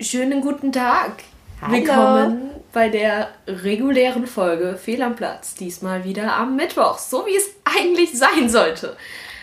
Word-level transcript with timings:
Schönen 0.00 0.40
guten 0.40 0.72
Tag. 0.72 1.12
Hallo. 1.60 1.72
Willkommen 1.72 2.50
bei 2.72 2.88
der 2.88 3.28
regulären 3.46 4.26
Folge 4.26 4.76
Fehl 4.76 5.02
am 5.02 5.14
Platz. 5.14 5.54
Diesmal 5.54 6.04
wieder 6.04 6.34
am 6.36 6.56
Mittwoch, 6.56 6.98
so 6.98 7.24
wie 7.26 7.36
es 7.36 7.48
eigentlich 7.64 8.18
sein 8.18 8.48
sollte. 8.48 8.96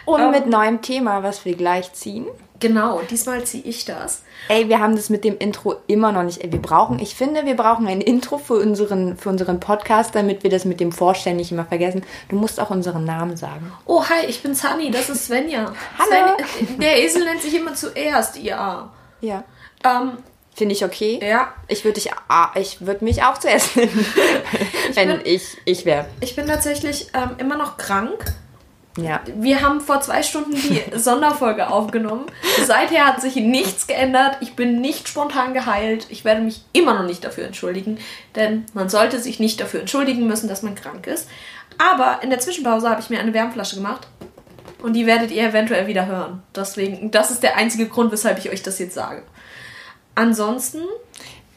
Und 0.05 0.19
Ähm. 0.19 0.31
mit 0.31 0.47
neuem 0.47 0.81
Thema, 0.81 1.23
was 1.23 1.45
wir 1.45 1.55
gleich 1.55 1.93
ziehen. 1.93 2.25
Genau, 2.59 3.01
diesmal 3.09 3.43
ziehe 3.43 3.63
ich 3.63 3.85
das. 3.85 4.23
Ey, 4.49 4.67
wir 4.69 4.79
haben 4.79 4.95
das 4.95 5.09
mit 5.09 5.23
dem 5.23 5.37
Intro 5.39 5.77
immer 5.87 6.11
noch 6.11 6.21
nicht. 6.23 6.43
Ey, 6.43 6.51
wir 6.51 6.61
brauchen, 6.61 6.99
ich 6.99 7.15
finde, 7.15 7.45
wir 7.45 7.55
brauchen 7.55 7.87
ein 7.87 8.01
Intro 8.01 8.37
für 8.37 8.55
unseren, 8.55 9.17
für 9.17 9.29
unseren 9.29 9.59
Podcast, 9.59 10.13
damit 10.13 10.43
wir 10.43 10.51
das 10.51 10.65
mit 10.65 10.79
dem 10.79 10.91
Vorstellen 10.91 11.37
nicht 11.37 11.51
immer 11.51 11.65
vergessen. 11.65 12.03
Du 12.29 12.35
musst 12.35 12.59
auch 12.59 12.69
unseren 12.69 13.03
Namen 13.05 13.35
sagen. 13.37 13.71
Oh, 13.85 14.03
hi, 14.03 14.25
ich 14.27 14.43
bin 14.43 14.53
Sunny, 14.53 14.91
das 14.91 15.09
ist 15.09 15.25
Svenja. 15.25 15.73
Hallo. 15.97 16.35
Sven, 16.37 16.79
der 16.79 17.01
Esel 17.03 17.23
nennt 17.23 17.41
sich 17.41 17.55
immer 17.55 17.73
zuerst, 17.73 18.37
ja. 18.37 18.91
Ja. 19.21 19.43
Ähm, 19.83 20.17
Finde 20.61 20.75
ich 20.75 20.85
okay. 20.85 21.19
ja, 21.23 21.51
Ich 21.67 21.83
würde 21.83 21.99
dich, 21.99 22.11
ich 22.53 22.85
würde 22.85 23.03
mich 23.03 23.23
auch 23.23 23.39
zuerst 23.39 23.75
nennen, 23.75 24.05
wenn 24.93 25.07
bin- 25.07 25.21
ich, 25.23 25.57
ich 25.65 25.85
wäre. 25.85 26.05
ich 26.19 26.35
bin 26.35 26.45
tatsächlich 26.45 27.07
ähm, 27.15 27.31
immer 27.39 27.57
noch 27.57 27.77
krank. 27.77 28.35
Ja. 28.95 29.21
Wir 29.37 29.61
haben 29.63 29.81
vor 29.81 30.01
zwei 30.01 30.21
Stunden 30.21 30.51
die 30.53 30.83
Sonderfolge 30.99 31.67
aufgenommen. 31.71 32.27
Seither 32.63 33.07
hat 33.07 33.21
sich 33.21 33.37
nichts 33.37 33.87
geändert. 33.87 34.37
Ich 34.41 34.53
bin 34.55 34.81
nicht 34.81 35.07
spontan 35.09 35.55
geheilt. 35.55 36.05
Ich 36.09 36.25
werde 36.25 36.41
mich 36.41 36.61
immer 36.73 36.93
noch 36.93 37.05
nicht 37.07 37.23
dafür 37.25 37.45
entschuldigen, 37.45 37.97
denn 38.35 38.67
man 38.75 38.87
sollte 38.87 39.19
sich 39.19 39.39
nicht 39.39 39.59
dafür 39.61 39.79
entschuldigen 39.79 40.27
müssen, 40.27 40.47
dass 40.47 40.61
man 40.61 40.75
krank 40.75 41.07
ist. 41.07 41.27
Aber 41.79 42.19
in 42.21 42.29
der 42.29 42.37
Zwischenpause 42.39 42.87
habe 42.87 43.01
ich 43.01 43.09
mir 43.09 43.19
eine 43.19 43.33
Wärmflasche 43.33 43.77
gemacht 43.77 44.07
und 44.83 44.93
die 44.93 45.07
werdet 45.07 45.31
ihr 45.31 45.41
eventuell 45.47 45.87
wieder 45.87 46.05
hören. 46.05 46.43
Deswegen, 46.55 47.09
das 47.09 47.31
ist 47.31 47.41
der 47.41 47.57
einzige 47.57 47.87
Grund, 47.87 48.11
weshalb 48.11 48.37
ich 48.37 48.51
euch 48.51 48.61
das 48.61 48.77
jetzt 48.77 48.93
sage. 48.93 49.23
Ansonsten, 50.21 50.81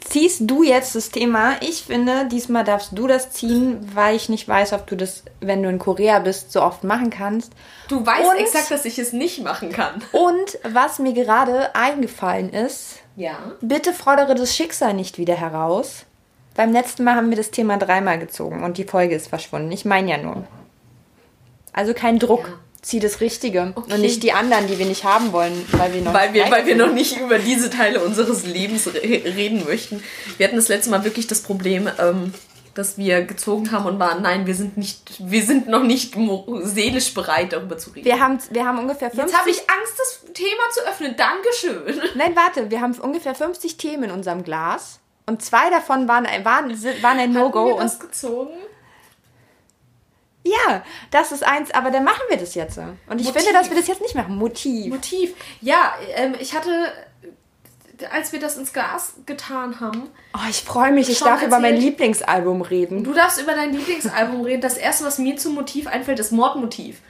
Ziehst 0.07 0.43
du 0.43 0.63
jetzt 0.63 0.95
das 0.95 1.09
Thema? 1.11 1.55
Ich 1.63 1.85
finde, 1.85 2.27
diesmal 2.31 2.63
darfst 2.63 2.91
du 2.93 3.07
das 3.07 3.31
ziehen, 3.31 3.91
weil 3.95 4.15
ich 4.15 4.29
nicht 4.29 4.47
weiß, 4.47 4.75
ob 4.75 4.87
du 4.87 4.97
das, 4.97 5.23
wenn 5.41 5.63
du 5.63 5.71
in 5.71 5.79
Korea 5.79 6.19
bist, 6.19 6.53
so 6.53 6.61
oft 6.63 6.85
machen 6.85 7.09
kannst. 7.09 7.53
du 7.89 8.05
weißt 8.05 8.31
Und- 8.31 8.37
exakt, 8.37 8.71
dass 8.71 8.85
ich 8.85 8.99
es 8.99 9.15
nicht 9.15 9.43
machen 9.43 9.73
kann. 9.73 10.03
Und 10.13 10.59
was 10.63 10.99
mir 10.99 11.15
gerade 11.15 11.75
eingefallen 11.75 12.51
ist, 12.53 12.97
Ja. 13.17 13.33
bitte 13.63 13.95
fordere 13.95 14.35
das 14.35 14.55
Schicksal 14.55 14.93
nicht 14.93 15.17
wieder 15.17 15.35
heraus. 15.37 16.05
Beim 16.55 16.73
letzten 16.73 17.03
Mal 17.05 17.15
haben 17.17 17.31
wir 17.31 17.37
das 17.39 17.51
Thema 17.51 17.79
dreimal 17.79 18.19
gezogen 18.19 18.63
und 18.63 18.77
die 18.77 18.85
Folge 18.85 19.15
ist 19.15 19.29
verschwunden. 19.29 19.73
Ich 19.73 19.87
meine 19.87 20.11
ja 20.11 20.19
nur. 20.19 20.45
Also 21.73 21.95
kein 21.95 22.19
Druck. 22.19 22.47
Ja. 22.49 22.55
Zieh 22.85 23.01
das 23.01 23.21
Richtige 23.21 23.73
Okay. 23.75 23.95
und 23.95 24.01
nicht 24.03 24.23
die 24.23 24.33
anderen, 24.33 24.67
die 24.67 24.79
wir 24.79 24.85
nicht 24.87 25.05
haben 25.05 25.33
wollen, 25.33 25.67
weil 25.73 25.95
wir 25.95 26.03
noch 26.03 26.13
Weil 26.13 26.33
wir, 26.35 26.43
nicht 26.45 26.53
weil 26.53 26.67
wir 26.67 26.77
noch 26.77 26.93
nicht 26.93 27.19
über 27.19 27.39
diese 27.39 27.71
Teile 27.71 28.01
unseres 28.05 28.45
Lebens 28.45 28.87
re 28.87 29.01
reden 29.03 29.65
möchten. 29.65 30.03
Wir 30.37 30.47
hatten 30.47 30.57
das 30.57 30.69
letzte 30.69 30.91
Mal 30.91 31.03
wirklich 31.05 31.27
das 31.27 31.41
Problem, 31.43 31.89
ähm, 31.99 32.35
dass 32.75 32.99
wir 32.99 33.23
gezogen 33.23 33.71
haben 33.73 33.87
und 33.87 33.99
waren, 34.01 34.21
nein, 34.21 34.47
wir 34.47 34.55
sind 34.55 34.77
nicht, 34.77 35.15
wir 35.19 35.43
sind 35.45 35.69
noch 35.69 35.83
nicht 35.85 36.15
seelisch 36.63 37.15
bereit, 37.15 37.53
darüber 37.53 37.79
zu 37.79 37.91
reden. 37.91 38.05
Wir 38.05 38.21
haben, 38.21 38.39
wir 38.51 38.67
haben 38.67 38.79
ungefähr 38.81 39.11
50... 39.11 39.25
Jetzt 39.31 39.39
habe 39.39 39.49
ich 39.51 39.59
Angst, 39.61 39.95
das 39.97 40.33
Thema 40.35 40.63
zu 40.73 40.81
öffnen. 40.87 41.15
Dankeschön. 41.17 42.03
Nein, 42.17 42.35
warte, 42.37 42.71
wir 42.71 42.81
haben 42.81 42.93
ungefähr 42.99 43.35
50 43.35 43.77
Themen 43.77 44.05
in 44.05 44.11
unserem 44.11 44.43
Glas 44.43 44.99
und 45.27 45.41
zwei 45.41 45.71
davon 45.71 46.07
waren, 46.09 46.27
ein- 46.27 46.45
waren, 46.45 46.71
waren 47.01 47.19
ein 47.19 47.21
Haben 47.21 47.33
No-Go. 47.33 47.67
wir 47.67 47.75
Und 47.77 48.01
gezogen? 48.01 48.51
Ja, 50.45 50.83
das 51.11 51.33
ist 51.33 51.43
eins, 51.43 51.71
aber 51.73 51.91
dann 51.91 52.05
machen 52.05 52.23
wir 52.29 52.37
das 52.37 52.55
jetzt. 52.55 52.79
Und 52.79 53.19
ich 53.21 53.27
Motiv. 53.27 53.43
finde, 53.43 53.59
dass 53.59 53.71
wir 53.71 53.77
das 53.77 53.87
jetzt 53.87 54.03
nicht 54.03 54.15
machen. 54.15 54.37
Motiv. 54.37 54.93
Motiv. 54.93 55.35
Ja, 55.61 55.95
ähm, 56.17 56.35
ich 56.39 56.55
hatte, 56.55 56.93
als 58.13 58.33
wir 58.33 58.41
das 58.41 58.57
ins 58.59 58.73
Glas 58.73 59.15
getan 59.25 59.81
haben, 59.81 60.11
Oh, 60.35 60.49
ich 60.51 60.63
freue 60.63 60.93
mich, 60.93 61.09
ich 61.09 61.21
darf 61.21 61.43
über 61.43 61.59
mein 61.61 61.75
erzählt? 61.75 61.83
Lieblingsalbum 61.93 62.61
reden. 62.63 63.05
Du 63.05 63.15
darfst 63.15 63.41
über 63.41 63.55
dein 63.55 63.73
Lieblingsalbum 63.73 64.43
reden. 64.43 64.61
Das 64.61 64.77
erste, 64.77 65.05
was 65.05 65.19
mir 65.19 65.37
zum 65.37 65.55
Motiv 65.55 65.87
einfällt, 65.87 66.19
ist 66.19 66.33
Mordmotiv. 66.33 67.01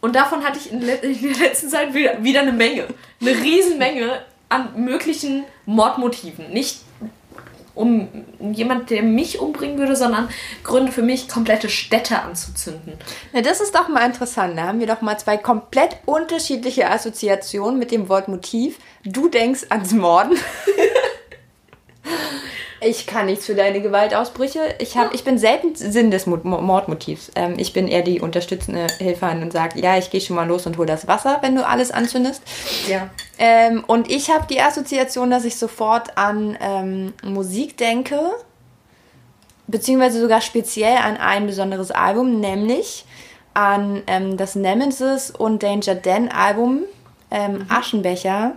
Und 0.00 0.14
davon 0.16 0.44
hatte 0.44 0.58
ich 0.58 0.70
in, 0.72 0.82
in 0.82 1.22
der 1.22 1.48
letzten 1.48 1.68
Zeit 1.70 1.94
wieder, 1.94 2.22
wieder 2.22 2.40
eine 2.40 2.52
Menge. 2.52 2.88
Eine 3.20 3.30
Riesenmenge 3.30 4.20
an 4.48 4.84
möglichen 4.84 5.44
Mordmotiven. 5.64 6.50
Nicht 6.50 6.80
um 7.74 8.08
jemand, 8.52 8.90
der 8.90 9.02
mich 9.02 9.40
umbringen 9.40 9.78
würde, 9.78 9.96
sondern 9.96 10.28
Gründe 10.62 10.92
für 10.92 11.02
mich, 11.02 11.28
komplette 11.28 11.68
Städte 11.68 12.20
anzuzünden. 12.20 12.94
Na, 13.32 13.40
das 13.40 13.60
ist 13.60 13.74
doch 13.74 13.88
mal 13.88 14.06
interessant. 14.06 14.58
Da 14.58 14.64
haben 14.64 14.80
wir 14.80 14.86
doch 14.86 15.00
mal 15.00 15.18
zwei 15.18 15.36
komplett 15.36 15.96
unterschiedliche 16.06 16.90
Assoziationen 16.90 17.78
mit 17.78 17.90
dem 17.90 18.08
Wort 18.08 18.28
Motiv. 18.28 18.78
Du 19.04 19.28
denkst 19.28 19.66
ans 19.70 19.92
Morden. 19.92 20.36
Ich 22.84 23.06
kann 23.06 23.26
nichts 23.26 23.46
für 23.46 23.54
deine 23.54 23.80
Gewaltausbrüche. 23.80 24.74
Ich, 24.78 24.96
hab, 24.96 25.14
ich 25.14 25.22
bin 25.24 25.38
selten 25.38 25.74
Sinn 25.74 26.10
des 26.10 26.26
Mo- 26.26 26.40
Mo- 26.42 26.60
Mordmotivs. 26.60 27.30
Ähm, 27.36 27.54
ich 27.56 27.72
bin 27.72 27.86
eher 27.86 28.02
die 28.02 28.20
unterstützende 28.20 28.86
Hilferin 28.98 29.42
und 29.42 29.52
sage, 29.52 29.80
ja, 29.80 29.96
ich 29.98 30.10
gehe 30.10 30.20
schon 30.20 30.36
mal 30.36 30.48
los 30.48 30.66
und 30.66 30.78
hol 30.78 30.86
das 30.86 31.06
Wasser, 31.06 31.38
wenn 31.42 31.54
du 31.54 31.66
alles 31.66 31.90
anzündest. 31.92 32.42
Ja. 32.88 33.08
Ähm, 33.38 33.84
und 33.86 34.10
ich 34.10 34.30
habe 34.30 34.46
die 34.48 34.60
Assoziation, 34.60 35.30
dass 35.30 35.44
ich 35.44 35.56
sofort 35.56 36.16
an 36.18 36.58
ähm, 36.60 37.12
Musik 37.22 37.76
denke, 37.76 38.18
beziehungsweise 39.68 40.20
sogar 40.20 40.40
speziell 40.40 40.96
an 40.96 41.16
ein 41.16 41.46
besonderes 41.46 41.90
Album, 41.92 42.40
nämlich 42.40 43.04
an 43.54 44.02
ähm, 44.06 44.36
das 44.36 44.54
Nemesis 44.54 45.30
und 45.30 45.62
Danger 45.62 45.94
Dan 45.94 46.28
Album 46.30 46.80
ähm, 47.30 47.66
Aschenbecher, 47.68 48.54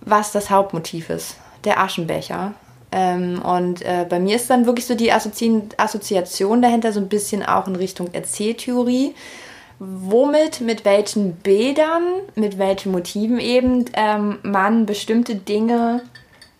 was 0.00 0.32
das 0.32 0.50
Hauptmotiv 0.50 1.10
ist, 1.10 1.36
der 1.64 1.78
Aschenbecher. 1.80 2.54
Ähm, 2.90 3.42
und 3.42 3.82
äh, 3.82 4.06
bei 4.08 4.18
mir 4.18 4.36
ist 4.36 4.48
dann 4.48 4.66
wirklich 4.66 4.86
so 4.86 4.94
die 4.94 5.12
Assozi 5.12 5.62
Assoziation 5.76 6.62
dahinter 6.62 6.92
so 6.92 7.00
ein 7.00 7.08
bisschen 7.08 7.44
auch 7.44 7.66
in 7.66 7.76
Richtung 7.76 8.12
Erzähltheorie 8.12 9.14
womit, 9.78 10.60
mit 10.60 10.84
welchen 10.84 11.36
Bildern, 11.36 12.02
mit 12.34 12.58
welchen 12.58 12.92
Motiven 12.92 13.38
eben 13.38 13.84
ähm, 13.94 14.38
man 14.42 14.86
bestimmte 14.86 15.36
Dinge 15.36 16.02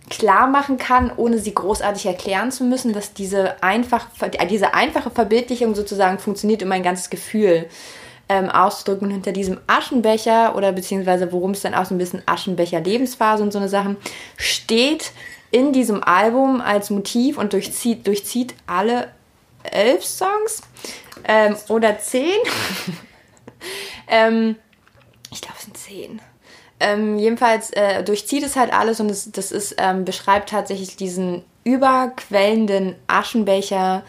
klar 0.09 0.47
machen 0.47 0.78
kann, 0.78 1.12
ohne 1.15 1.38
sie 1.38 1.55
großartig 1.55 2.06
erklären 2.06 2.50
zu 2.50 2.65
müssen, 2.65 2.93
dass 2.93 3.12
diese, 3.12 3.62
einfach, 3.62 4.06
diese 4.49 4.72
einfache 4.72 5.11
Verbildlichung 5.11 5.75
sozusagen 5.75 6.19
funktioniert, 6.19 6.62
um 6.62 6.72
ein 6.72 6.83
ganzes 6.83 7.11
Gefühl 7.11 7.67
ähm, 8.28 8.49
auszudrücken. 8.49 9.09
Und 9.09 9.12
hinter 9.12 9.33
diesem 9.33 9.59
Aschenbecher 9.67 10.56
oder 10.56 10.72
beziehungsweise 10.72 11.31
worum 11.33 11.50
es 11.50 11.61
dann 11.61 11.75
auch 11.75 11.84
so 11.84 11.94
ein 11.94 11.99
bisschen 11.99 12.22
Aschenbecher 12.25 12.81
Lebensphase 12.81 13.43
und 13.43 13.53
so 13.53 13.59
eine 13.59 13.69
Sachen 13.69 13.97
steht 14.37 15.12
in 15.51 15.73
diesem 15.73 16.03
Album 16.03 16.61
als 16.61 16.91
Motiv 16.91 17.39
und 17.39 17.53
durchzieht, 17.53 18.07
durchzieht 18.07 18.55
alle 18.67 19.13
elf 19.63 20.05
Songs 20.05 20.63
ähm, 21.25 21.57
oder 21.69 21.99
zehn. 21.99 22.39
ähm, 24.09 24.57
ich 25.31 25.41
glaube, 25.41 25.57
es 25.59 25.65
sind 25.65 25.77
zehn. 25.77 26.21
Ähm, 26.81 27.19
jedenfalls 27.19 27.71
äh, 27.71 28.05
durchzieht 28.05 28.45
es 28.45 28.57
halt 28.57 28.73
alles 28.73 29.01
und 29.01 29.11
es, 29.11 29.31
das 29.33 29.51
ist, 29.51 29.77
ähm, 29.79 30.05
beschreibt 30.05 30.51
tatsächlich 30.51 30.97
diesen 30.97 31.45
überquellenden 31.65 32.95
Aschenbecher 33.09 34.05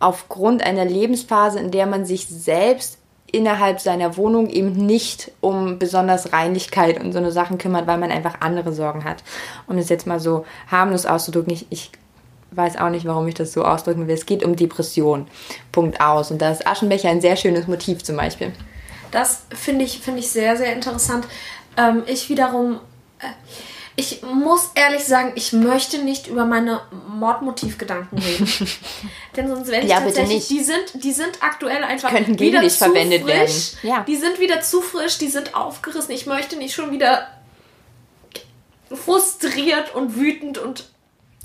aufgrund 0.00 0.62
einer 0.62 0.84
Lebensphase, 0.84 1.58
in 1.58 1.70
der 1.70 1.86
man 1.86 2.04
sich 2.04 2.26
selbst 2.26 2.99
innerhalb 3.34 3.80
seiner 3.80 4.16
Wohnung 4.16 4.48
eben 4.48 4.72
nicht 4.72 5.32
um 5.40 5.78
besonders 5.78 6.32
Reinlichkeit 6.32 7.02
und 7.02 7.12
so 7.12 7.18
eine 7.18 7.32
Sachen 7.32 7.58
kümmert, 7.58 7.86
weil 7.86 7.98
man 7.98 8.10
einfach 8.10 8.40
andere 8.40 8.72
Sorgen 8.72 9.04
hat. 9.04 9.22
Um 9.66 9.78
es 9.78 9.88
jetzt 9.88 10.06
mal 10.06 10.20
so 10.20 10.44
harmlos 10.70 11.06
auszudrücken, 11.06 11.52
ich, 11.52 11.66
ich 11.70 11.90
weiß 12.52 12.78
auch 12.78 12.90
nicht, 12.90 13.06
warum 13.06 13.26
ich 13.28 13.34
das 13.34 13.52
so 13.52 13.64
ausdrücken 13.64 14.06
will. 14.06 14.14
Es 14.14 14.26
geht 14.26 14.44
um 14.44 14.56
Depression. 14.56 15.28
Punkt 15.72 16.00
aus. 16.00 16.30
Und 16.30 16.42
da 16.42 16.50
ist 16.50 16.66
Aschenbecher 16.66 17.08
ein 17.08 17.20
sehr 17.20 17.36
schönes 17.36 17.66
Motiv 17.66 18.02
zum 18.02 18.16
Beispiel. 18.16 18.52
Das 19.10 19.42
finde 19.54 19.84
ich, 19.84 20.00
finde 20.00 20.20
ich 20.20 20.30
sehr, 20.30 20.56
sehr 20.56 20.72
interessant. 20.72 21.26
Ähm, 21.76 22.02
ich 22.06 22.28
wiederum, 22.28 22.80
äh, 23.20 23.26
ich 24.00 24.22
muss 24.22 24.70
ehrlich 24.74 25.04
sagen, 25.04 25.32
ich 25.36 25.52
möchte 25.52 25.98
nicht 26.02 26.26
über 26.26 26.44
meine 26.44 26.80
Mordmotivgedanken 27.08 28.18
reden. 28.18 28.48
Denn 29.36 29.48
sonst 29.48 29.68
werde 29.68 29.84
ich 29.86 29.92
Ja, 29.92 30.00
bitte 30.00 30.16
tatsächlich, 30.16 30.48
nicht. 30.48 30.50
die 30.50 30.64
sind, 30.64 31.04
die 31.04 31.12
sind 31.12 31.42
aktuell 31.42 31.84
einfach 31.84 32.10
Könnten 32.10 32.36
gegen 32.36 32.52
wieder 32.52 32.60
dich 32.62 32.72
zu 32.72 32.78
verwendet 32.84 33.22
frisch. 33.22 33.30
werden. 33.30 33.48
Ja. 33.82 34.04
Die 34.08 34.16
sind 34.16 34.40
wieder 34.40 34.60
zu 34.62 34.80
frisch, 34.80 35.18
die 35.18 35.28
sind 35.28 35.54
aufgerissen. 35.54 36.10
Ich 36.12 36.26
möchte 36.26 36.56
nicht 36.56 36.74
schon 36.74 36.90
wieder 36.90 37.28
frustriert 38.92 39.94
und 39.94 40.16
wütend 40.16 40.58
und 40.58 40.88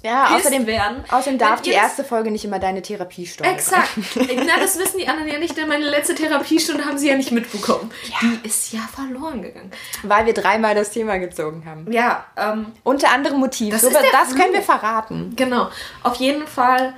Ja, 0.05 0.35
außerdem, 0.35 0.67
werden. 0.67 1.03
außerdem 1.09 1.39
darf 1.39 1.61
die 1.61 1.71
erste 1.71 2.03
Folge 2.03 2.29
nicht 2.29 2.45
immer 2.45 2.59
deine 2.59 2.83
Therapiestunde 2.83 3.51
Exakt. 3.51 3.89
Na, 4.15 4.59
das 4.59 4.77
wissen 4.77 4.99
die 4.99 5.07
anderen 5.07 5.31
ja 5.31 5.39
nicht, 5.39 5.57
denn 5.57 5.67
meine 5.67 5.89
letzte 5.89 6.13
Therapiestunde 6.13 6.85
haben 6.85 6.99
sie 6.99 7.09
ja 7.09 7.17
nicht 7.17 7.31
mitbekommen. 7.31 7.91
Die 8.21 8.47
ist 8.47 8.71
ja 8.71 8.81
verloren 8.93 9.41
gegangen. 9.41 9.71
Weil 10.03 10.27
wir 10.27 10.33
dreimal 10.35 10.75
das 10.75 10.91
Thema 10.91 11.17
gezogen 11.17 11.63
haben. 11.65 11.91
Ja, 11.91 12.23
ähm, 12.37 12.67
Unter 12.83 13.11
anderem 13.11 13.39
Motiv. 13.39 13.71
Das 13.71 13.81
So, 13.81 13.89
das 13.89 14.35
können 14.35 14.53
wir 14.53 14.61
verraten. 14.61 15.33
genau. 15.35 15.69
Auf 16.03 16.15
jeden 16.17 16.45
Fall 16.45 16.93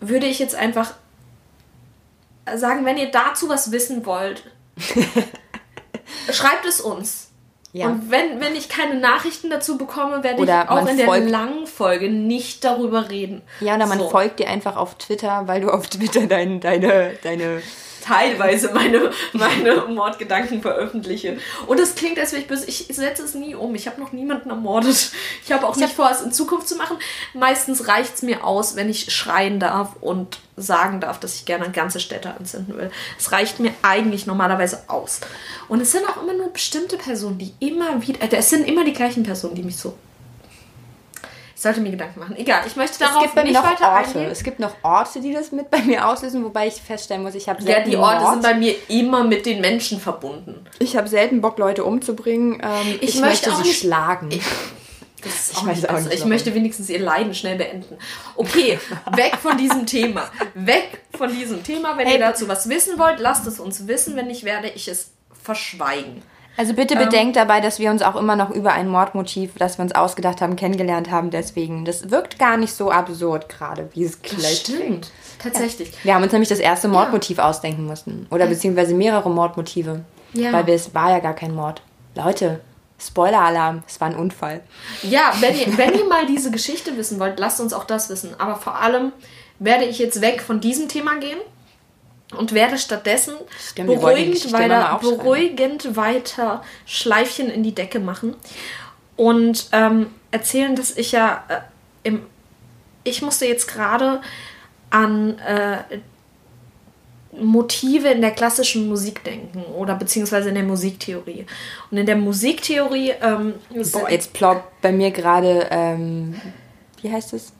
würde 0.00 0.26
ich 0.26 0.38
jetzt 0.38 0.54
einfach 0.54 0.92
sagen, 2.54 2.84
wenn 2.84 2.98
ihr 2.98 3.10
dazu 3.10 3.48
was 3.48 3.72
wissen 3.72 4.04
wollt, 4.04 4.44
schreibt 6.30 6.66
es 6.66 6.82
uns. 6.82 7.31
Ja. 7.72 7.86
Und 7.86 8.10
wenn, 8.10 8.40
wenn 8.40 8.54
ich 8.54 8.68
keine 8.68 8.96
Nachrichten 8.96 9.48
dazu 9.48 9.78
bekomme, 9.78 10.22
werde 10.22 10.42
oder 10.42 10.64
ich 10.64 10.70
auch 10.70 10.86
in 10.86 10.98
der 10.98 11.20
langen 11.20 11.66
Folge 11.66 12.10
nicht 12.10 12.64
darüber 12.64 13.10
reden. 13.10 13.40
Ja, 13.60 13.76
oder 13.76 13.86
man 13.86 13.98
so. 13.98 14.10
folgt 14.10 14.40
dir 14.40 14.48
einfach 14.48 14.76
auf 14.76 14.96
Twitter, 14.96 15.44
weil 15.46 15.62
du 15.62 15.70
auf 15.70 15.88
Twitter 15.88 16.26
dein, 16.26 16.60
deine, 16.60 17.12
deine 17.22 17.62
teilweise 18.02 18.72
meine, 18.72 19.10
meine 19.32 19.86
Mordgedanken 19.88 20.62
veröffentliche. 20.62 21.38
Und 21.66 21.80
es 21.80 21.94
klingt, 21.94 22.18
als 22.18 22.32
wäre 22.32 22.42
ich 22.42 22.48
böse. 22.48 22.66
Ich 22.66 22.86
setze 22.90 23.22
es 23.22 23.34
nie 23.34 23.54
um. 23.54 23.74
Ich 23.74 23.86
habe 23.86 24.00
noch 24.00 24.12
niemanden 24.12 24.50
ermordet. 24.50 25.12
Ich 25.44 25.52
habe 25.52 25.66
auch 25.66 25.76
nicht 25.76 25.92
vor, 25.92 26.10
es 26.10 26.20
in 26.20 26.32
Zukunft 26.32 26.68
zu 26.68 26.76
machen. 26.76 26.96
Meistens 27.34 27.88
reicht 27.88 28.16
es 28.16 28.22
mir 28.22 28.44
aus, 28.44 28.76
wenn 28.76 28.88
ich 28.88 29.12
schreien 29.12 29.60
darf 29.60 29.96
und 30.00 30.38
sagen 30.56 31.00
darf, 31.00 31.18
dass 31.18 31.36
ich 31.36 31.44
gerne 31.44 31.70
ganze 31.70 32.00
Städte 32.00 32.34
anzünden 32.34 32.76
will. 32.76 32.90
Es 33.18 33.32
reicht 33.32 33.58
mir 33.58 33.72
eigentlich 33.82 34.26
normalerweise 34.26 34.84
aus. 34.88 35.20
Und 35.68 35.80
es 35.80 35.92
sind 35.92 36.06
auch 36.08 36.22
immer 36.22 36.34
nur 36.34 36.52
bestimmte 36.52 36.96
Personen, 36.96 37.38
die 37.38 37.54
immer 37.60 38.06
wieder, 38.06 38.22
äh, 38.22 38.36
es 38.36 38.50
sind 38.50 38.68
immer 38.68 38.84
die 38.84 38.92
gleichen 38.92 39.22
Personen, 39.22 39.54
die 39.54 39.62
mich 39.62 39.76
so 39.76 39.94
ich 39.94 40.11
sollte 41.62 41.80
mir 41.80 41.90
Gedanken 41.90 42.18
machen. 42.20 42.36
Egal, 42.36 42.62
ich 42.66 42.74
möchte 42.74 42.98
darauf 42.98 43.24
es 43.24 43.32
gibt 43.32 43.46
nicht 43.46 43.54
weiter 43.56 43.92
Orte. 43.92 44.08
eingehen. 44.08 44.30
Es 44.30 44.42
gibt 44.42 44.58
noch 44.58 44.74
Orte, 44.82 45.20
die 45.20 45.32
das 45.32 45.52
mit 45.52 45.70
bei 45.70 45.80
mir 45.82 46.06
auslösen, 46.08 46.44
wobei 46.44 46.66
ich 46.66 46.74
feststellen 46.74 47.22
muss, 47.22 47.34
ich 47.34 47.48
habe 47.48 47.62
selten 47.62 47.90
Ja, 47.90 47.96
die 47.96 48.02
Orte 48.02 48.20
Mord. 48.20 48.32
sind 48.32 48.42
bei 48.42 48.54
mir 48.54 48.74
immer 48.88 49.24
mit 49.24 49.46
den 49.46 49.60
Menschen 49.60 50.00
verbunden. 50.00 50.66
Ich 50.80 50.96
habe 50.96 51.08
selten 51.08 51.40
Bock, 51.40 51.58
Leute 51.58 51.84
umzubringen. 51.84 52.60
Ähm, 52.62 52.98
ich, 53.00 53.14
ich, 53.14 53.20
möchte, 53.20 53.50
möchte 53.50 53.62
sie 53.62 53.68
nicht, 53.68 53.80
schlagen. 53.80 54.28
Ich, 54.30 54.42
ich, 55.24 55.56
auch 55.56 56.00
nicht 56.00 56.12
ich 56.12 56.24
möchte 56.24 56.52
wenigstens 56.52 56.90
ihr 56.90 56.98
Leiden 56.98 57.32
schnell 57.32 57.56
beenden. 57.56 57.96
Okay, 58.34 58.80
weg 59.12 59.36
von 59.40 59.56
diesem 59.56 59.86
Thema. 59.86 60.28
Weg 60.54 61.00
von 61.16 61.32
diesem 61.32 61.62
Thema. 61.62 61.96
Wenn 61.96 62.08
hey, 62.08 62.18
ihr 62.18 62.26
dazu 62.26 62.48
was 62.48 62.68
wissen 62.68 62.98
wollt, 62.98 63.20
lasst 63.20 63.46
es 63.46 63.60
uns 63.60 63.86
wissen. 63.86 64.16
Wenn 64.16 64.26
nicht, 64.26 64.42
werde 64.42 64.68
ich 64.68 64.88
es 64.88 65.12
verschweigen. 65.40 66.22
Also 66.56 66.74
bitte 66.74 66.94
ähm, 66.94 67.00
bedenkt 67.00 67.36
dabei, 67.36 67.60
dass 67.60 67.78
wir 67.78 67.90
uns 67.90 68.02
auch 68.02 68.16
immer 68.16 68.36
noch 68.36 68.50
über 68.50 68.72
ein 68.72 68.88
Mordmotiv, 68.88 69.52
das 69.58 69.78
wir 69.78 69.84
uns 69.84 69.94
ausgedacht 69.94 70.40
haben, 70.40 70.56
kennengelernt 70.56 71.10
haben. 71.10 71.30
Deswegen, 71.30 71.84
das 71.84 72.10
wirkt 72.10 72.38
gar 72.38 72.56
nicht 72.56 72.74
so 72.74 72.90
absurd 72.90 73.48
gerade, 73.48 73.88
wie 73.94 74.04
es 74.04 74.18
vielleicht 74.22 74.66
klingt. 74.66 75.10
Tatsächlich. 75.38 75.90
Ja. 75.90 76.04
Wir 76.04 76.14
haben 76.14 76.22
uns 76.22 76.32
nämlich 76.32 76.48
das 76.48 76.58
erste 76.58 76.88
Mordmotiv 76.88 77.38
ja. 77.38 77.48
ausdenken 77.48 77.86
müssen. 77.86 78.26
Oder 78.30 78.46
beziehungsweise 78.46 78.94
mehrere 78.94 79.30
Mordmotive. 79.30 80.04
Ja. 80.34 80.52
Weil 80.52 80.68
es 80.70 80.94
war 80.94 81.10
ja 81.10 81.18
gar 81.18 81.34
kein 81.34 81.54
Mord. 81.54 81.82
Leute, 82.14 82.60
Spoiler-Alarm, 83.00 83.82
es 83.86 84.00
war 84.00 84.08
ein 84.08 84.16
Unfall. 84.16 84.60
Ja, 85.02 85.32
wenn 85.40 85.56
ihr, 85.58 85.76
wenn 85.76 85.94
ihr 85.94 86.04
mal 86.06 86.26
diese 86.26 86.50
Geschichte 86.50 86.96
wissen 86.96 87.18
wollt, 87.18 87.38
lasst 87.40 87.60
uns 87.60 87.72
auch 87.72 87.84
das 87.84 88.08
wissen. 88.10 88.38
Aber 88.38 88.56
vor 88.56 88.78
allem 88.78 89.12
werde 89.58 89.84
ich 89.84 89.98
jetzt 89.98 90.20
weg 90.20 90.42
von 90.42 90.60
diesem 90.60 90.88
Thema 90.88 91.16
gehen 91.16 91.38
und 92.36 92.52
werde 92.52 92.78
stattdessen 92.78 93.34
Stimmt, 93.58 93.88
beruhigend, 93.88 94.52
weiter, 94.52 94.98
beruhigend 95.00 95.96
weiter 95.96 96.62
Schleifchen 96.86 97.50
in 97.50 97.62
die 97.62 97.74
Decke 97.74 98.00
machen 98.00 98.36
und 99.16 99.68
ähm, 99.72 100.06
erzählen, 100.30 100.74
dass 100.74 100.96
ich 100.96 101.12
ja 101.12 101.44
äh, 101.48 101.60
im. 102.02 102.22
Ich 103.04 103.20
musste 103.22 103.46
jetzt 103.46 103.66
gerade 103.66 104.20
an 104.90 105.38
äh, 105.38 105.78
Motive 107.32 108.08
in 108.08 108.20
der 108.20 108.30
klassischen 108.30 108.88
Musik 108.88 109.24
denken 109.24 109.62
oder 109.76 109.94
beziehungsweise 109.94 110.50
in 110.50 110.54
der 110.54 110.64
Musiktheorie. 110.64 111.46
Und 111.90 111.98
in 111.98 112.06
der 112.06 112.16
Musiktheorie. 112.16 113.12
Ähm, 113.20 113.54
Boah, 113.92 114.10
jetzt 114.10 114.32
ploppt 114.32 114.80
bei 114.82 114.92
mir 114.92 115.10
gerade. 115.10 115.68
Ähm, 115.70 116.40
wie 117.00 117.10
heißt 117.10 117.32
es? 117.32 117.52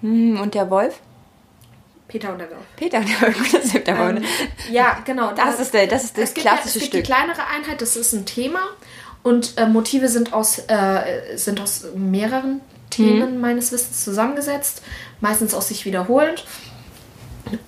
Hm, 0.00 0.40
und 0.40 0.54
der 0.54 0.70
Wolf? 0.70 1.00
Peter 2.08 2.32
und 2.32 2.38
der 2.38 2.50
Wolf. 2.50 2.60
Peter 2.76 2.98
und 2.98 3.08
der 3.08 3.22
Wolf, 3.22 3.52
das 3.52 3.64
ist 3.64 3.86
der 3.86 3.98
Wolf. 3.98 4.16
Ähm, 4.18 4.24
ja, 4.70 4.98
genau. 5.04 5.32
Das, 5.32 5.56
das, 5.56 5.60
ist, 5.60 5.74
der, 5.74 5.86
das 5.86 6.04
ist 6.04 6.18
das 6.18 6.34
klassische 6.34 6.78
ja, 6.78 6.84
Stück. 6.84 7.02
Die 7.04 7.06
kleinere 7.06 7.46
Einheit, 7.46 7.80
das 7.80 7.96
ist 7.96 8.12
ein 8.12 8.26
Thema 8.26 8.60
und 9.22 9.56
äh, 9.56 9.66
Motive 9.66 10.08
sind 10.08 10.32
aus, 10.32 10.58
äh, 10.68 11.36
sind 11.36 11.60
aus 11.60 11.86
mehreren 11.96 12.60
Themen 12.90 13.36
mhm. 13.36 13.40
meines 13.40 13.72
Wissens 13.72 14.04
zusammengesetzt, 14.04 14.82
meistens 15.20 15.54
aus 15.54 15.68
sich 15.68 15.84
wiederholend 15.86 16.44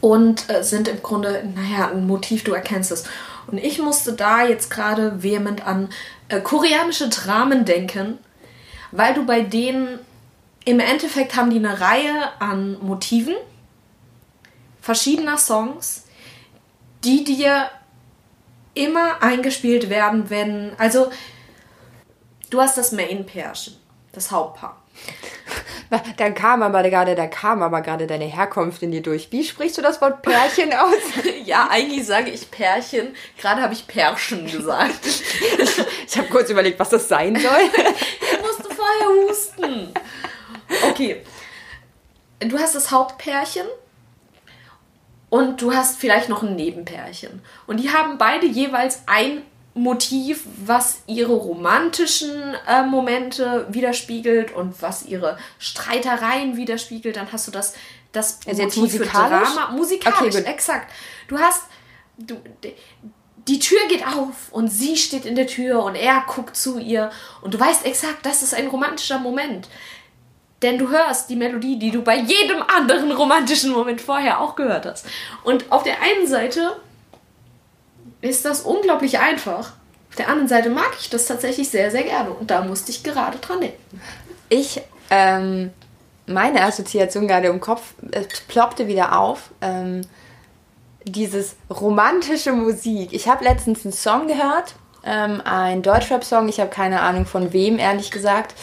und 0.01 0.49
äh, 0.51 0.63
sind 0.63 0.87
im 0.87 1.03
Grunde, 1.03 1.43
naja, 1.55 1.91
ein 1.91 2.07
Motiv, 2.07 2.45
du 2.45 2.53
erkennst 2.53 2.93
es. 2.93 3.05
Und 3.47 3.59
ich 3.59 3.79
musste 3.81 4.13
da 4.13 4.45
jetzt 4.45 4.71
gerade 4.71 5.23
vehement 5.23 5.67
an 5.67 5.89
äh, 6.29 6.41
koreanische 6.41 7.09
Dramen 7.09 7.65
denken, 7.65 8.19
weil 8.93 9.15
du 9.15 9.25
bei 9.25 9.41
denen 9.41 9.99
im 10.65 10.81
Endeffekt 10.81 11.37
haben 11.37 11.51
die 11.51 11.59
eine 11.59 11.81
Reihe 11.81 12.41
an 12.41 12.77
Motiven 12.83 13.35
verschiedener 14.87 15.37
Songs, 15.37 16.05
die 17.03 17.25
dir 17.25 17.69
immer 18.75 19.21
eingespielt 19.21 19.91
werden, 19.91 20.31
wenn. 20.31 20.73
Also, 20.79 21.11
du 22.51 22.61
hast 22.61 22.79
das 22.79 22.93
Main-Pärchen, 22.93 23.77
das 24.13 24.31
Hauptpaar. 24.31 24.81
Da 26.17 26.31
kam 26.31 26.65
aber 26.65 26.83
gerade, 26.83 27.15
da 27.15 27.29
kam 27.29 27.63
aber 27.63 27.81
gerade 27.81 28.09
deine 28.09 28.25
Herkunft 28.25 28.83
in 28.83 28.91
dir 28.91 29.03
durch. 29.03 29.31
Wie 29.31 29.45
sprichst 29.45 29.79
du 29.79 29.83
das 29.83 30.01
Wort 30.01 30.21
Pärchen 30.21 30.73
aus? 30.77 30.97
ja, 31.45 31.69
eigentlich 31.71 32.05
sage 32.05 32.33
ich 32.33 32.51
Pärchen. 32.51 33.15
Gerade 33.39 33.63
habe 33.63 33.73
ich 33.73 33.87
Pärchen 33.87 34.51
gesagt. 34.51 35.07
ich 36.09 36.19
habe 36.19 36.27
kurz 36.29 36.51
überlegt, 36.51 36.81
was 36.81 36.89
das 36.89 37.07
sein 37.07 37.37
soll. 37.37 37.71
ich 37.71 38.43
musste 38.43 38.75
vorher 38.75 39.29
husten. 39.29 39.95
Okay. 40.91 41.23
Du 42.41 42.59
hast 42.59 42.75
das 42.75 42.91
Hauptpärchen 42.91 43.67
und 45.37 45.61
du 45.61 45.75
hast 45.75 45.99
vielleicht 45.99 46.29
noch 46.29 46.43
ein 46.43 46.57
Nebenpärchen. 46.57 47.43
Und 47.67 47.79
die 47.79 47.91
haben 47.91 48.19
beide 48.19 48.47
jeweils 48.47 49.03
ein 49.07 49.43
Motiv, 49.75 50.45
was 50.65 51.03
ihre 51.07 51.35
romantischen 51.35 52.55
äh, 52.67 52.83
Momente 52.83 53.67
widerspiegelt 53.69 54.55
und 54.55 54.81
was 54.81 55.05
ihre 55.05 55.37
Streitereien 55.59 56.57
widerspiegelt. 56.57 57.17
Dann 57.17 57.31
hast 57.31 57.47
du 57.47 57.51
das, 57.51 57.75
das 58.13 58.41
also 58.47 58.63
Motiv 58.63 58.83
musikalisch? 58.83 59.49
für 59.49 59.55
Drama. 59.55 59.73
Musikalisch, 59.73 60.35
okay, 60.35 60.51
exakt. 60.51 60.91
Du 61.29 61.39
hast, 61.39 61.65
du, 62.17 62.37
die 63.49 63.59
Tür 63.59 63.79
geht 63.89 64.07
auf 64.07 64.51
und 64.51 64.69
sie 64.69 64.97
steht 64.97 65.27
in 65.27 65.37
der 65.37 65.47
Tür 65.47 65.85
und 65.85 65.95
er 65.95 66.25
guckt 66.27 66.57
zu 66.57 66.79
ihr 66.79 67.11
und 67.43 67.53
du 67.53 67.61
weißt 67.61 67.85
exakt, 67.85 68.25
das 68.25 68.43
ist 68.43 68.55
ein 68.55 68.69
romantischer 68.69 69.19
Moment. 69.19 69.69
Denn 70.63 70.79
du 70.79 70.91
hörst 70.91 71.29
die 71.29 71.37
Melodie, 71.37 71.79
die 71.79 71.91
du 71.91 72.03
bei 72.03 72.17
jedem 72.17 72.63
anderen 72.63 73.13
romantischen 73.13 73.73
Moment 73.73 74.01
vorher 74.01 74.41
auch 74.41 74.57
gehört 74.57 74.87
hast. 74.87 75.07
Und 75.45 75.71
auf 75.71 75.83
der 75.83 76.01
einen 76.01 76.27
Seite 76.27 76.77
ist 78.23 78.45
das 78.45 78.63
unglaublich 78.63 79.19
einfach. 79.19 79.73
Auf 80.09 80.17
der 80.17 80.29
anderen 80.29 80.49
Seite 80.49 80.71
mag 80.71 80.93
ich 80.99 81.11
das 81.11 81.27
tatsächlich 81.27 81.69
sehr, 81.69 81.91
sehr 81.91 82.05
gerne. 82.05 82.31
Und 82.31 82.51
da 82.51 82.63
musste 82.63 82.91
ich 82.91 83.03
gerade 83.03 83.37
dran 83.39 83.61
denken. 83.61 84.01
Ich, 84.49 84.81
ähm, 85.11 85.73
meine 86.27 86.63
Assoziation 86.63 87.29
gerade 87.29 87.49
im 87.49 87.61
Kopf, 87.61 87.93
es 88.13 88.41
ploppte 88.41 88.87
wieder 88.87 89.19
auf. 89.19 89.51
Ähm, 89.61 90.03
dieses 91.05 91.57
romantische 91.71 92.53
Musik. 92.53 93.13
Ich 93.13 93.29
habe 93.29 93.45
letztens 93.45 93.85
einen 93.85 93.93
Song 93.93 94.27
gehört, 94.27 94.75
ähm, 95.05 95.41
ein 95.45 95.83
Deutschrap-Song. 95.83 96.49
Ich 96.49 96.59
habe 96.61 96.71
keine 96.71 97.03
Ahnung 97.03 97.27
von 97.27 97.53
wem, 97.53 97.79
ehrlich 97.79 98.11
gesagt 98.11 98.55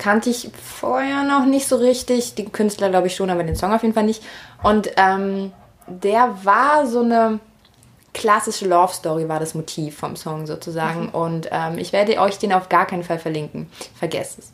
kannte 0.00 0.30
ich 0.30 0.50
vorher 0.80 1.24
noch 1.24 1.44
nicht 1.44 1.68
so 1.68 1.76
richtig. 1.76 2.34
Die 2.34 2.46
Künstler 2.46 2.88
glaube 2.88 3.08
ich 3.08 3.14
schon, 3.14 3.28
aber 3.28 3.44
den 3.44 3.54
Song 3.54 3.72
auf 3.72 3.82
jeden 3.82 3.94
Fall 3.94 4.04
nicht. 4.04 4.22
Und 4.62 4.90
ähm, 4.96 5.52
der 5.86 6.34
war 6.42 6.86
so 6.86 7.02
eine 7.02 7.38
klassische 8.14 8.66
Love 8.66 8.94
Story, 8.94 9.28
war 9.28 9.38
das 9.38 9.54
Motiv 9.54 9.98
vom 9.98 10.16
Song 10.16 10.46
sozusagen. 10.46 11.04
Mhm. 11.04 11.08
Und 11.10 11.48
ähm, 11.52 11.76
ich 11.76 11.92
werde 11.92 12.18
euch 12.18 12.38
den 12.38 12.54
auf 12.54 12.70
gar 12.70 12.86
keinen 12.86 13.04
Fall 13.04 13.18
verlinken. 13.18 13.70
Vergesst 13.94 14.38
es. 14.38 14.52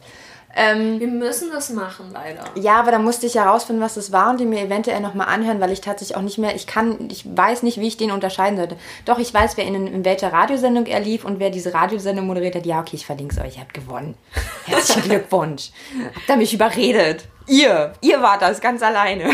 Ähm, 0.59 0.99
wir 0.99 1.09
müssen 1.09 1.51
das 1.51 1.69
machen, 1.69 2.07
leider. 2.15 2.43
Ja, 2.55 2.81
aber 2.81 2.91
da 2.91 2.99
musste 2.99 3.27
ich 3.27 3.35
herausfinden, 3.35 3.83
was 3.83 3.95
das 3.95 4.11
war 4.11 4.31
und 4.31 4.41
den 4.41 4.49
mir 4.49 4.63
eventuell 4.63 5.01
nochmal 5.01 5.29
anhören, 5.29 5.61
weil 5.61 5.71
ich 5.71 5.83
tatsächlich 5.83 6.17
auch 6.17 6.23
nicht 6.23 6.39
mehr, 6.39 6.55
ich 6.55 6.67
kann, 6.67 7.11
ich 7.11 7.27
weiß 7.37 7.63
nicht, 7.63 7.79
wie 7.79 7.87
ich 7.87 7.99
den 7.99 8.11
unterscheiden 8.11 8.57
sollte. 8.57 8.79
Doch, 9.05 9.19
ich 9.19 9.35
weiß, 9.35 9.59
wer 9.59 9.67
in, 9.67 9.87
in 9.87 10.05
welcher 10.07 10.33
Radiosendung 10.33 10.87
er 10.87 11.01
lief 11.01 11.27
und 11.27 11.41
wer 11.41 11.51
diese 11.51 11.75
Radiosendung 11.75 12.27
moderiert 12.27 12.55
hat. 12.55 12.65
Ja, 12.65 12.81
okay, 12.81 12.97
ich 12.97 13.05
verlinke 13.05 13.37
es 13.37 13.45
euch, 13.45 13.57
ihr 13.57 13.61
habt 13.61 13.75
gewonnen. 13.75 14.15
Herzlichen 14.65 15.03
Glückwunsch. 15.03 15.73
Habt 16.15 16.29
ihr 16.31 16.37
mich 16.37 16.55
überredet. 16.55 17.25
Ihr, 17.47 17.93
ihr 18.01 18.23
wart 18.23 18.41
das 18.41 18.63
ganz 18.63 18.83
alleine. 18.83 19.31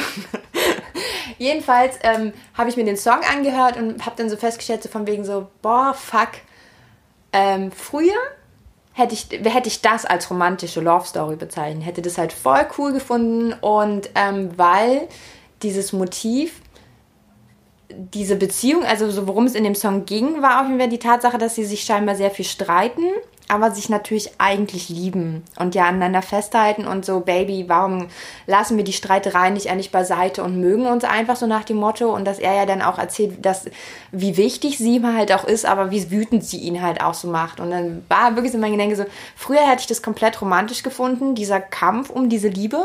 Jedenfalls 1.38 2.00
ähm, 2.02 2.32
habe 2.54 2.68
ich 2.68 2.76
mir 2.76 2.84
den 2.84 2.96
Song 2.96 3.20
angehört 3.32 3.76
und 3.76 4.04
habe 4.04 4.16
dann 4.16 4.28
so 4.28 4.36
festgestellt, 4.36 4.82
so 4.82 4.88
von 4.88 5.06
wegen 5.06 5.24
so, 5.24 5.46
boah, 5.62 5.94
fuck. 5.94 6.30
Ähm, 7.32 7.70
früher 7.70 8.12
hätte 8.92 9.14
ich, 9.14 9.28
hätte 9.30 9.68
ich 9.68 9.80
das 9.80 10.04
als 10.04 10.30
romantische 10.30 10.80
Love 10.80 11.06
Story 11.06 11.36
bezeichnet. 11.36 11.86
Hätte 11.86 12.02
das 12.02 12.18
halt 12.18 12.32
voll 12.32 12.66
cool 12.78 12.92
gefunden 12.92 13.54
und 13.60 14.10
ähm, 14.14 14.50
weil 14.56 15.08
dieses 15.62 15.92
Motiv, 15.92 16.60
diese 17.88 18.36
Beziehung, 18.36 18.84
also 18.84 19.10
so 19.10 19.26
worum 19.26 19.44
es 19.44 19.54
in 19.54 19.64
dem 19.64 19.74
Song 19.74 20.04
ging, 20.04 20.42
war 20.42 20.60
auf 20.60 20.66
jeden 20.66 20.78
Fall 20.78 20.88
die 20.88 20.98
Tatsache, 20.98 21.38
dass 21.38 21.54
sie 21.54 21.64
sich 21.64 21.84
scheinbar 21.84 22.16
sehr 22.16 22.30
viel 22.30 22.44
streiten, 22.44 23.04
aber 23.52 23.70
sich 23.70 23.90
natürlich 23.90 24.30
eigentlich 24.38 24.88
lieben 24.88 25.44
und 25.58 25.74
ja 25.74 25.84
aneinander 25.84 26.22
festhalten 26.22 26.86
und 26.86 27.04
so, 27.04 27.20
Baby, 27.20 27.66
warum 27.68 28.08
lassen 28.46 28.78
wir 28.78 28.84
die 28.84 28.94
Streitereien 28.94 29.52
nicht 29.52 29.66
endlich 29.66 29.90
beiseite 29.90 30.42
und 30.42 30.58
mögen 30.58 30.86
uns 30.86 31.04
einfach 31.04 31.36
so 31.36 31.46
nach 31.46 31.64
dem 31.64 31.76
Motto 31.76 32.14
und 32.14 32.24
dass 32.24 32.38
er 32.38 32.54
ja 32.54 32.64
dann 32.64 32.80
auch 32.80 32.98
erzählt, 32.98 33.44
dass 33.44 33.66
wie 34.10 34.38
wichtig 34.38 34.78
sie 34.78 34.96
ihm 34.96 35.14
halt 35.14 35.32
auch 35.32 35.44
ist, 35.44 35.66
aber 35.66 35.90
wie 35.90 36.10
wütend 36.10 36.44
sie 36.44 36.56
ihn 36.60 36.80
halt 36.80 37.02
auch 37.02 37.12
so 37.12 37.28
macht. 37.28 37.60
Und 37.60 37.70
dann 37.70 38.06
war 38.08 38.36
wirklich 38.36 38.52
so 38.52 38.58
mein 38.58 38.72
Gedanke 38.72 38.96
so, 38.96 39.04
früher 39.36 39.68
hätte 39.68 39.82
ich 39.82 39.86
das 39.86 40.00
komplett 40.00 40.40
romantisch 40.40 40.82
gefunden, 40.82 41.34
dieser 41.34 41.60
Kampf 41.60 42.08
um 42.08 42.30
diese 42.30 42.48
Liebe. 42.48 42.82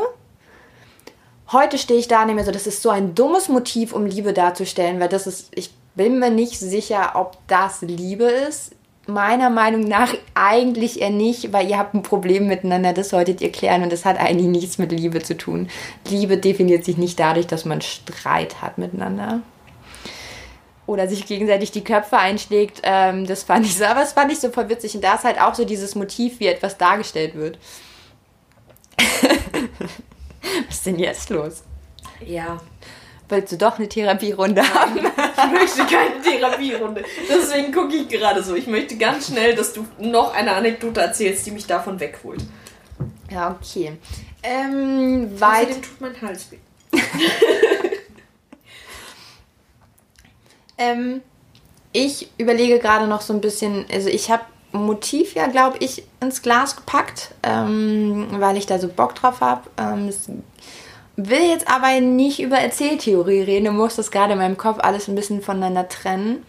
Heute 1.53 1.77
stehe 1.77 1.99
ich 1.99 2.09
da 2.09 2.25
nicht 2.25 2.35
mehr 2.35 2.43
so, 2.43 2.51
das 2.51 2.67
ist 2.67 2.81
so 2.81 2.89
ein 2.89 3.15
dummes 3.15 3.47
Motiv, 3.47 3.93
um 3.93 4.05
Liebe 4.05 4.33
darzustellen, 4.33 4.99
weil 4.99 5.07
das 5.07 5.27
ist, 5.27 5.49
ich 5.55 5.71
bin 5.95 6.19
mir 6.19 6.29
nicht 6.29 6.59
sicher, 6.59 7.13
ob 7.15 7.37
das 7.47 7.81
Liebe 7.81 8.25
ist 8.25 8.73
meiner 9.07 9.49
Meinung 9.49 9.81
nach 9.81 10.13
eigentlich 10.33 11.01
eher 11.01 11.09
nicht, 11.09 11.53
weil 11.53 11.69
ihr 11.69 11.77
habt 11.77 11.93
ein 11.93 12.03
Problem 12.03 12.47
miteinander, 12.47 12.93
das 12.93 13.09
solltet 13.09 13.41
ihr 13.41 13.51
klären 13.51 13.83
und 13.83 13.91
das 13.91 14.05
hat 14.05 14.19
eigentlich 14.19 14.47
nichts 14.47 14.77
mit 14.77 14.91
Liebe 14.91 15.21
zu 15.21 15.37
tun. 15.37 15.69
Liebe 16.09 16.37
definiert 16.37 16.83
sich 16.85 16.97
nicht 16.97 17.19
dadurch, 17.19 17.47
dass 17.47 17.65
man 17.65 17.81
Streit 17.81 18.61
hat 18.61 18.77
miteinander. 18.77 19.41
Oder 20.85 21.07
sich 21.07 21.25
gegenseitig 21.25 21.71
die 21.71 21.83
Köpfe 21.83 22.17
einschlägt. 22.17 22.81
Ähm, 22.83 23.25
das 23.25 23.43
fand 23.43 23.65
ich 23.65 23.75
so, 23.77 23.83
aber 23.85 24.01
das 24.01 24.13
fand 24.13 24.31
ich 24.31 24.39
so 24.39 24.49
voll 24.49 24.69
witzig. 24.69 24.95
Und 24.95 25.03
da 25.03 25.15
ist 25.15 25.25
halt 25.25 25.41
auch 25.41 25.53
so 25.53 25.65
dieses 25.65 25.95
Motiv, 25.95 26.39
wie 26.39 26.47
etwas 26.47 26.77
dargestellt 26.77 27.35
wird. 27.35 27.57
Was 30.67 30.77
ist 30.77 30.85
denn 30.85 30.97
jetzt 30.97 31.29
los? 31.29 31.63
Ja, 32.25 32.59
Willst 33.29 33.51
du 33.51 33.57
doch 33.57 33.77
eine 33.77 33.89
Therapierunde 33.89 34.61
haben? 34.73 34.99
Ich 34.99 35.51
möchte 35.51 35.85
keine 35.85 36.21
Therapierunde. 36.21 37.03
Deswegen 37.29 37.73
gucke 37.73 37.95
ich 37.95 38.07
gerade 38.07 38.41
so. 38.41 38.55
Ich 38.55 38.67
möchte 38.67 38.95
ganz 38.97 39.27
schnell, 39.27 39.53
dass 39.53 39.73
du 39.73 39.85
noch 39.99 40.33
eine 40.33 40.53
Anekdote 40.53 41.01
erzählst, 41.01 41.45
die 41.45 41.51
mich 41.51 41.67
davon 41.67 41.99
wegholt. 41.99 42.41
Ja, 43.29 43.51
okay. 43.59 43.97
Ähm, 44.43 45.39
weit. 45.39 45.69
Außerdem 45.69 45.81
tut 45.81 46.01
mein 46.01 46.21
Hals 46.21 46.47
weh. 46.51 46.57
ähm, 50.77 51.21
ich 51.91 52.29
überlege 52.37 52.79
gerade 52.79 53.07
noch 53.07 53.21
so 53.21 53.33
ein 53.33 53.41
bisschen, 53.41 53.85
also 53.91 54.07
ich 54.07 54.31
habe 54.31 54.43
Motiv 54.71 55.33
ja, 55.33 55.47
glaube 55.47 55.77
ich, 55.79 56.03
ins 56.21 56.41
Glas 56.41 56.75
gepackt, 56.75 57.33
ähm, 57.43 58.27
weil 58.39 58.57
ich 58.57 58.65
da 58.65 58.79
so 58.79 58.87
Bock 58.87 59.15
drauf 59.15 59.41
habe. 59.41 59.69
Ähm, 59.77 60.11
will 61.17 61.49
jetzt 61.49 61.67
aber 61.67 61.99
nicht 61.99 62.39
über 62.39 62.57
Erzähltheorie 62.57 63.41
reden. 63.41 63.65
Du 63.65 63.71
musst 63.71 63.97
das 63.97 64.11
gerade 64.11 64.33
in 64.33 64.39
meinem 64.39 64.57
Kopf 64.57 64.77
alles 64.79 65.07
ein 65.07 65.15
bisschen 65.15 65.41
voneinander 65.41 65.89
trennen. 65.89 66.45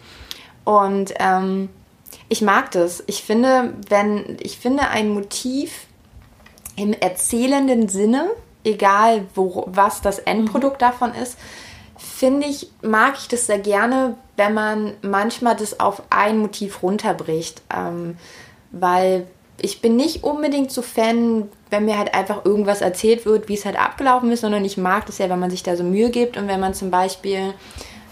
Und 0.63 1.13
ähm, 1.19 1.69
ich 2.29 2.41
mag 2.41 2.71
das. 2.71 3.03
Ich 3.07 3.23
finde, 3.23 3.73
wenn 3.89 4.37
ich 4.41 4.59
finde 4.59 4.87
ein 4.89 5.09
Motiv 5.09 5.87
im 6.75 6.93
erzählenden 6.93 7.89
Sinne, 7.89 8.29
egal 8.63 9.25
wo, 9.33 9.65
was 9.67 10.01
das 10.01 10.19
Endprodukt 10.19 10.79
mhm. 10.79 10.85
davon 10.85 11.13
ist, 11.15 11.37
finde 11.97 12.47
ich, 12.47 12.69
mag 12.81 13.15
ich 13.17 13.27
das 13.27 13.47
sehr 13.47 13.59
gerne, 13.59 14.15
wenn 14.37 14.53
man 14.53 14.93
manchmal 15.01 15.55
das 15.55 15.79
auf 15.79 16.03
ein 16.11 16.37
Motiv 16.37 16.83
runterbricht. 16.83 17.63
Ähm, 17.75 18.17
weil 18.71 19.25
ich 19.63 19.81
bin 19.81 19.95
nicht 19.95 20.23
unbedingt 20.23 20.71
so 20.71 20.81
Fan, 20.81 21.49
wenn 21.69 21.85
mir 21.85 21.97
halt 21.97 22.13
einfach 22.13 22.45
irgendwas 22.45 22.81
erzählt 22.81 23.25
wird, 23.25 23.47
wie 23.47 23.53
es 23.53 23.65
halt 23.65 23.79
abgelaufen 23.79 24.31
ist, 24.31 24.41
sondern 24.41 24.65
ich 24.65 24.77
mag 24.77 25.05
das 25.05 25.17
ja, 25.17 25.29
wenn 25.29 25.39
man 25.39 25.49
sich 25.49 25.63
da 25.63 25.75
so 25.75 25.83
Mühe 25.83 26.09
gibt 26.09 26.37
und 26.37 26.47
wenn 26.47 26.59
man 26.59 26.73
zum 26.73 26.91
Beispiel, 26.91 27.53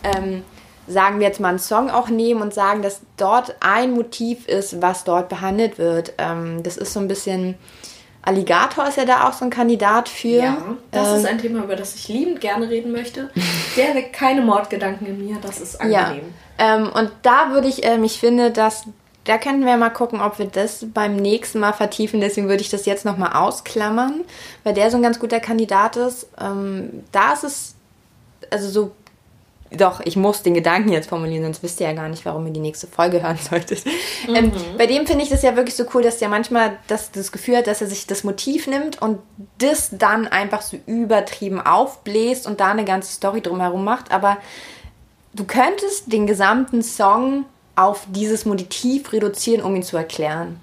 ähm, 0.04 0.44
sagen 0.88 1.20
wir 1.20 1.28
jetzt 1.28 1.40
mal 1.40 1.50
einen 1.50 1.60
Song 1.60 1.90
auch 1.90 2.10
nehmen 2.10 2.42
und 2.42 2.54
sagen, 2.54 2.82
dass 2.82 3.02
dort 3.18 3.56
ein 3.60 3.92
Motiv 3.92 4.48
ist, 4.48 4.82
was 4.82 5.04
dort 5.04 5.30
behandelt 5.30 5.78
wird. 5.78 6.14
Ähm, 6.18 6.64
das 6.64 6.78
ist 6.78 6.94
so 6.94 7.00
ein 7.00 7.08
bisschen. 7.08 7.56
Alligator 8.22 8.86
ist 8.86 8.98
ja 8.98 9.06
da 9.06 9.28
auch 9.28 9.32
so 9.32 9.46
ein 9.46 9.52
Kandidat 9.52 10.10
für. 10.10 10.28
Ja, 10.28 10.58
das 10.92 11.10
ähm, 11.10 11.16
ist 11.16 11.26
ein 11.26 11.38
Thema, 11.38 11.64
über 11.64 11.78
das 11.78 11.96
ich 11.96 12.10
liebend 12.10 12.42
gerne 12.42 12.70
reden 12.70 12.92
möchte. 12.92 13.30
Der 13.78 13.96
weckt 13.96 14.12
keine 14.12 14.42
Mordgedanken 14.42 15.08
in 15.08 15.26
mir, 15.26 15.38
das 15.42 15.62
ist 15.62 15.80
angenehm. 15.80 16.34
Ja, 16.60 16.76
ähm, 16.76 16.90
und 16.94 17.12
da 17.22 17.52
würde 17.52 17.70
ich, 17.70 17.86
ähm, 17.86 18.04
ich 18.04 18.20
finde, 18.20 18.52
dass 18.52 18.84
da 19.28 19.38
könnten 19.38 19.66
wir 19.66 19.76
mal 19.76 19.90
gucken, 19.90 20.22
ob 20.22 20.40
wir 20.40 20.46
das 20.46 20.86
beim 20.94 21.18
nächsten 21.18 21.60
Mal 21.60 21.74
vertiefen. 21.74 22.22
Deswegen 22.22 22.48
würde 22.48 22.62
ich 22.62 22.70
das 22.70 22.86
jetzt 22.86 23.04
nochmal 23.04 23.34
ausklammern, 23.34 24.24
weil 24.64 24.74
der 24.74 24.90
so 24.90 24.98
ein 24.98 25.04
ganz 25.04 25.20
guter 25.20 25.42
Kandidat 25.42 25.98
ist. 25.98 26.28
Ähm, 26.40 27.04
da 27.12 27.34
ist 27.34 27.44
es, 27.44 27.76
also 28.50 28.70
so, 28.70 28.92
doch, 29.70 30.00
ich 30.06 30.16
muss 30.16 30.44
den 30.44 30.54
Gedanken 30.54 30.94
jetzt 30.94 31.10
formulieren, 31.10 31.44
sonst 31.44 31.62
wisst 31.62 31.82
ihr 31.82 31.88
ja 31.88 31.94
gar 31.94 32.08
nicht, 32.08 32.26
warum 32.26 32.48
ihr 32.48 32.54
die 32.54 32.62
nächste 32.62 32.88
Folge 32.88 33.22
hören 33.24 33.38
solltet. 33.38 33.86
Ähm, 34.30 34.46
mhm. 34.46 34.52
Ähm, 34.54 34.78
bei 34.78 34.88
dem 34.88 35.06
finde 35.06 35.24
ich 35.24 35.30
das 35.30 35.42
ja 35.42 35.58
wirklich 35.58 35.76
so 35.76 35.84
cool, 35.94 36.02
dass 36.02 36.20
der 36.20 36.30
manchmal 36.30 36.78
das, 36.88 37.12
das 37.12 37.34
Gefühl 37.34 37.58
hat, 37.58 37.68
dass 37.68 37.82
er 37.82 37.88
sich 37.88 38.08
das 38.08 38.24
Motiv 38.24 38.66
nimmt 38.68 39.02
und 39.02 39.20
das 39.58 39.90
dann 39.92 40.28
einfach 40.28 40.62
so 40.62 40.78
übertrieben 40.86 41.60
aufbläst 41.60 42.48
und 42.48 42.62
da 42.62 42.72
eine 42.72 42.86
ganze 42.86 43.12
Story 43.12 43.42
drumherum 43.42 43.84
macht. 43.84 44.12
Aber 44.14 44.38
du 45.34 45.44
könntest 45.44 46.14
den 46.14 46.28
gesamten 46.28 46.82
Song 46.82 47.44
auf 47.78 48.08
dieses 48.10 48.46
Motiv 48.46 49.14
reduzieren, 49.14 49.64
um 49.64 49.76
ihn 49.76 49.84
zu 49.84 49.96
erklären. 49.96 50.60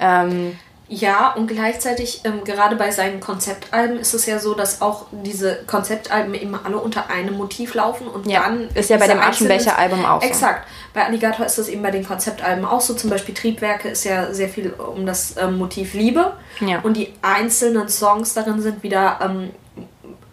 Ähm, 0.00 0.58
ja, 0.88 1.32
und 1.32 1.46
gleichzeitig, 1.46 2.22
ähm, 2.24 2.42
gerade 2.44 2.76
bei 2.76 2.90
seinen 2.90 3.20
Konzeptalben 3.20 3.98
ist 3.98 4.14
es 4.14 4.26
ja 4.26 4.38
so, 4.38 4.54
dass 4.54 4.82
auch 4.82 5.06
diese 5.10 5.60
Konzeptalben 5.66 6.34
immer 6.34 6.60
alle 6.64 6.78
unter 6.78 7.08
einem 7.10 7.36
Motiv 7.36 7.74
laufen 7.74 8.06
und 8.06 8.26
ja, 8.26 8.42
dann. 8.42 8.68
Ist 8.74 8.90
ja 8.90 8.96
bei 8.96 9.08
dem 9.08 9.20
Aschenbecher-Album 9.20 10.04
auch 10.04 10.22
so. 10.22 10.28
Exakt. 10.28 10.66
Bei 10.92 11.04
Alligator 11.04 11.46
ist 11.46 11.58
das 11.58 11.68
eben 11.68 11.82
bei 11.82 11.90
den 11.90 12.06
Konzeptalben 12.06 12.64
auch 12.64 12.80
so. 12.80 12.94
Zum 12.94 13.10
Beispiel 13.10 13.34
Triebwerke 13.34 13.90
ist 13.90 14.04
ja 14.04 14.32
sehr 14.32 14.48
viel 14.48 14.70
um 14.70 15.06
das 15.06 15.36
ähm, 15.38 15.58
Motiv 15.58 15.94
Liebe. 15.94 16.34
Ja. 16.60 16.80
Und 16.80 16.96
die 16.96 17.12
einzelnen 17.22 17.88
Songs 17.88 18.34
darin 18.34 18.60
sind 18.60 18.82
wieder. 18.82 19.18
Ähm, 19.22 19.50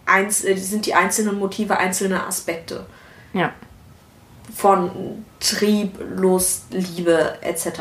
eins, 0.06 0.44
äh, 0.44 0.56
sind 0.56 0.86
die 0.86 0.94
einzelnen 0.94 1.38
Motive 1.38 1.78
einzelne 1.78 2.26
Aspekte. 2.26 2.86
Ja 3.32 3.52
von 4.60 5.24
Trieb, 5.40 5.98
Lust, 6.16 6.64
Liebe 6.70 7.38
etc. 7.40 7.80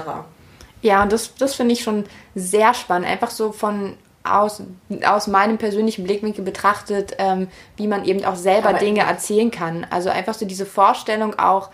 Ja, 0.82 1.04
und 1.04 1.12
das, 1.12 1.36
das 1.36 1.56
finde 1.56 1.74
ich 1.74 1.84
schon 1.84 2.06
sehr 2.36 2.74
spannend. 2.74 3.10
Einfach 3.10 3.32
so 3.32 3.52
von 3.52 3.98
aus, 4.24 4.64
aus 5.06 5.28
meinem 5.28 5.58
persönlichen 5.58 6.06
Blickwinkel 6.06 6.44
betrachtet, 6.44 7.16
ähm, 7.18 7.50
wie 7.76 7.88
man 7.88 8.06
eben 8.06 8.24
auch 8.24 8.38
selber 8.38 8.70
Aber 8.70 8.80
Dinge 8.80 9.02
erzählen 9.02 9.52
kann. 9.52 9.86
Also 9.90 10.10
einfach 10.10 10.34
so 10.34 10.46
diese 10.46 10.66
Vorstellung 10.66 11.38
auch, 11.38 11.70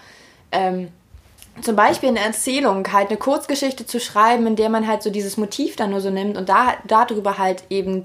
ähm, 0.52 0.90
zum 1.62 1.76
Beispiel 1.76 2.10
eine 2.10 2.20
Erzählung, 2.20 2.92
halt 2.92 3.10
eine 3.10 3.18
Kurzgeschichte 3.18 3.86
zu 3.86 4.00
schreiben, 4.00 4.48
in 4.48 4.56
der 4.56 4.70
man 4.70 4.88
halt 4.88 5.04
so 5.04 5.12
dieses 5.12 5.38
Motiv 5.38 5.76
dann 5.76 5.92
nur 5.92 6.02
so 6.02 6.10
nimmt 6.10 6.36
und 6.36 6.50
da 6.50 6.74
darüber 6.86 7.38
halt 7.38 7.64
eben 7.70 8.02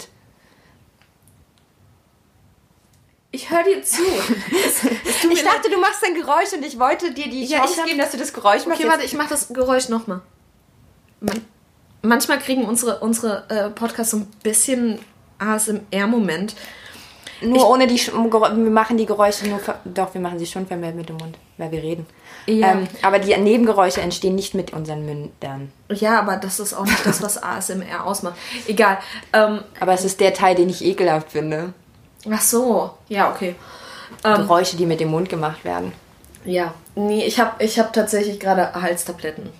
Ich 3.33 3.49
höre 3.49 3.63
dir 3.63 3.81
zu. 3.81 4.01
Es, 4.03 4.83
es 4.83 5.23
ich 5.31 5.43
dachte, 5.43 5.69
leid. 5.69 5.73
du 5.73 5.79
machst 5.79 6.03
ein 6.05 6.15
Geräusch 6.15 6.51
und 6.53 6.65
ich 6.65 6.77
wollte 6.77 7.13
dir 7.13 7.29
die 7.29 7.47
Chance 7.47 7.75
ja, 7.77 7.85
geben, 7.85 7.97
dass 7.97 8.11
du 8.11 8.17
das 8.17 8.33
Geräusch 8.33 8.65
machst. 8.65 8.81
Okay, 8.81 8.89
warte, 8.89 9.05
ich 9.05 9.13
mache 9.13 9.29
das 9.29 9.47
Geräusch 9.49 9.87
nochmal. 9.87 10.21
Man, 11.21 11.45
manchmal 12.01 12.39
kriegen 12.39 12.65
unsere, 12.65 12.99
unsere 12.99 13.45
äh, 13.49 13.69
Podcasts 13.69 14.11
so 14.11 14.17
ein 14.17 14.27
bisschen 14.43 14.99
ASMR-Moment. 15.39 16.55
Nur 17.41 17.57
ich, 17.57 17.63
ohne 17.63 17.87
die, 17.87 17.95
wir 17.97 18.69
machen 18.69 18.97
die 18.97 19.05
Geräusche 19.05 19.47
nur, 19.47 19.59
doch, 19.85 20.13
wir 20.13 20.21
machen 20.21 20.37
sie 20.37 20.45
schon 20.45 20.67
vermehrt 20.67 20.95
mit 20.95 21.09
dem 21.09 21.17
Mund, 21.17 21.37
weil 21.57 21.71
wir 21.71 21.81
reden. 21.81 22.05
Ja. 22.45 22.73
Ähm, 22.73 22.87
aber 23.01 23.19
die 23.19 23.35
Nebengeräusche 23.35 24.01
entstehen 24.01 24.35
nicht 24.35 24.53
mit 24.53 24.73
unseren 24.73 25.05
Mündern. 25.05 25.71
Ja, 25.89 26.19
aber 26.19 26.37
das 26.37 26.59
ist 26.59 26.73
auch 26.73 26.85
nicht 26.85 27.05
das, 27.05 27.21
was 27.23 27.41
ASMR 27.41 28.05
ausmacht. 28.05 28.35
Egal. 28.67 28.99
Ähm, 29.33 29.61
aber 29.79 29.93
es 29.93 30.05
ist 30.05 30.19
der 30.19 30.33
Teil, 30.33 30.55
den 30.55 30.69
ich 30.69 30.83
ekelhaft 30.83 31.31
finde. 31.31 31.73
Ach 32.29 32.41
so, 32.41 32.91
ja, 33.07 33.31
okay. 33.31 33.55
Ähm, 34.23 34.35
Geräusche, 34.35 34.77
die 34.77 34.85
mit 34.85 34.99
dem 34.99 35.09
Mund 35.09 35.29
gemacht 35.29 35.63
werden. 35.63 35.93
Ja, 36.45 36.73
nee, 36.95 37.23
ich 37.25 37.39
habe 37.39 37.63
ich 37.63 37.79
hab 37.79 37.93
tatsächlich 37.93 38.39
gerade 38.39 38.73
Halstabletten 38.73 39.51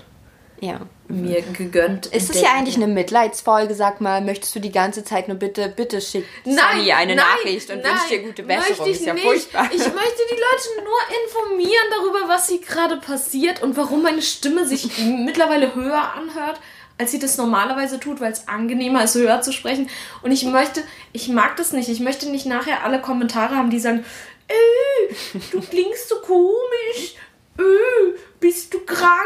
ja. 0.62 0.80
mir 1.08 1.41
gegönnt. 1.41 2.06
Ist 2.08 2.30
es 2.30 2.41
ja 2.41 2.50
eigentlich 2.56 2.75
eine 2.75 2.88
Mitleidsfolge, 2.88 3.74
sag 3.74 4.00
mal, 4.00 4.22
möchtest 4.22 4.56
du 4.56 4.60
die 4.60 4.72
ganze 4.72 5.03
Zeit 5.03 5.27
nur 5.27 5.38
bitte, 5.38 5.70
bitte 5.70 6.00
schick 6.00 6.25
Sunny 6.46 6.91
eine 6.91 7.15
nein, 7.15 7.25
Nachricht 7.25 7.70
und 7.72 7.84
wünsch 7.84 8.08
dir 8.10 8.22
gute 8.22 8.44
Besserung. 8.44 8.88
Ist 8.89 9.06
ja 9.06 9.13
nicht. 9.13 9.25
furchtbar. 9.25 9.65
Ich 9.72 9.80
möchte 9.80 10.22
die 10.30 10.36
Leute 10.36 10.84
nur 10.84 11.00
informieren 11.25 11.86
darüber, 11.89 12.30
was 12.30 12.48
hier 12.48 12.62
gerade 12.62 12.98
passiert 12.98 13.62
und 13.62 13.75
warum 13.75 14.03
meine 14.03 14.22
Stimme 14.22 14.65
sich 14.68 14.98
mittlerweile 15.25 15.75
höher 15.75 16.13
anhört 16.13 16.60
als 17.01 17.10
sie 17.10 17.17
das 17.17 17.36
normalerweise 17.36 18.00
tut, 18.00 18.22
weil 18.22 18.31
es 18.31 18.48
angenehmer 18.48 19.03
ist, 19.03 19.15
höher 19.15 19.41
zu 19.41 19.51
sprechen. 19.51 19.89
Und 20.22 20.31
ich 20.31 20.46
möchte, 20.46 20.84
ich 21.13 21.29
mag 21.29 21.58
das 21.58 21.74
nicht. 21.74 21.89
Ich 21.89 22.00
möchte 22.00 22.29
nicht 22.29 22.46
nachher 22.46 22.84
alle 22.84 23.01
Kommentare 23.01 23.55
haben, 23.55 23.72
die 23.72 23.79
sagen, 23.79 24.05
äh, 24.48 25.39
du 25.51 25.62
klingst 25.70 26.10
so 26.10 26.17
komisch, 26.17 27.15
äh, 27.58 28.20
bist 28.39 28.72
du 28.75 28.81
krank? 28.81 29.17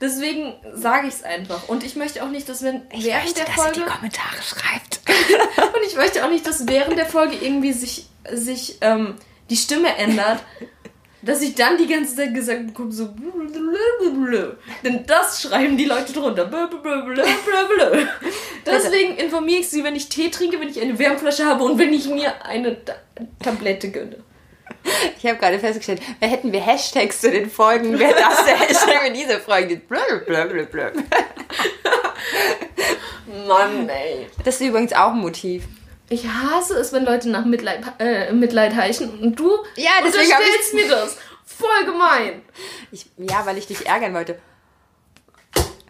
Deswegen 0.00 0.54
sage 0.72 1.08
ich 1.08 1.14
es 1.14 1.22
einfach. 1.22 1.68
Und 1.68 1.84
ich 1.84 1.94
möchte 1.94 2.24
auch 2.24 2.30
nicht, 2.30 2.48
dass 2.48 2.62
wenn 2.62 2.86
ich 2.90 3.04
während 3.04 3.24
möchte, 3.24 3.44
der 3.44 3.52
Folge. 3.52 3.80
Dass 3.80 3.84
die 3.84 3.96
Kommentare 3.96 4.42
schreibt. 4.42 5.00
und 5.76 5.86
ich 5.86 5.96
möchte 5.96 6.24
auch 6.24 6.30
nicht, 6.30 6.46
dass 6.46 6.66
während 6.66 6.96
der 6.96 7.06
Folge 7.06 7.36
irgendwie 7.36 7.74
sich, 7.74 8.06
sich 8.32 8.78
ähm, 8.80 9.16
die 9.50 9.56
Stimme 9.56 9.94
ändert. 9.96 10.42
Dass 11.22 11.42
ich 11.42 11.54
dann 11.54 11.76
die 11.76 11.86
ganze 11.86 12.16
Zeit 12.16 12.34
gesagt 12.34 12.66
bekomme, 12.68 12.92
so. 12.92 13.10
Denn 14.84 15.04
das 15.06 15.42
schreiben 15.42 15.76
die 15.76 15.84
Leute 15.84 16.12
drunter. 16.12 16.50
Deswegen 18.64 19.16
informiere 19.16 19.60
ich 19.60 19.68
sie, 19.68 19.84
wenn 19.84 19.96
ich 19.96 20.08
Tee 20.08 20.30
trinke, 20.30 20.60
wenn 20.60 20.68
ich 20.68 20.80
eine 20.80 20.98
Wärmflasche 20.98 21.44
habe 21.44 21.64
und 21.64 21.78
wenn 21.78 21.92
ich 21.92 22.08
mir 22.08 22.44
eine 22.44 22.84
Ta 22.84 22.94
Tablette 23.42 23.90
gönne. 23.90 24.16
Ich 25.18 25.26
habe 25.26 25.36
gerade 25.38 25.58
festgestellt, 25.58 26.00
hätten 26.20 26.52
wir 26.52 26.60
Hashtags 26.60 27.20
zu 27.20 27.30
den 27.30 27.50
Folgen, 27.50 27.98
wäre 27.98 28.14
das 28.14 28.44
der 28.44 28.56
Hashtag 28.60 29.02
für 29.04 29.12
diese 29.12 29.38
Folge. 29.40 29.76
Blablabla. 29.76 30.92
Mann, 33.46 33.88
ey. 33.88 34.26
Das 34.44 34.60
ist 34.60 34.66
übrigens 34.66 34.92
auch 34.92 35.12
ein 35.12 35.18
Motiv. 35.18 35.64
Ich 36.12 36.26
hasse 36.26 36.74
es, 36.74 36.92
wenn 36.92 37.04
Leute 37.04 37.30
nach 37.30 37.44
Mitleid, 37.44 37.84
äh, 38.00 38.32
Mitleid 38.32 38.74
heischen 38.74 39.20
und 39.20 39.38
du 39.38 39.48
Ja, 39.76 39.92
deswegen 40.04 40.24
unterstellst 40.24 40.74
mir 40.74 40.88
das. 40.88 41.16
Voll 41.46 41.84
gemein. 41.86 42.42
Ich, 42.90 43.06
ja, 43.16 43.46
weil 43.46 43.56
ich 43.58 43.68
dich 43.68 43.86
ärgern 43.86 44.12
wollte. 44.12 44.40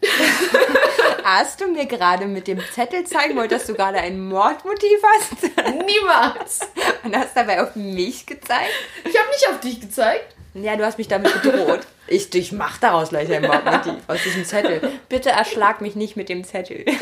Hast 1.25 1.63
du 1.63 1.69
mir 1.69 1.87
gerade 1.87 2.27
mit 2.27 2.49
dem 2.49 2.61
Zettel 2.75 3.05
zeigen 3.05 3.35
wollen, 3.35 3.49
dass 3.49 3.65
du 3.65 3.73
gerade 3.73 3.99
ein 3.99 4.29
Mordmotiv 4.29 4.99
hast? 5.03 5.43
Niemals. 5.87 6.61
Und 7.03 7.17
hast 7.17 7.35
dabei 7.35 7.63
auf 7.63 7.75
mich 7.75 8.27
gezeigt? 8.27 8.73
Ich 9.05 9.19
habe 9.19 9.29
nicht 9.31 9.49
auf 9.49 9.61
dich 9.61 9.81
gezeigt. 9.81 10.35
Ja, 10.53 10.77
du 10.77 10.85
hast 10.85 10.99
mich 10.99 11.09
damit 11.09 11.43
bedroht. 11.43 11.81
Ich, 12.09 12.35
ich 12.35 12.53
mach 12.53 12.77
daraus 12.79 13.09
gleich 13.11 13.33
ein 13.33 13.43
Mordmotiv 13.43 13.95
aus 14.07 14.23
diesem 14.23 14.45
Zettel. 14.45 14.83
Bitte 15.09 15.31
erschlag 15.31 15.81
mich 15.81 15.95
nicht 15.95 16.17
mit 16.17 16.29
dem 16.29 16.45
Zettel. 16.45 16.85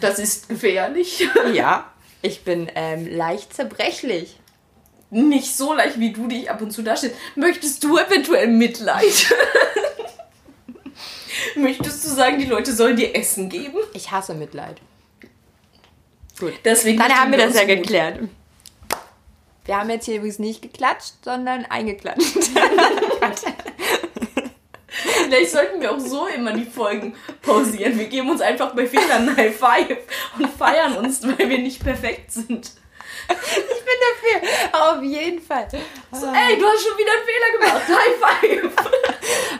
Das 0.00 0.18
ist 0.18 0.48
gefährlich. 0.48 1.28
Ja, 1.52 1.90
ich 2.22 2.44
bin 2.44 2.70
ähm, 2.74 3.06
leicht 3.10 3.54
zerbrechlich. 3.54 4.38
Nicht 5.10 5.56
so 5.56 5.72
leicht, 5.72 5.98
wie 5.98 6.12
du 6.12 6.26
dich 6.28 6.50
ab 6.50 6.60
und 6.60 6.70
zu 6.70 6.82
darstellst. 6.82 7.16
Möchtest 7.34 7.82
du 7.82 7.96
eventuell 7.96 8.48
Mitleid? 8.48 9.32
Möchtest 11.56 12.04
du 12.04 12.08
sagen, 12.10 12.38
die 12.38 12.44
Leute 12.44 12.72
sollen 12.74 12.96
dir 12.96 13.14
Essen 13.14 13.48
geben? 13.48 13.78
Ich 13.94 14.10
hasse 14.10 14.34
Mitleid. 14.34 14.80
Gut. 16.38 16.52
Deswegen 16.64 16.98
Dann 16.98 17.12
haben 17.12 17.30
wir 17.30 17.38
das 17.38 17.54
ja 17.54 17.60
gut. 17.64 17.76
geklärt. 17.76 18.20
Wir 19.64 19.76
haben 19.78 19.90
jetzt 19.90 20.04
hier 20.06 20.16
übrigens 20.16 20.38
nicht 20.38 20.62
geklatscht, 20.62 21.14
sondern 21.24 21.64
eingeklatscht. 21.66 22.36
Vielleicht 25.28 25.50
sollten 25.50 25.80
wir 25.82 25.92
auch 25.92 25.98
so 25.98 26.26
immer 26.26 26.54
die 26.54 26.64
Folgen 26.64 27.14
pausieren. 27.42 27.98
Wir 27.98 28.06
geben 28.06 28.30
uns 28.30 28.40
einfach 28.40 28.74
bei 28.74 28.86
Fehlern 28.86 29.28
ein 29.28 29.36
High 29.36 29.54
Five 29.54 29.98
und 30.38 30.48
feiern 30.50 30.96
uns, 30.96 31.22
weil 31.22 31.50
wir 31.50 31.58
nicht 31.58 31.82
perfekt 31.84 32.32
sind. 32.32 32.72
Ich 33.30 33.84
bin 33.84 34.40
dafür. 34.40 34.80
Auf 34.96 35.02
jeden 35.02 35.42
Fall. 35.42 35.68
So, 36.12 36.26
ey, 36.28 36.58
du 36.58 36.64
hast 36.64 36.82
schon 36.82 36.96
wieder 36.96 37.10
einen 37.12 37.26
Fehler 37.26 37.58
gemacht. 37.58 37.82
High 37.88 38.72
Five. 38.72 38.86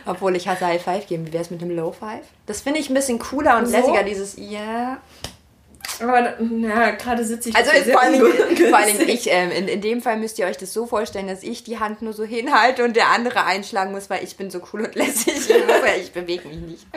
Obwohl 0.07 0.35
ich 0.35 0.47
hasse 0.47 0.65
High 0.65 0.81
Five 0.83 1.05
geben. 1.05 1.27
Wie 1.27 1.33
wär's 1.33 1.51
mit 1.51 1.61
dem 1.61 1.69
Low 1.75 1.91
Five? 1.91 2.25
Das 2.47 2.61
finde 2.61 2.79
ich 2.79 2.89
ein 2.89 2.95
bisschen 2.95 3.19
cooler 3.19 3.57
und 3.57 3.67
So? 3.67 3.71
lässiger, 3.73 4.01
dieses 4.03 4.33
Ja. 4.37 4.97
Aber, 6.01 6.35
na, 6.39 6.91
gerade 6.91 7.25
sitze 7.25 7.49
ich 7.49 7.55
Also 7.55 7.71
vor 7.91 8.01
allen 8.01 8.13
Dingen, 8.13 8.25
ungünstig. 8.25 8.69
vor 8.69 8.77
allen 8.77 8.97
Dingen 8.97 9.09
ich, 9.09 9.27
ähm, 9.29 9.51
in, 9.51 9.67
in 9.67 9.81
dem 9.81 10.01
Fall 10.01 10.17
müsst 10.17 10.39
ihr 10.39 10.45
euch 10.45 10.57
das 10.57 10.71
so 10.73 10.85
vorstellen, 10.85 11.27
dass 11.27 11.43
ich 11.43 11.63
die 11.63 11.79
Hand 11.79 12.01
nur 12.01 12.13
so 12.13 12.23
hinhalte 12.23 12.83
und 12.85 12.95
der 12.95 13.09
andere 13.09 13.45
einschlagen 13.45 13.91
muss, 13.91 14.09
weil 14.09 14.23
ich 14.23 14.37
bin 14.37 14.49
so 14.49 14.61
cool 14.71 14.81
und 14.85 14.95
lässig. 14.95 15.33
Ich, 15.35 15.49
ja- 15.49 15.55
ich 15.99 16.11
bewege 16.11 16.47
mich 16.47 16.57
nicht. 16.57 16.87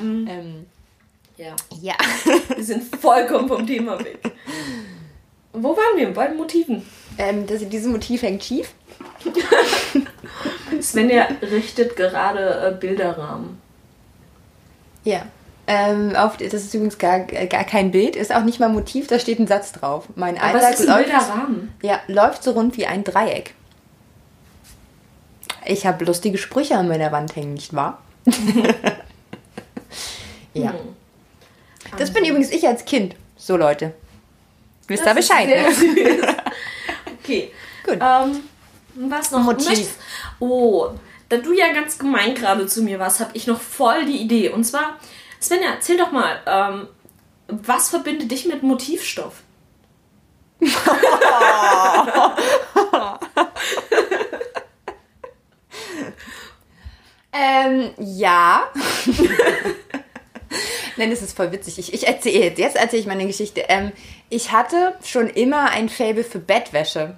Ähm, 0.00 0.66
Ja, 1.36 1.54
ja. 1.80 1.94
wir 2.56 2.64
sind 2.64 2.96
vollkommen 2.96 3.46
vom 3.48 3.66
Thema 3.66 3.98
weg. 4.00 4.18
Wo 5.52 5.76
waren 5.76 5.96
wir? 5.96 6.12
Bei 6.12 6.26
den 6.26 6.36
Motiven. 6.36 6.84
ähm, 7.16 7.46
das, 7.46 7.66
dieses 7.68 7.86
Motiv 7.86 8.22
hängt 8.22 8.42
schief. 8.42 8.72
Svenja 10.82 11.28
richtet 11.42 11.96
gerade 11.96 12.68
äh, 12.74 12.78
Bilderrahmen. 12.78 13.58
Ja. 15.04 15.22
Ähm, 15.70 16.16
auf, 16.16 16.38
das 16.38 16.54
ist 16.54 16.72
übrigens 16.72 16.96
gar, 16.96 17.20
gar 17.20 17.64
kein 17.64 17.90
Bild, 17.90 18.16
ist 18.16 18.34
auch 18.34 18.42
nicht 18.42 18.58
mal 18.58 18.70
Motiv, 18.70 19.06
da 19.06 19.18
steht 19.18 19.38
ein 19.38 19.46
Satz 19.46 19.70
drauf. 19.72 20.06
Mein 20.16 20.38
Aber 20.38 20.54
Alltag 20.64 20.78
läuft, 20.86 21.10
ja, 21.82 22.00
läuft 22.06 22.42
so 22.42 22.52
rund 22.52 22.78
wie 22.78 22.86
ein 22.86 23.04
Dreieck. 23.04 23.52
Ich 25.66 25.84
habe 25.86 26.06
lustige 26.06 26.38
Sprüche 26.38 26.76
an 26.78 26.88
meiner 26.88 27.12
Wand 27.12 27.36
hängen, 27.36 27.52
nicht 27.52 27.74
wahr? 27.74 28.00
ja. 30.54 30.74
Das 31.98 32.12
bin 32.12 32.24
übrigens 32.24 32.50
ich 32.50 32.66
als 32.66 32.84
Kind. 32.84 33.14
So, 33.36 33.56
Leute. 33.56 33.92
Wisst 34.86 35.04
ihr 35.06 35.14
Bescheid, 35.14 35.48
ne? 35.48 35.66
Okay. 37.22 37.50
Gut. 37.84 37.98
Ähm, 38.00 38.40
was 39.10 39.30
noch? 39.30 39.42
Motiv. 39.42 39.68
Möchtest- 39.68 39.98
Oh, 40.40 40.88
da 41.28 41.36
du 41.36 41.52
ja 41.52 41.72
ganz 41.74 41.98
gemein 41.98 42.34
gerade 42.34 42.66
zu 42.66 42.82
mir 42.82 42.98
warst, 42.98 43.20
habe 43.20 43.32
ich 43.34 43.46
noch 43.46 43.60
voll 43.60 44.06
die 44.06 44.16
Idee. 44.16 44.48
Und 44.48 44.64
zwar, 44.64 44.96
Svenja, 45.40 45.70
erzähl 45.70 45.96
doch 45.96 46.12
mal, 46.12 46.40
ähm, 46.46 46.88
was 47.48 47.90
verbindet 47.90 48.30
dich 48.30 48.46
mit 48.46 48.62
Motivstoff? 48.62 49.42
Ähm, 57.38 57.90
ja. 57.98 58.68
Nein, 60.96 61.10
das 61.10 61.22
ist 61.22 61.36
voll 61.36 61.52
witzig. 61.52 61.78
Ich, 61.78 61.92
ich 61.94 62.08
erzähle 62.08 62.46
jetzt. 62.46 62.58
Jetzt 62.58 62.76
erzähle 62.76 63.00
ich 63.00 63.06
meine 63.06 63.26
Geschichte. 63.26 63.64
Ähm, 63.68 63.92
ich 64.28 64.50
hatte 64.50 64.96
schon 65.04 65.28
immer 65.28 65.70
ein 65.70 65.88
Faible 65.88 66.24
für 66.24 66.40
Bettwäsche. 66.40 67.16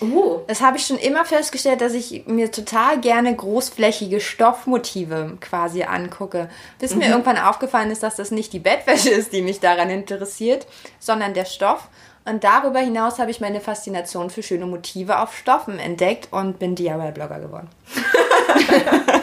Oh. 0.00 0.40
Das 0.46 0.60
habe 0.60 0.76
ich 0.76 0.86
schon 0.86 0.98
immer 0.98 1.24
festgestellt, 1.24 1.80
dass 1.80 1.94
ich 1.94 2.26
mir 2.26 2.50
total 2.50 3.00
gerne 3.00 3.34
großflächige 3.34 4.20
Stoffmotive 4.20 5.38
quasi 5.40 5.84
angucke. 5.84 6.50
Bis 6.78 6.94
mir 6.94 7.08
irgendwann 7.08 7.38
aufgefallen 7.38 7.90
ist, 7.90 8.02
dass 8.02 8.16
das 8.16 8.30
nicht 8.30 8.52
die 8.52 8.58
Bettwäsche 8.58 9.10
ist, 9.10 9.32
die 9.32 9.42
mich 9.42 9.60
daran 9.60 9.90
interessiert, 9.90 10.66
sondern 10.98 11.34
der 11.34 11.46
Stoff. 11.46 11.88
Und 12.26 12.42
darüber 12.44 12.80
hinaus 12.80 13.18
habe 13.18 13.30
ich 13.30 13.40
meine 13.40 13.60
Faszination 13.60 14.30
für 14.30 14.42
schöne 14.42 14.66
Motive 14.66 15.20
auf 15.20 15.36
Stoffen 15.36 15.78
entdeckt 15.78 16.28
und 16.32 16.58
bin 16.58 16.74
DIY-Blogger 16.74 17.38
geworden. 17.38 17.68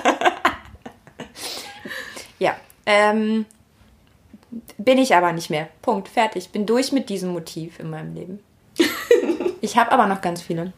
ja, 2.39 2.55
ähm, 2.85 3.45
bin 4.77 4.97
ich 4.97 5.15
aber 5.15 5.33
nicht 5.33 5.49
mehr. 5.49 5.67
Punkt, 5.81 6.07
fertig. 6.07 6.51
Bin 6.51 6.65
durch 6.65 6.93
mit 6.93 7.09
diesem 7.09 7.33
Motiv 7.33 7.79
in 7.79 7.89
meinem 7.89 8.15
Leben. 8.15 8.39
Ich 9.63 9.77
habe 9.77 9.93
aber 9.93 10.07
noch 10.07 10.19
ganz 10.19 10.41
viele. 10.41 10.73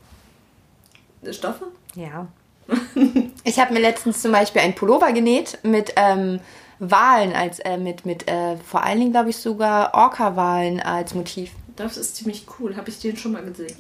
Stoffe? 1.31 1.65
Ja. 1.95 2.27
Ich 3.43 3.59
habe 3.59 3.73
mir 3.73 3.79
letztens 3.79 4.21
zum 4.23 4.31
Beispiel 4.31 4.61
einen 4.61 4.73
Pullover 4.73 5.11
genäht 5.11 5.59
mit 5.61 5.93
ähm, 5.97 6.39
Walen 6.79 7.33
als 7.33 7.59
äh, 7.59 7.77
mit 7.77 8.03
mit 8.05 8.27
äh, 8.27 8.57
vor 8.57 8.83
allen 8.83 8.99
Dingen 8.99 9.11
glaube 9.11 9.29
ich 9.29 9.37
sogar 9.37 9.93
Orca-Walen 9.93 10.79
als 10.79 11.13
Motiv. 11.13 11.51
Das 11.75 11.95
ist 11.95 12.15
ziemlich 12.15 12.45
cool. 12.59 12.75
Habe 12.75 12.89
ich 12.89 12.99
den 12.99 13.17
schon 13.17 13.33
mal 13.33 13.43
gesehen. 13.43 13.77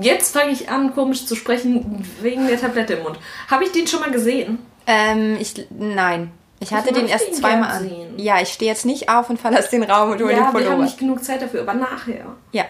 Jetzt 0.00 0.32
fange 0.34 0.52
ich 0.52 0.70
an, 0.70 0.94
komisch 0.94 1.26
zu 1.26 1.34
sprechen, 1.34 2.06
wegen 2.22 2.46
der 2.46 2.58
Tablette 2.58 2.94
im 2.94 3.02
Mund. 3.02 3.18
Habe 3.50 3.64
ich 3.64 3.72
den 3.72 3.86
schon 3.86 4.00
mal 4.00 4.10
gesehen? 4.10 4.58
Ähm, 4.86 5.36
ich 5.40 5.66
nein, 5.70 6.30
ich 6.60 6.72
hatte 6.72 6.92
den 6.94 7.06
erst 7.06 7.28
ihn 7.28 7.34
zweimal 7.34 7.70
an. 7.70 7.88
sehen. 7.88 8.18
Ja, 8.18 8.40
ich 8.40 8.48
stehe 8.48 8.70
jetzt 8.70 8.86
nicht 8.86 9.10
auf 9.10 9.28
und 9.28 9.38
verlasse 9.38 9.70
den 9.70 9.82
Raum 9.82 10.10
und 10.12 10.18
hole 10.20 10.28
den 10.28 10.30
Ja, 10.30 10.36
wir 10.36 10.44
haben 10.46 10.52
Pullover. 10.52 10.82
nicht 10.84 10.98
genug 10.98 11.22
Zeit 11.22 11.42
dafür, 11.42 11.62
aber 11.62 11.74
nachher. 11.74 12.34
Ja. 12.52 12.64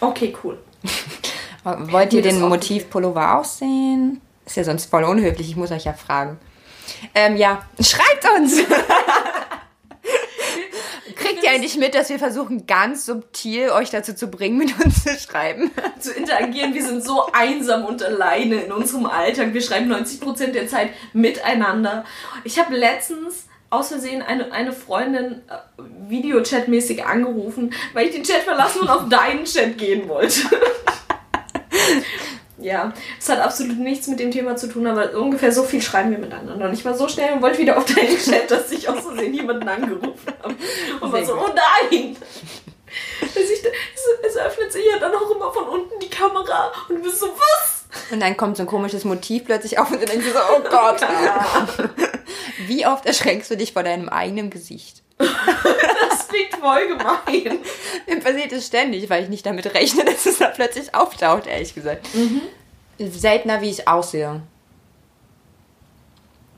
Okay, 0.00 0.34
cool. 0.42 0.58
Wollt 1.64 2.12
ihr 2.12 2.22
den 2.22 2.40
Motiv-Pullover 2.40 3.38
auch 3.38 3.44
sehen? 3.44 4.20
Ist 4.46 4.56
ja 4.56 4.64
sonst 4.64 4.86
voll 4.86 5.04
unhöflich, 5.04 5.50
ich 5.50 5.56
muss 5.56 5.70
euch 5.70 5.84
ja 5.84 5.92
fragen. 5.92 6.38
Ähm, 7.14 7.36
ja, 7.36 7.62
schreibt 7.80 8.26
uns! 8.38 8.56
Kriegt 11.16 11.42
ihr 11.42 11.50
eigentlich 11.50 11.76
mit, 11.76 11.94
dass 11.94 12.08
wir 12.08 12.18
versuchen, 12.18 12.66
ganz 12.66 13.04
subtil 13.04 13.70
euch 13.70 13.90
dazu 13.90 14.14
zu 14.14 14.28
bringen, 14.28 14.56
mit 14.56 14.72
uns 14.82 15.02
zu 15.04 15.10
schreiben? 15.18 15.70
zu 16.00 16.12
interagieren. 16.12 16.72
Wir 16.74 16.84
sind 16.84 17.04
so 17.04 17.26
einsam 17.32 17.84
und 17.84 18.02
alleine 18.02 18.62
in 18.62 18.72
unserem 18.72 19.06
Alltag. 19.06 19.52
Wir 19.52 19.60
schreiben 19.60 19.92
90% 19.92 20.52
der 20.52 20.68
Zeit 20.68 20.90
miteinander. 21.12 22.04
Ich 22.44 22.58
habe 22.58 22.74
letztens 22.74 23.47
aus 23.70 23.88
Versehen 23.88 24.22
eine, 24.22 24.52
eine 24.52 24.72
Freundin 24.72 25.42
äh, 25.48 26.10
Videochat-mäßig 26.10 27.04
angerufen, 27.04 27.74
weil 27.92 28.06
ich 28.06 28.14
den 28.14 28.24
Chat 28.24 28.42
verlassen 28.42 28.80
und 28.80 28.88
auf 28.88 29.08
deinen 29.08 29.44
Chat 29.44 29.76
gehen 29.76 30.08
wollte. 30.08 30.40
ja, 32.58 32.92
es 33.18 33.28
hat 33.28 33.40
absolut 33.40 33.78
nichts 33.78 34.06
mit 34.06 34.20
dem 34.20 34.30
Thema 34.30 34.56
zu 34.56 34.68
tun, 34.68 34.86
aber 34.86 35.14
ungefähr 35.18 35.52
so 35.52 35.64
viel 35.64 35.82
schreiben 35.82 36.10
wir 36.10 36.18
miteinander. 36.18 36.66
Und 36.66 36.72
ich 36.72 36.84
war 36.84 36.94
so 36.94 37.08
schnell 37.08 37.34
und 37.34 37.42
wollte 37.42 37.58
wieder 37.58 37.76
auf 37.76 37.84
deinen 37.84 38.18
Chat, 38.18 38.50
dass 38.50 38.72
ich 38.72 38.88
aus 38.88 39.00
Versehen 39.00 39.34
jemanden 39.34 39.68
angerufen 39.68 40.32
habe. 40.42 40.54
Und 41.00 41.12
war 41.12 41.24
so, 41.24 41.34
oh 41.34 41.50
nein! 41.90 42.16
Es, 43.22 43.50
es 44.26 44.36
öffnet 44.36 44.72
sich 44.72 44.84
ja 44.90 44.98
dann 44.98 45.14
auch 45.14 45.30
immer 45.30 45.52
von 45.52 45.68
unten 45.68 46.00
die 46.00 46.08
Kamera 46.08 46.72
und 46.88 46.96
du 46.96 47.02
bist 47.02 47.20
so, 47.20 47.28
was? 47.28 47.77
Und 48.10 48.20
dann 48.20 48.36
kommt 48.36 48.56
so 48.56 48.64
ein 48.64 48.66
komisches 48.66 49.04
Motiv 49.04 49.44
plötzlich 49.46 49.78
auf 49.78 49.90
und 49.90 50.00
du 50.00 50.06
denkst 50.06 50.26
dir 50.26 50.32
so, 50.32 50.38
oh 50.56 50.62
Gott. 50.68 51.00
Wie 52.66 52.86
oft 52.86 53.06
erschreckst 53.06 53.50
du 53.50 53.56
dich 53.56 53.72
vor 53.72 53.82
deinem 53.82 54.08
eigenen 54.08 54.50
Gesicht? 54.50 55.02
Das 55.16 56.28
klingt 56.28 56.54
voll 56.60 56.88
gemein. 56.88 57.58
Mir 58.06 58.20
passiert 58.20 58.52
es 58.52 58.66
ständig, 58.66 59.08
weil 59.10 59.24
ich 59.24 59.28
nicht 59.28 59.46
damit 59.46 59.72
rechne, 59.74 60.04
dass 60.04 60.26
es 60.26 60.38
da 60.38 60.48
plötzlich 60.48 60.94
auftaucht, 60.94 61.46
ehrlich 61.46 61.74
gesagt. 61.74 62.06
Seltener, 62.98 63.60
wie 63.62 63.70
ich 63.70 63.88
aussehe. 63.88 64.42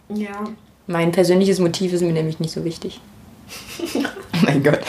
Ja. 0.08 0.44
Mein 0.86 1.12
persönliches 1.12 1.60
Motiv 1.60 1.92
ist 1.92 2.02
mir 2.02 2.12
nämlich 2.12 2.40
nicht 2.40 2.52
so 2.52 2.64
wichtig. 2.64 3.00
oh 3.94 4.00
mein 4.42 4.62
Gott. 4.62 4.80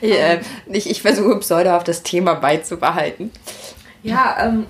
Ich, 0.00 0.12
äh, 0.12 0.40
ich, 0.66 0.90
ich 0.90 1.02
versuche 1.02 1.38
pseudohaft 1.38 1.88
das 1.88 2.02
Thema 2.02 2.34
beizubehalten. 2.34 3.30
Ja, 4.02 4.36
ähm, 4.46 4.66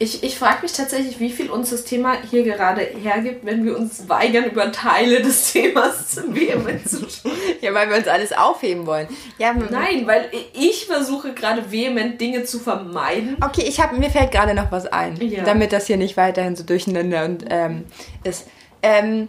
ich, 0.00 0.22
ich 0.22 0.38
frage 0.38 0.62
mich 0.62 0.72
tatsächlich, 0.72 1.18
wie 1.20 1.30
viel 1.30 1.50
uns 1.50 1.70
das 1.70 1.84
Thema 1.84 2.16
hier 2.30 2.44
gerade 2.44 2.80
hergibt, 2.82 3.44
wenn 3.44 3.64
wir 3.64 3.76
uns 3.76 4.08
weigern, 4.08 4.44
über 4.44 4.70
Teile 4.70 5.20
des 5.22 5.52
Themas 5.52 6.08
zu 6.08 6.34
vehement 6.34 6.88
zu 6.88 7.08
sprechen. 7.08 7.36
Ja, 7.60 7.74
weil 7.74 7.88
wir 7.90 7.96
uns 7.96 8.06
alles 8.06 8.32
aufheben 8.32 8.86
wollen. 8.86 9.08
Ja, 9.38 9.52
Nein, 9.52 10.06
weil 10.06 10.30
ich 10.54 10.86
versuche 10.86 11.32
gerade 11.34 11.70
vehement 11.72 12.20
Dinge 12.20 12.44
zu 12.44 12.58
vermeiden. 12.60 13.36
Okay, 13.44 13.64
ich 13.66 13.80
hab, 13.80 13.96
mir 13.96 14.10
fällt 14.10 14.30
gerade 14.30 14.54
noch 14.54 14.70
was 14.70 14.86
ein, 14.86 15.16
Ja. 15.20 15.42
damit 15.44 15.72
das 15.72 15.86
hier 15.86 15.96
nicht 15.96 16.16
weiterhin 16.16 16.54
so 16.56 16.64
durcheinander 16.64 17.24
und, 17.24 17.44
ähm, 17.50 17.84
ist. 18.24 18.46
Ähm, 18.82 19.28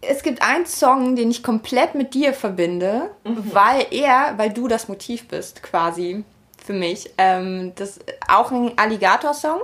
es 0.00 0.22
gibt 0.22 0.42
einen 0.42 0.66
Song, 0.66 1.16
den 1.16 1.30
ich 1.30 1.42
komplett 1.42 1.94
mit 1.94 2.14
dir 2.14 2.32
verbinde, 2.32 3.10
weil 3.24 3.86
er, 3.90 4.34
weil 4.36 4.50
du 4.50 4.68
das 4.68 4.86
Motiv 4.88 5.26
bist, 5.26 5.62
quasi 5.62 6.24
für 6.68 6.74
mich. 6.74 7.10
Ähm, 7.16 7.72
das 7.76 7.96
ist 7.96 8.04
auch 8.28 8.50
ein 8.50 8.76
Alligator-Song. 8.76 9.62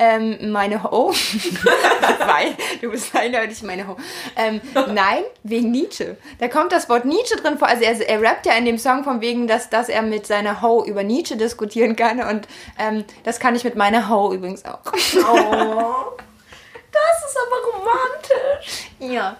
Ähm, 0.00 0.50
meine 0.50 0.82
Ho. 0.82 1.12
weil 2.18 2.56
du 2.80 2.90
bist 2.90 3.14
eindeutig 3.14 3.62
meine 3.62 3.86
Ho. 3.86 3.96
Ähm, 4.34 4.60
nein, 4.92 5.22
wegen 5.44 5.70
Nietzsche. 5.70 6.16
Da 6.40 6.48
kommt 6.48 6.72
das 6.72 6.88
Wort 6.88 7.04
Nietzsche 7.04 7.36
drin 7.36 7.56
vor. 7.56 7.68
Also 7.68 7.84
er, 7.84 8.00
er 8.00 8.20
rappt 8.20 8.46
ja 8.46 8.54
in 8.54 8.64
dem 8.64 8.78
Song 8.78 9.04
von 9.04 9.20
wegen, 9.20 9.46
dass, 9.46 9.70
dass 9.70 9.88
er 9.88 10.02
mit 10.02 10.26
seiner 10.26 10.60
Ho 10.60 10.84
über 10.84 11.04
Nietzsche 11.04 11.36
diskutieren 11.36 11.94
kann. 11.94 12.20
Und 12.20 12.48
ähm, 12.78 13.04
das 13.22 13.38
kann 13.38 13.54
ich 13.54 13.62
mit 13.62 13.76
meiner 13.76 14.08
Ho 14.08 14.32
übrigens 14.32 14.64
auch. 14.64 14.80
Oh, 14.84 16.04
das 16.90 17.28
ist 17.28 17.36
aber 17.46 17.78
romantisch. 17.78 18.88
ja. 18.98 19.36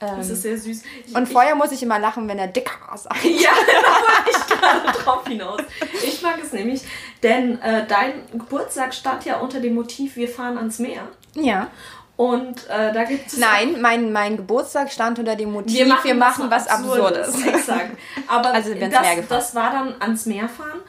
Das 0.00 0.26
Ähm, 0.28 0.32
ist 0.32 0.42
sehr 0.42 0.56
süß. 0.58 0.82
Ich, 1.06 1.14
und 1.14 1.28
vorher 1.28 1.54
muss 1.54 1.72
ich 1.72 1.82
immer 1.82 1.98
lachen, 1.98 2.26
wenn 2.26 2.38
er 2.38 2.46
dicker 2.48 2.72
sagt. 2.96 3.22
ja, 3.24 3.50
da 3.50 3.90
wollte 3.92 4.30
ich 4.30 4.46
gerade 4.58 4.98
drauf 4.98 5.26
hinaus. 5.26 5.60
Ich 6.02 6.22
mag 6.22 6.38
es 6.42 6.52
nämlich, 6.52 6.82
denn 7.22 7.60
äh, 7.60 7.86
dein 7.86 8.24
Geburtstag 8.32 8.94
stand 8.94 9.24
ja 9.26 9.38
unter 9.38 9.60
dem 9.60 9.74
Motiv, 9.74 10.16
wir 10.16 10.28
fahren 10.28 10.56
ans 10.56 10.78
Meer. 10.78 11.02
Ja. 11.34 11.68
Und 12.16 12.68
äh, 12.68 12.92
da 12.92 13.04
gibt 13.04 13.28
es. 13.28 13.38
Nein, 13.38 13.80
mein, 13.80 14.12
mein 14.12 14.36
Geburtstag 14.36 14.92
stand 14.92 15.18
unter 15.18 15.36
dem 15.36 15.52
Motiv, 15.52 15.74
wir 16.02 16.14
machen, 16.14 16.50
was 16.50 16.66
Absurdes. 16.66 17.42
Exakt. 17.46 17.96
Aber 18.26 18.50
Also, 18.54 18.74
wir 18.74 18.88
das, 18.88 19.06
das 19.28 19.54
war 19.54 19.70
dann 19.70 19.94
ans 20.00 20.26
Meer 20.26 20.48
fahren. 20.48 20.80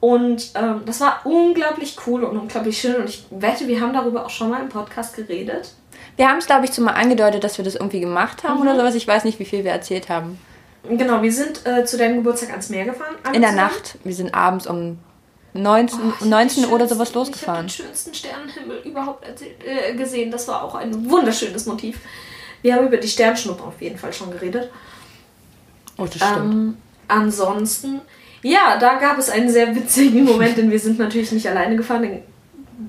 Und 0.00 0.52
ähm, 0.54 0.82
das 0.86 1.00
war 1.00 1.20
unglaublich 1.24 1.96
cool 2.06 2.24
und 2.24 2.38
unglaublich 2.38 2.80
schön. 2.80 2.96
Und 2.96 3.08
ich 3.10 3.26
wette, 3.30 3.68
wir 3.68 3.80
haben 3.80 3.92
darüber 3.92 4.24
auch 4.24 4.30
schon 4.30 4.48
mal 4.48 4.62
im 4.62 4.70
Podcast 4.70 5.14
geredet. 5.14 5.74
Wir 6.20 6.28
haben 6.28 6.36
es, 6.36 6.44
glaube 6.44 6.66
ich, 6.66 6.72
zumal 6.72 6.96
angedeutet, 6.96 7.44
dass 7.44 7.56
wir 7.56 7.64
das 7.64 7.76
irgendwie 7.76 8.00
gemacht 8.00 8.44
haben 8.44 8.60
oder 8.60 8.76
sowas. 8.76 8.94
Ich 8.94 9.08
weiß 9.08 9.24
nicht, 9.24 9.38
wie 9.38 9.46
viel 9.46 9.64
wir 9.64 9.70
erzählt 9.70 10.10
haben. 10.10 10.38
Genau, 10.86 11.22
wir 11.22 11.32
sind 11.32 11.66
äh, 11.66 11.86
zu 11.86 11.96
deinem 11.96 12.16
Geburtstag 12.16 12.50
ans 12.50 12.68
Meer 12.68 12.84
gefahren. 12.84 13.14
In 13.32 13.40
der 13.40 13.52
zusammen. 13.52 13.56
Nacht. 13.56 13.98
Wir 14.04 14.14
sind 14.14 14.34
abends 14.34 14.66
um 14.66 14.98
19, 15.54 15.98
Oh, 15.98 16.08
ich 16.08 16.20
hab 16.20 16.26
19 16.26 16.62
den 16.64 16.72
oder 16.72 16.86
sowas 16.86 17.14
losgefahren. 17.14 17.64
Ich 17.64 17.78
habe 17.78 17.84
den 17.84 17.94
schönsten 17.94 18.12
Sternenhimmel 18.12 18.82
überhaupt 18.84 19.24
äh, 19.64 19.94
gesehen. 19.94 20.30
Das 20.30 20.46
war 20.46 20.62
auch 20.62 20.74
ein 20.74 21.08
wunderschönes 21.10 21.64
Motiv. 21.64 22.00
Wir 22.60 22.74
haben 22.74 22.88
über 22.88 22.98
die 22.98 23.08
Sternschnuppe 23.08 23.64
auf 23.64 23.80
jeden 23.80 23.96
Fall 23.96 24.12
schon 24.12 24.30
geredet. 24.30 24.70
Oh, 25.96 26.04
das 26.04 26.16
stimmt. 26.16 26.36
Ähm, 26.36 26.76
ansonsten, 27.08 28.02
ja, 28.42 28.76
da 28.78 28.96
gab 28.96 29.16
es 29.16 29.30
einen 29.30 29.48
sehr 29.48 29.74
witzigen 29.74 30.24
Moment, 30.24 30.58
denn 30.58 30.70
wir 30.70 30.80
sind 30.80 30.98
natürlich 30.98 31.32
nicht 31.32 31.48
alleine 31.48 31.76
gefahren. 31.76 32.02
Denn 32.02 32.22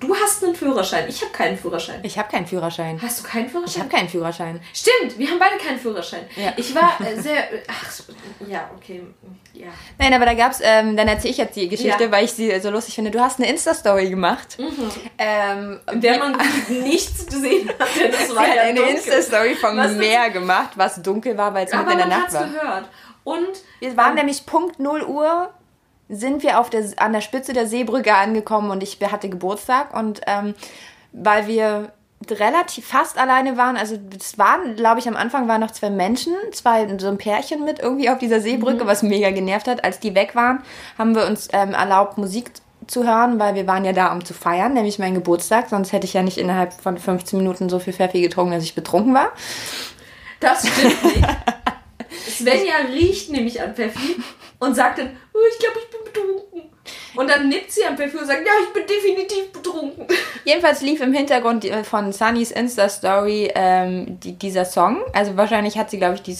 du 0.01 0.13
hast 0.15 0.43
einen 0.43 0.53
Führerschein. 0.55 1.07
Ich 1.07 1.21
habe 1.21 1.31
keinen 1.31 1.57
Führerschein. 1.57 1.99
ich 2.03 2.17
habe 2.19 2.29
keinen 2.29 2.45
Führerschein. 2.45 3.01
Hast 3.01 3.19
du 3.23 3.23
keinen 3.27 3.45
Ich 3.45 3.51
Führerschein? 3.53 3.81
habe 3.83 3.89
keinen 3.95 4.09
Führerschein. 4.09 4.61
Stimmt, 4.73 5.17
wir 5.17 5.29
haben 5.29 5.39
beide 5.39 5.55
keinen 5.57 5.79
Führerschein. 5.79 6.25
Ja. 6.35 6.51
Ich 6.57 6.75
war 6.75 6.99
äh, 7.07 7.15
sehr. 7.21 7.43
Ach, 7.69 7.89
ja, 8.47 8.69
okay. 8.75 9.01
Ja. 9.53 9.67
Nein, 9.97 10.13
aber 10.13 10.25
da 10.25 10.33
gab's, 10.33 10.59
ähm, 10.61 10.97
dann 10.97 11.07
erzähle 11.07 11.31
ich 11.31 11.37
jetzt 11.37 11.55
die 11.55 11.69
Geschichte, 11.69 12.01
Ja. 12.03 12.07
Mhm. 12.07 12.11
weil 12.11 12.25
ich 12.25 12.33
sie 12.33 12.59
so 12.59 12.69
lustig 12.71 12.95
finde. 12.95 13.11
Du 13.11 13.19
hast 13.21 13.39
eine 13.39 13.49
Insta-Story 13.49 14.09
gemacht. 14.09 14.57
Ähm, 15.17 15.79
In 15.91 16.01
der 16.01 16.17
man 16.19 16.37
nichts 16.69 17.25
gesehen 17.27 17.69
hat, 17.77 17.87
sie 17.93 18.35
war 18.35 18.47
hat 18.47 18.55
ja 18.55 18.61
eine 18.63 18.75
dunkel. 18.79 18.95
Insta-Story 18.95 19.55
vom 19.55 19.77
Was 19.77 19.91
Meer 19.93 20.29
gemacht, 20.29 20.71
was 20.75 21.01
dunkel 21.01 21.37
war, 21.37 21.53
weil 21.53 21.65
es 21.67 21.73
mitten 21.73 21.91
in 21.91 21.97
der 21.97 22.07
Nacht 22.07 22.33
war. 22.33 22.45
gehört. 22.47 22.89
Und 23.23 23.49
Wir 23.79 23.95
waren 23.97 24.15
nämlich 24.15 24.45
Punkt 24.45 24.79
0 24.79 25.03
Uhr 25.03 25.53
sind 26.12 26.43
wir 26.43 26.60
auf 26.60 26.69
der, 26.69 26.84
an 26.97 27.13
der 27.13 27.21
Spitze 27.21 27.54
der 27.54 27.65
Seebrücke 27.65 28.13
angekommen 28.13 28.69
und 28.69 28.84
ich 28.84 29.00
hatte 29.02 29.30
Geburtstag 29.30 29.95
und 29.97 30.21
ähm, 30.28 30.54
weil 31.13 31.47
wir 31.47 31.93
relativ 32.30 32.86
fast 32.86 33.17
alleine 33.17 33.58
waren, 33.58 33.78
also 33.78 33.97
es 34.19 34.38
waren, 34.38 34.76
glaube 34.76 35.00
ich, 35.00 35.08
am 35.08 35.15
Anfang 35.15 35.47
waren 35.47 35.62
noch 35.62 35.71
zwei 35.71 35.89
Menschen, 35.89 36.34
zwei, 36.52 36.88
so 37.00 37.08
ein 37.08 37.17
Pärchen 37.17 37.65
mit 37.65 37.80
irgendwie 37.80 38.10
auf 38.10 38.19
dieser 38.19 38.41
Seebrücke, 38.41 38.86
was 38.86 39.02
mega 39.02 39.32
genervt 39.32 39.67
hat. 39.67 39.84
Als 39.84 40.00
die 40.00 40.13
weg 40.13 40.36
waren, 40.36 40.62
haben 41.00 41.15
wir 41.15 41.26
uns 41.26 41.47
ähm, 41.52 41.74
erlaubt, 41.74 42.19
Musik 42.19 42.52
zu 42.86 43.06
hören, 43.06 43.39
weil 43.39 43.56
wir 43.56 43.65
waren 43.65 43.86
ja 43.86 43.93
da, 43.93 44.12
um 44.12 44.24
zu 44.24 44.34
feiern, 44.34 44.74
nämlich 44.74 45.00
meinen 45.00 45.15
Geburtstag, 45.15 45.69
sonst 45.69 45.93
hätte 45.93 46.06
ich 46.06 46.13
ja 46.13 46.21
nicht 46.21 46.38
innerhalb 46.38 46.74
von 46.74 46.97
15 46.97 47.39
Minuten 47.39 47.69
so 47.69 47.80
viel 47.80 47.93
Pfeffi 47.93 48.21
getrunken, 48.21 48.54
dass 48.54 48.63
ich 48.63 48.76
betrunken 48.76 49.13
war. 49.13 49.32
das 50.39 50.67
stimmt 50.67 51.04
nicht. 51.04 51.28
Svenja 52.30 52.76
riecht 52.91 53.32
nämlich 53.32 53.62
an 53.62 53.74
Pfeffi 53.74 54.17
und 54.62 54.76
sagt 54.76 55.00
dann, 55.00 55.10
oh, 55.34 55.39
ich 55.52 55.60
glaube, 55.60 55.80
ich 55.80 55.89
bin 55.89 56.00
betrunken. 56.06 56.71
Und 57.15 57.30
dann 57.30 57.50
nippt 57.50 57.71
sie 57.71 57.84
am 57.86 57.97
Pfeffi 57.97 58.17
und 58.17 58.26
sagt, 58.26 58.39
ja, 58.45 58.54
ich 58.63 58.71
bin 58.74 58.84
definitiv 58.88 59.52
betrunken. 59.52 60.08
Jedenfalls 60.45 60.82
lief 60.82 61.02
im 61.02 61.13
Hintergrund 61.13 61.63
die- 61.63 61.71
von 61.84 62.13
Sunnys 62.13 62.52
Insta-Story 62.52 63.52
ähm, 63.54 64.19
die, 64.19 64.34
dieser 64.34 64.63
Song. 64.65 65.02
Also 65.13 65.36
wahrscheinlich 65.36 65.78
hat 65.78 65.89
sie, 65.89 65.97
glaube 65.97 66.15
ich, 66.15 66.21
die, 66.21 66.38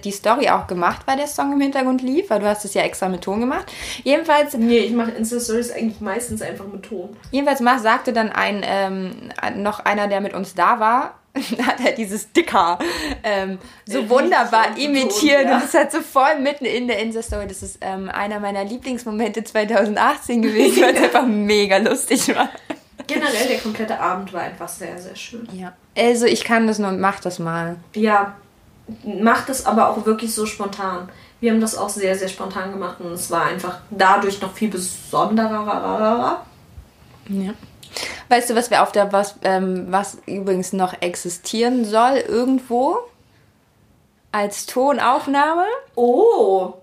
die, 0.00 0.10
Story 0.12 0.48
auch 0.50 0.66
gemacht, 0.66 1.02
weil 1.06 1.16
der 1.16 1.26
Song 1.26 1.52
im 1.52 1.60
Hintergrund 1.60 2.00
lief, 2.02 2.30
weil 2.30 2.40
du 2.40 2.46
hast 2.46 2.64
es 2.64 2.74
ja 2.74 2.82
extra 2.82 3.08
mit 3.08 3.22
Ton 3.22 3.40
gemacht. 3.40 3.66
Jedenfalls, 4.04 4.54
Nee, 4.54 4.78
ich 4.78 4.92
mache 4.92 5.10
Insta-Stories 5.10 5.72
eigentlich 5.72 6.00
meistens 6.00 6.42
einfach 6.42 6.66
mit 6.66 6.84
Ton. 6.84 7.16
jedenfalls 7.32 7.82
sagte 7.82 8.12
dann 8.12 8.30
ein 8.30 8.62
ähm, 8.64 9.30
noch 9.56 9.80
einer, 9.80 10.06
der 10.06 10.20
mit 10.20 10.32
uns 10.34 10.54
da 10.54 10.78
war, 10.78 11.18
hat 11.62 11.84
er 11.84 11.92
dieses 11.92 12.32
Dicker 12.32 12.78
ähm, 13.24 13.58
so 13.86 13.98
Richtig 13.98 14.10
wunderbar 14.10 14.78
imitiert 14.78 15.44
ja. 15.44 15.54
und 15.54 15.62
das 15.62 15.64
ist 15.64 15.74
halt 15.74 15.92
so 15.92 16.00
voll 16.00 16.38
mitten 16.40 16.64
in 16.64 16.86
der 16.86 17.00
Insta-Story. 17.00 17.46
Das 17.48 17.62
ist 17.62 17.78
ähm, 17.80 18.08
einer 18.08 18.38
meiner 18.38 18.64
Lieblingsmomente 18.64 19.42
2018 19.42 20.42
gewesen, 20.42 20.82
weil 20.82 20.94
es 20.94 21.02
einfach 21.02 21.26
mega 21.26 21.78
lustig 21.78 22.28
war. 22.34 22.48
Generell, 23.06 23.48
der 23.48 23.58
komplette 23.58 23.98
Abend 23.98 24.32
war 24.32 24.42
einfach 24.42 24.68
sehr, 24.68 24.96
sehr 24.98 25.16
schön. 25.16 25.46
Ja. 25.52 25.72
Also 25.98 26.26
ich 26.26 26.44
kann 26.44 26.66
das 26.66 26.78
nur, 26.78 26.92
mach 26.92 27.20
das 27.20 27.38
mal. 27.38 27.76
Ja, 27.94 28.36
macht 29.04 29.48
es 29.48 29.66
aber 29.66 29.90
auch 29.90 30.06
wirklich 30.06 30.34
so 30.34 30.46
spontan. 30.46 31.08
Wir 31.40 31.52
haben 31.52 31.60
das 31.60 31.76
auch 31.76 31.88
sehr, 31.88 32.16
sehr 32.16 32.28
spontan 32.28 32.72
gemacht 32.72 33.00
und 33.00 33.12
es 33.12 33.30
war 33.30 33.46
einfach 33.46 33.80
dadurch 33.90 34.40
noch 34.40 34.54
viel 34.54 34.68
besonderer. 34.68 36.42
Ja. 37.28 37.52
Weißt 38.34 38.50
du, 38.50 38.56
was 38.56 38.68
wir 38.68 38.82
auf 38.82 38.90
der 38.90 39.12
was 39.12 39.36
ähm, 39.44 39.86
was 39.92 40.18
übrigens 40.26 40.72
noch 40.72 41.00
existieren 41.00 41.84
soll 41.84 42.16
irgendwo 42.16 42.98
als 44.32 44.66
Tonaufnahme? 44.66 45.66
Oh! 45.94 46.74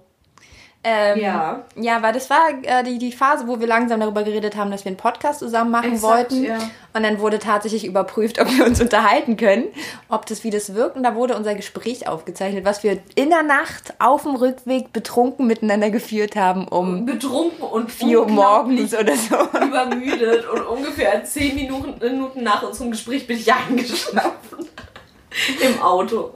Ähm, 0.84 1.20
Ja. 1.20 1.64
Ja, 1.76 2.02
weil 2.02 2.14
das 2.14 2.30
war 2.30 2.50
äh, 2.64 2.84
die, 2.84 2.98
die 2.98 3.12
Phase, 3.12 3.48
wo 3.48 3.60
wir 3.60 3.68
langsam 3.68 4.00
darüber 4.00 4.24
geredet 4.24 4.56
haben, 4.56 4.72
dass 4.72 4.84
wir 4.84 4.90
einen 4.90 4.98
Podcast 4.98 5.40
zusammen 5.40 5.70
machen 5.70 5.94
Exakt, 5.94 6.32
wollten. 6.32 6.44
ja. 6.44 6.58
Und 6.94 7.04
dann 7.04 7.20
wurde 7.20 7.38
tatsächlich 7.38 7.86
überprüft, 7.86 8.40
ob 8.42 8.50
wir 8.58 8.66
uns 8.66 8.82
unterhalten 8.82 9.38
können, 9.38 9.66
ob 10.10 10.26
das, 10.26 10.44
wie 10.44 10.50
das 10.50 10.74
wirkt. 10.74 10.96
Und 10.96 11.04
da 11.04 11.14
wurde 11.14 11.36
unser 11.36 11.54
Gespräch 11.54 12.08
aufgezeichnet, 12.08 12.66
was 12.66 12.84
wir 12.84 12.98
in 13.14 13.30
der 13.30 13.44
Nacht 13.44 13.94
auf 14.00 14.24
dem 14.24 14.36
Rückweg 14.36 14.92
betrunken 14.92 15.46
miteinander 15.46 15.92
geführt 15.92 16.36
haben, 16.36 16.68
um 16.68 17.06
Betrunken 17.06 17.64
und 17.64 17.92
4 17.92 18.22
Uhr 18.22 18.28
morgens 18.28 18.96
oder 18.96 19.16
so. 19.16 19.36
übermüdet 19.64 20.50
und 20.50 20.62
ungefähr 20.62 21.24
10 21.24 21.56
Minuten, 21.56 22.00
Minuten 22.00 22.44
nach 22.44 22.64
unserem 22.64 22.90
Gespräch 22.92 23.28
bin 23.28 23.38
ich 23.38 23.54
eingeschlafen. 23.54 24.32
Im 25.62 25.82
Auto. 25.82 26.32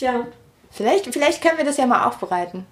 Ja. 0.00 0.26
Vielleicht, 0.70 1.12
vielleicht 1.12 1.42
können 1.42 1.58
wir 1.58 1.64
das 1.64 1.76
ja 1.76 1.86
mal 1.86 2.04
aufbereiten. 2.06 2.66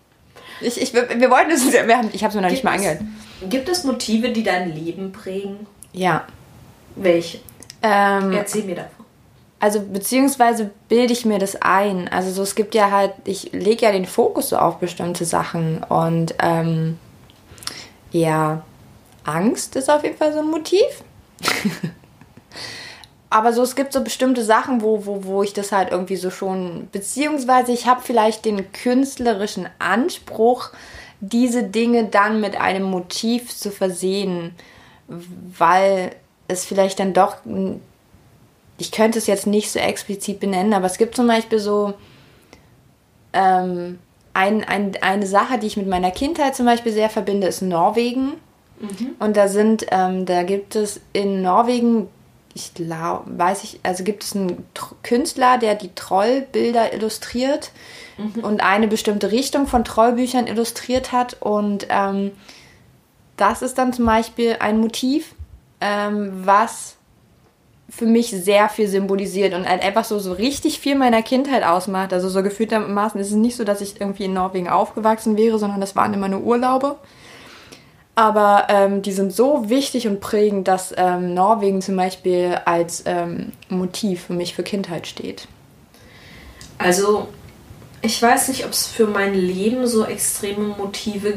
Ich, 0.60 0.80
ich, 0.80 0.92
wir, 0.92 1.30
wollten 1.30 1.50
es, 1.50 1.70
wir 1.72 1.96
haben, 1.96 2.10
ich 2.12 2.22
habe 2.22 2.30
es 2.30 2.34
mir 2.34 2.42
noch 2.42 2.50
nicht 2.50 2.64
mal 2.64 2.72
angehört. 2.74 3.00
Gibt 3.48 3.68
es 3.68 3.84
Motive, 3.84 4.30
die 4.30 4.42
dein 4.42 4.74
Leben 4.74 5.12
prägen? 5.12 5.66
Ja. 5.92 6.24
Welche? 6.96 7.38
Ähm, 7.82 8.32
Erzähl 8.32 8.64
mir 8.64 8.74
davon. 8.74 9.04
also 9.60 9.80
beziehungsweise 9.80 10.70
bilde 10.88 11.12
ich 11.12 11.24
mir 11.24 11.38
das 11.38 11.56
ein. 11.62 12.08
Also 12.08 12.32
so, 12.32 12.42
es 12.42 12.54
gibt 12.54 12.74
ja 12.74 12.90
halt, 12.90 13.12
ich 13.24 13.52
lege 13.52 13.86
ja 13.86 13.92
den 13.92 14.06
Fokus 14.06 14.48
so 14.48 14.56
auf 14.56 14.78
bestimmte 14.78 15.24
Sachen 15.24 15.84
und 15.84 16.34
ähm, 16.40 16.98
ja, 18.10 18.62
Angst 19.24 19.76
ist 19.76 19.90
auf 19.90 20.02
jeden 20.02 20.16
Fall 20.16 20.32
so 20.32 20.40
ein 20.40 20.50
Motiv. 20.50 21.04
aber 23.30 23.52
so, 23.52 23.62
es 23.62 23.76
gibt 23.76 23.92
so 23.92 24.02
bestimmte 24.02 24.42
Sachen, 24.42 24.80
wo, 24.80 25.04
wo, 25.04 25.24
wo 25.24 25.42
ich 25.42 25.52
das 25.52 25.72
halt 25.72 25.90
irgendwie 25.90 26.16
so 26.16 26.30
schon, 26.30 26.88
beziehungsweise 26.92 27.72
ich 27.72 27.86
habe 27.86 28.00
vielleicht 28.02 28.44
den 28.44 28.72
künstlerischen 28.72 29.68
Anspruch, 29.78 30.70
diese 31.20 31.64
Dinge 31.64 32.04
dann 32.04 32.40
mit 32.40 32.58
einem 32.58 32.84
Motiv 32.84 33.54
zu 33.54 33.70
versehen, 33.70 34.54
weil 35.08 36.12
es 36.46 36.64
vielleicht 36.64 37.00
dann 37.00 37.12
doch, 37.12 37.36
ich 38.78 38.92
könnte 38.92 39.18
es 39.18 39.26
jetzt 39.26 39.46
nicht 39.46 39.70
so 39.70 39.78
explizit 39.78 40.40
benennen, 40.40 40.72
aber 40.72 40.86
es 40.86 40.96
gibt 40.96 41.16
zum 41.16 41.26
Beispiel 41.26 41.58
so 41.58 41.94
ähm, 43.34 43.98
ein, 44.32 44.64
ein, 44.64 44.92
eine 45.02 45.26
Sache, 45.26 45.58
die 45.58 45.66
ich 45.66 45.76
mit 45.76 45.88
meiner 45.88 46.12
Kindheit 46.12 46.56
zum 46.56 46.64
Beispiel 46.64 46.92
sehr 46.92 47.10
verbinde, 47.10 47.48
ist 47.48 47.60
Norwegen. 47.60 48.34
Mhm. 48.80 49.16
Und 49.18 49.36
da 49.36 49.48
sind, 49.48 49.86
ähm, 49.90 50.24
da 50.24 50.44
gibt 50.44 50.76
es 50.76 51.00
in 51.12 51.42
Norwegen 51.42 52.08
ich 52.58 52.74
glaube, 52.74 53.38
weiß 53.38 53.62
ich, 53.62 53.78
also 53.84 54.02
gibt 54.02 54.24
es 54.24 54.34
einen 54.34 54.66
Künstler, 55.04 55.58
der 55.58 55.76
die 55.76 55.94
Trollbilder 55.94 56.92
illustriert 56.92 57.70
mhm. 58.16 58.42
und 58.42 58.62
eine 58.62 58.88
bestimmte 58.88 59.30
Richtung 59.30 59.68
von 59.68 59.84
Trollbüchern 59.84 60.48
illustriert 60.48 61.12
hat. 61.12 61.36
Und 61.40 61.86
ähm, 61.88 62.32
das 63.36 63.62
ist 63.62 63.78
dann 63.78 63.92
zum 63.92 64.06
Beispiel 64.06 64.56
ein 64.58 64.80
Motiv, 64.80 65.36
ähm, 65.80 66.32
was 66.44 66.96
für 67.88 68.06
mich 68.06 68.30
sehr 68.30 68.68
viel 68.68 68.88
symbolisiert 68.88 69.54
und 69.54 69.66
halt 69.66 69.82
einfach 69.82 70.04
so, 70.04 70.18
so 70.18 70.32
richtig 70.32 70.80
viel 70.80 70.96
meiner 70.96 71.22
Kindheit 71.22 71.62
ausmacht. 71.62 72.12
Also 72.12 72.28
so 72.28 72.42
gefühltermaßen 72.42 73.20
ist 73.20 73.30
es 73.30 73.36
nicht 73.36 73.56
so, 73.56 73.62
dass 73.62 73.80
ich 73.80 74.00
irgendwie 74.00 74.24
in 74.24 74.34
Norwegen 74.34 74.68
aufgewachsen 74.68 75.36
wäre, 75.36 75.60
sondern 75.60 75.80
das 75.80 75.94
waren 75.94 76.12
immer 76.12 76.28
nur 76.28 76.42
Urlaube. 76.42 76.96
Aber 78.18 78.66
ähm, 78.68 79.00
die 79.00 79.12
sind 79.12 79.32
so 79.32 79.70
wichtig 79.70 80.08
und 80.08 80.18
prägend, 80.18 80.66
dass 80.66 80.92
ähm, 80.96 81.34
Norwegen 81.34 81.80
zum 81.80 81.94
Beispiel 81.94 82.58
als 82.64 83.04
ähm, 83.06 83.52
Motiv 83.68 84.24
für 84.24 84.32
mich 84.32 84.56
für 84.56 84.64
Kindheit 84.64 85.06
steht. 85.06 85.46
Also, 86.78 87.28
ich 88.02 88.20
weiß 88.20 88.48
nicht, 88.48 88.64
ob 88.64 88.72
es 88.72 88.88
für 88.88 89.06
mein 89.06 89.34
Leben 89.34 89.86
so 89.86 90.04
extreme 90.04 90.74
Motive 90.76 91.28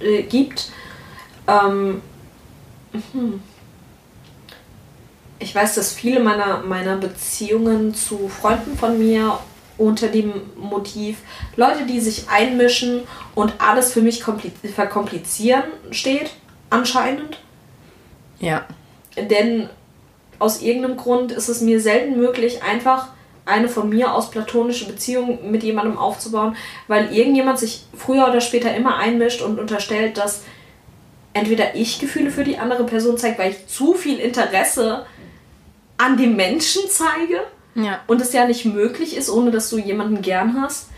äh, 0.00 0.22
gibt. 0.22 0.72
Hm. 1.46 2.02
Ich 5.38 5.54
weiß, 5.54 5.76
dass 5.76 5.92
viele 5.92 6.18
meiner, 6.18 6.62
meiner 6.62 6.96
Beziehungen 6.96 7.94
zu 7.94 8.28
Freunden 8.28 8.76
von 8.76 8.98
mir 8.98 9.38
unter 9.78 10.08
dem 10.08 10.32
Motiv 10.56 11.18
Leute, 11.56 11.84
die 11.86 12.00
sich 12.00 12.28
einmischen 12.28 13.02
und 13.34 13.54
alles 13.58 13.92
für 13.92 14.00
mich 14.00 14.24
verkomplizieren 14.24 15.64
steht, 15.90 16.30
anscheinend. 16.70 17.38
Ja. 18.40 18.66
Denn 19.16 19.68
aus 20.38 20.60
irgendeinem 20.60 20.96
Grund 20.96 21.32
ist 21.32 21.48
es 21.48 21.60
mir 21.60 21.80
selten 21.80 22.18
möglich, 22.18 22.62
einfach 22.62 23.08
eine 23.46 23.68
von 23.68 23.88
mir 23.88 24.12
aus 24.12 24.30
platonische 24.30 24.86
Beziehung 24.86 25.50
mit 25.50 25.62
jemandem 25.62 25.98
aufzubauen, 25.98 26.56
weil 26.88 27.14
irgendjemand 27.14 27.58
sich 27.58 27.84
früher 27.96 28.28
oder 28.28 28.40
später 28.40 28.74
immer 28.74 28.96
einmischt 28.96 29.40
und 29.40 29.60
unterstellt, 29.60 30.18
dass 30.18 30.42
entweder 31.32 31.74
ich 31.74 32.00
Gefühle 32.00 32.30
für 32.30 32.44
die 32.44 32.58
andere 32.58 32.84
Person 32.84 33.18
zeige, 33.18 33.38
weil 33.38 33.52
ich 33.52 33.66
zu 33.68 33.94
viel 33.94 34.18
Interesse 34.18 35.06
an 35.96 36.16
dem 36.16 36.34
Menschen 36.34 36.82
zeige 36.88 37.40
ja. 37.76 38.00
Und 38.06 38.20
es 38.20 38.32
ja 38.32 38.46
nicht 38.46 38.64
möglich 38.64 39.16
ist, 39.16 39.30
ohne 39.30 39.50
dass 39.50 39.70
du 39.70 39.78
jemanden 39.78 40.22
gern 40.22 40.60
hast. 40.60 40.88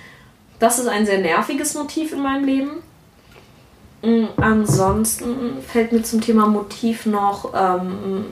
Das 0.59 0.79
ist 0.79 0.89
ein 0.89 1.07
sehr 1.07 1.19
nerviges 1.19 1.75
Motiv 1.75 2.13
in 2.13 2.23
meinem 2.23 2.45
Leben. 2.45 2.71
Mm, 4.03 4.27
ansonsten 4.37 5.61
fällt 5.67 5.93
mir 5.93 6.03
zum 6.03 6.21
Thema 6.21 6.47
Motiv 6.47 7.07
noch 7.07 7.53
ähm, 7.55 8.27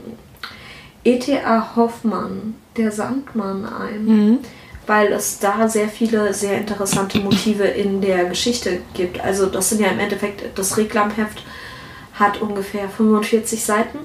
E.T.A. 1.04 1.76
Hoffmann, 1.76 2.54
der 2.76 2.92
Sandmann, 2.92 3.66
ein. 3.66 4.04
Mhm. 4.04 4.38
Weil 4.86 5.12
es 5.12 5.40
da 5.40 5.68
sehr 5.68 5.88
viele 5.88 6.32
sehr 6.32 6.58
interessante 6.58 7.18
Motive 7.18 7.64
in 7.64 8.00
der 8.00 8.26
Geschichte 8.26 8.80
gibt. 8.94 9.20
Also, 9.20 9.46
das 9.46 9.70
sind 9.70 9.80
ja 9.80 9.88
im 9.88 9.98
Endeffekt, 9.98 10.56
das 10.56 10.76
Reklamheft 10.76 11.42
hat 12.14 12.40
ungefähr 12.40 12.88
45 12.88 13.64
Seiten 13.64 13.98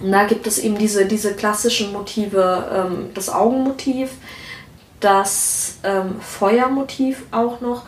da 0.00 0.24
gibt 0.24 0.46
es 0.46 0.58
eben 0.58 0.78
diese, 0.78 1.06
diese 1.06 1.34
klassischen 1.34 1.92
Motive, 1.92 2.68
ähm, 2.74 3.10
das 3.14 3.28
Augenmotiv, 3.28 4.10
das 5.00 5.76
ähm, 5.84 6.20
Feuermotiv 6.20 7.24
auch 7.30 7.60
noch. 7.60 7.82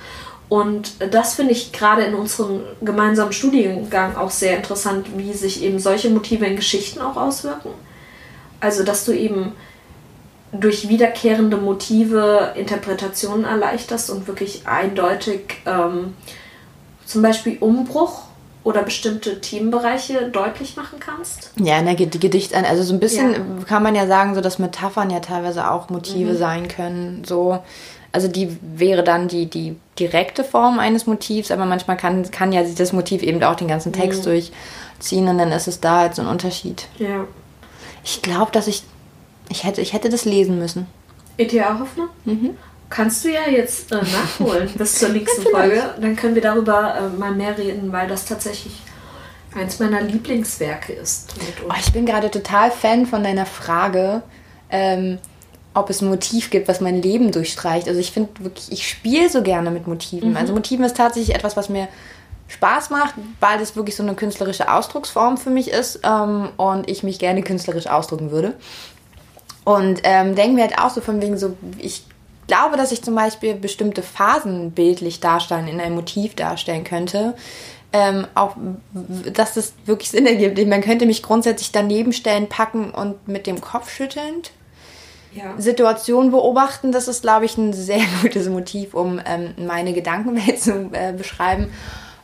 Und 0.49 1.13
das 1.13 1.35
finde 1.35 1.53
ich 1.53 1.73
gerade 1.73 2.03
in 2.03 2.15
unserem 2.15 2.61
gemeinsamen 2.83 3.33
Studiengang 3.33 4.17
auch 4.17 4.31
sehr 4.31 4.57
interessant, 4.57 5.07
wie 5.17 5.33
sich 5.33 5.63
eben 5.63 5.79
solche 5.79 6.11
Motive 6.11 6.45
in 6.47 6.57
Geschichten 6.57 7.01
auch 7.01 7.17
auswirken. 7.17 7.71
Also, 8.61 8.85
dass 8.85 9.05
du 9.05 9.13
eben 9.13 9.53
durch 10.53 10.89
wiederkehrende 10.89 11.57
Motive 11.57 12.53
Interpretationen 12.57 13.45
erleichterst 13.45 14.11
und 14.11 14.29
wirklich 14.29 14.67
eindeutig 14.67 15.57
ähm, 15.67 16.15
zum 17.05 17.23
Beispiel 17.23 17.57
Umbruch 17.59 18.23
oder 18.65 18.83
bestimmte 18.83 19.41
Themenbereiche 19.41 20.31
deutlich 20.31 20.77
machen 20.77 20.99
kannst? 20.99 21.53
Ja, 21.61 21.79
in 21.79 21.85
der 21.85 21.95
Gedicht 21.95 22.55
also 22.55 22.83
so 22.83 22.95
ein 22.95 23.01
bisschen 23.01 23.33
ja. 23.33 23.65
kann 23.67 23.83
man 23.83 23.95
ja 23.95 24.07
sagen, 24.07 24.35
so 24.35 24.41
dass 24.41 24.59
Metaphern 24.59 25.11
ja 25.11 25.21
teilweise 25.21 25.71
auch 25.71 25.91
Motive 25.91 26.33
mhm. 26.33 26.37
sein 26.39 26.69
können. 26.69 27.23
So, 27.25 27.63
also 28.11 28.27
die 28.27 28.57
wäre 28.63 29.05
dann 29.05 29.29
die, 29.29 29.47
die 29.47 29.77
direkte 29.99 30.45
Form 30.45 30.79
eines 30.79 31.07
Motivs, 31.07 31.51
aber 31.51 31.67
manchmal 31.67 31.99
kann, 31.99 32.31
kann 32.31 32.53
ja 32.53 32.63
das 32.63 32.93
Motiv 32.95 33.23
eben 33.23 33.43
auch 33.43 33.55
den 33.55 33.69
ganzen 33.69 33.93
Text 33.93 34.21
mhm. 34.21 34.31
durchziehen 34.31 35.29
und 35.29 35.37
dann 35.37 35.53
ist 35.53 35.69
es 35.69 35.81
da 35.81 36.01
halt 36.01 36.15
so 36.15 36.23
ein 36.23 36.29
Unterschied. 36.29 36.89
Ja. 36.99 37.27
Ich 38.03 38.23
glaube, 38.23 38.51
dass 38.51 38.67
ich, 38.67 38.83
ich 39.51 39.65
hätte, 39.65 39.83
ich 39.83 39.93
hätte 39.93 40.09
das 40.09 40.25
lesen 40.25 40.59
müssen. 40.59 40.87
E.T.A. 41.37 41.79
Hoffner? 41.79 42.09
Mhm. 42.25 42.57
Kannst 42.95 43.25
du 43.25 43.33
ja 43.33 43.49
jetzt 43.51 43.91
äh, 43.91 43.97
nachholen 43.97 44.71
bis 44.77 45.01
zur 45.01 45.09
nächsten 45.09 45.43
Folge. 45.43 45.83
Dann 46.01 46.15
können 46.15 46.37
wir 46.37 46.43
darüber 46.43 46.95
äh, 46.95 47.19
mal 47.19 47.33
mehr 47.33 47.59
reden, 47.59 47.91
weil 47.91 48.07
das 48.07 48.25
tatsächlich 48.25 48.73
eins 49.53 49.81
meiner 49.81 50.01
Lieblingswerke 50.01 50.93
ist. 50.93 51.35
Oh, 51.69 51.73
ich 51.77 51.93
bin 51.93 52.07
gerade 52.07 52.31
total 52.31 52.71
Fan 52.71 53.07
von 53.07 53.25
deiner 53.25 53.47
Frage, 53.47 54.23
ähm, 54.71 55.19
ob 55.75 55.91
es 55.91 56.03
ein 56.03 56.09
Motiv 56.09 56.51
gibt, 56.51 56.69
was 56.69 56.81
mein 56.81 57.03
Leben 57.03 57.33
durchstreicht. 57.33 57.89
Also 57.89 57.99
ich 57.99 58.13
finde 58.13 58.31
wirklich, 58.39 58.71
ich 58.71 58.89
spiele 58.89 59.29
so 59.29 59.43
gerne 59.43 59.73
mit 59.73 59.89
Motiven. 59.89 60.31
Mhm. 60.31 60.37
Also 60.37 60.53
Motiven 60.53 60.85
ist 60.85 60.97
tatsächlich 60.97 61.35
etwas, 61.35 61.57
was 61.57 61.69
mir 61.69 61.89
Spaß 62.47 62.91
macht, 62.91 63.15
weil 63.41 63.59
das 63.59 63.75
wirklich 63.75 63.97
so 63.97 64.05
eine 64.05 64.15
künstlerische 64.15 64.73
Ausdrucksform 64.73 65.37
für 65.37 65.51
mich 65.51 65.69
ist 65.69 65.99
ähm, 66.05 66.51
und 66.59 66.89
ich 66.89 67.03
mich 67.03 67.19
gerne 67.19 67.43
künstlerisch 67.43 67.89
ausdrücken 67.89 68.31
würde. 68.31 68.55
Und 69.65 70.03
ähm, 70.05 70.37
denke 70.37 70.55
mir 70.55 70.63
halt 70.63 70.79
auch 70.79 70.91
so 70.91 71.01
von 71.01 71.21
wegen 71.21 71.37
so, 71.39 71.57
ich 71.79 72.05
glaube, 72.47 72.77
dass 72.77 72.93
ich 72.93 73.03
zum 73.03 73.15
Beispiel 73.15 73.55
bestimmte 73.55 74.03
Phasen 74.03 74.73
bildlich 74.73 75.21
darstellen, 75.21 75.69
in 75.69 75.81
einem 75.81 75.95
Motiv 75.95 76.35
darstellen 76.35 76.85
könnte. 76.85 77.35
Ähm, 77.93 78.27
auch, 78.35 78.57
dass 78.93 79.55
das 79.55 79.73
wirklich 79.87 80.11
Sinn 80.11 80.27
ergibt. 80.27 80.59
Man 80.67 80.81
könnte 80.81 81.07
mich 81.07 81.23
grundsätzlich 81.23 81.71
daneben 81.71 82.13
stellen, 82.13 82.49
packen 82.49 82.91
und 82.91 83.29
mit 83.29 83.47
dem 83.47 83.61
Kopf 83.61 83.89
schüttelnd 83.91 84.51
ja. 85.35 85.55
Situationen 85.59 86.31
beobachten. 86.31 86.93
Das 86.93 87.09
ist, 87.09 87.23
glaube 87.23 87.45
ich, 87.45 87.57
ein 87.57 87.73
sehr 87.73 88.03
gutes 88.23 88.49
Motiv, 88.49 88.95
um 88.95 89.21
ähm, 89.25 89.55
meine 89.67 89.93
Gedankenwelt 89.93 90.61
zu 90.63 90.91
äh, 90.93 91.13
beschreiben. 91.13 91.73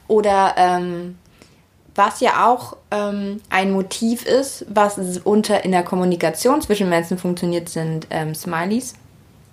Oder 0.09 0.55
ähm, 0.57 1.19
was 1.95 2.21
ja 2.21 2.47
auch 2.49 2.77
ähm, 2.91 3.41
ein 3.51 3.73
Motiv 3.73 4.25
ist, 4.25 4.65
was 4.69 4.99
unter 5.25 5.65
in 5.65 5.73
der 5.73 5.83
Kommunikation 5.83 6.63
zwischen 6.63 6.89
Menschen 6.89 7.19
funktioniert, 7.19 7.69
sind 7.69 8.07
ähm, 8.11 8.35
Smileys. 8.35 8.95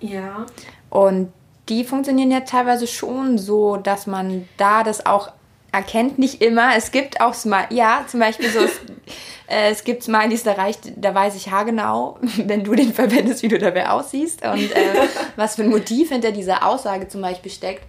Ja. 0.00 0.46
Und 0.90 1.32
die 1.68 1.84
funktionieren 1.84 2.30
ja 2.30 2.40
teilweise 2.40 2.86
schon 2.86 3.38
so, 3.38 3.76
dass 3.76 4.06
man 4.06 4.48
da 4.56 4.82
das 4.82 5.04
auch 5.04 5.32
erkennt. 5.72 6.18
Nicht 6.18 6.42
immer. 6.42 6.76
Es 6.76 6.90
gibt 6.90 7.20
auch 7.20 7.34
Smileys. 7.34 7.66
Ja, 7.70 8.04
zum 8.06 8.20
Beispiel 8.20 8.48
so. 8.50 8.60
äh, 9.48 9.70
es 9.70 9.84
gibt 9.84 10.02
Smileys, 10.02 10.42
da 10.42 10.52
reicht, 10.52 10.92
da 10.96 11.14
weiß 11.14 11.34
ich 11.36 11.50
haargenau, 11.50 12.18
wenn 12.36 12.64
du 12.64 12.74
den 12.74 12.92
verwendest, 12.92 13.42
wie 13.42 13.48
du 13.48 13.58
dabei 13.58 13.90
aussiehst 13.90 14.44
und 14.44 14.72
äh, 14.72 15.08
was 15.36 15.56
für 15.56 15.62
ein 15.62 15.70
Motiv 15.70 16.08
hinter 16.08 16.32
dieser 16.32 16.66
Aussage 16.66 17.08
zum 17.08 17.20
Beispiel 17.20 17.52
steckt. 17.52 17.84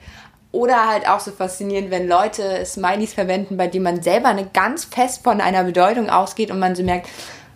Oder 0.52 0.90
halt 0.90 1.08
auch 1.08 1.20
so 1.20 1.30
faszinierend, 1.30 1.92
wenn 1.92 2.08
Leute 2.08 2.66
Smileys 2.66 3.14
verwenden, 3.14 3.56
bei 3.56 3.68
denen 3.68 3.84
man 3.84 4.02
selber 4.02 4.30
eine 4.30 4.48
ganz 4.48 4.84
fest 4.84 5.24
von 5.24 5.42
einer 5.42 5.64
Bedeutung 5.64 6.10
ausgeht 6.10 6.50
und 6.50 6.58
man 6.58 6.76
so 6.76 6.82
merkt, 6.82 7.08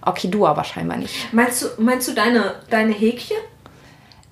okay, 0.05 0.27
du 0.27 0.45
aber 0.45 0.63
scheinbar 0.63 0.97
nicht. 0.97 1.33
Meinst 1.33 1.63
du, 1.63 1.67
meinst 1.79 2.07
du 2.07 2.11
deine, 2.13 2.53
deine 2.69 2.93
Häkchen? 2.93 3.37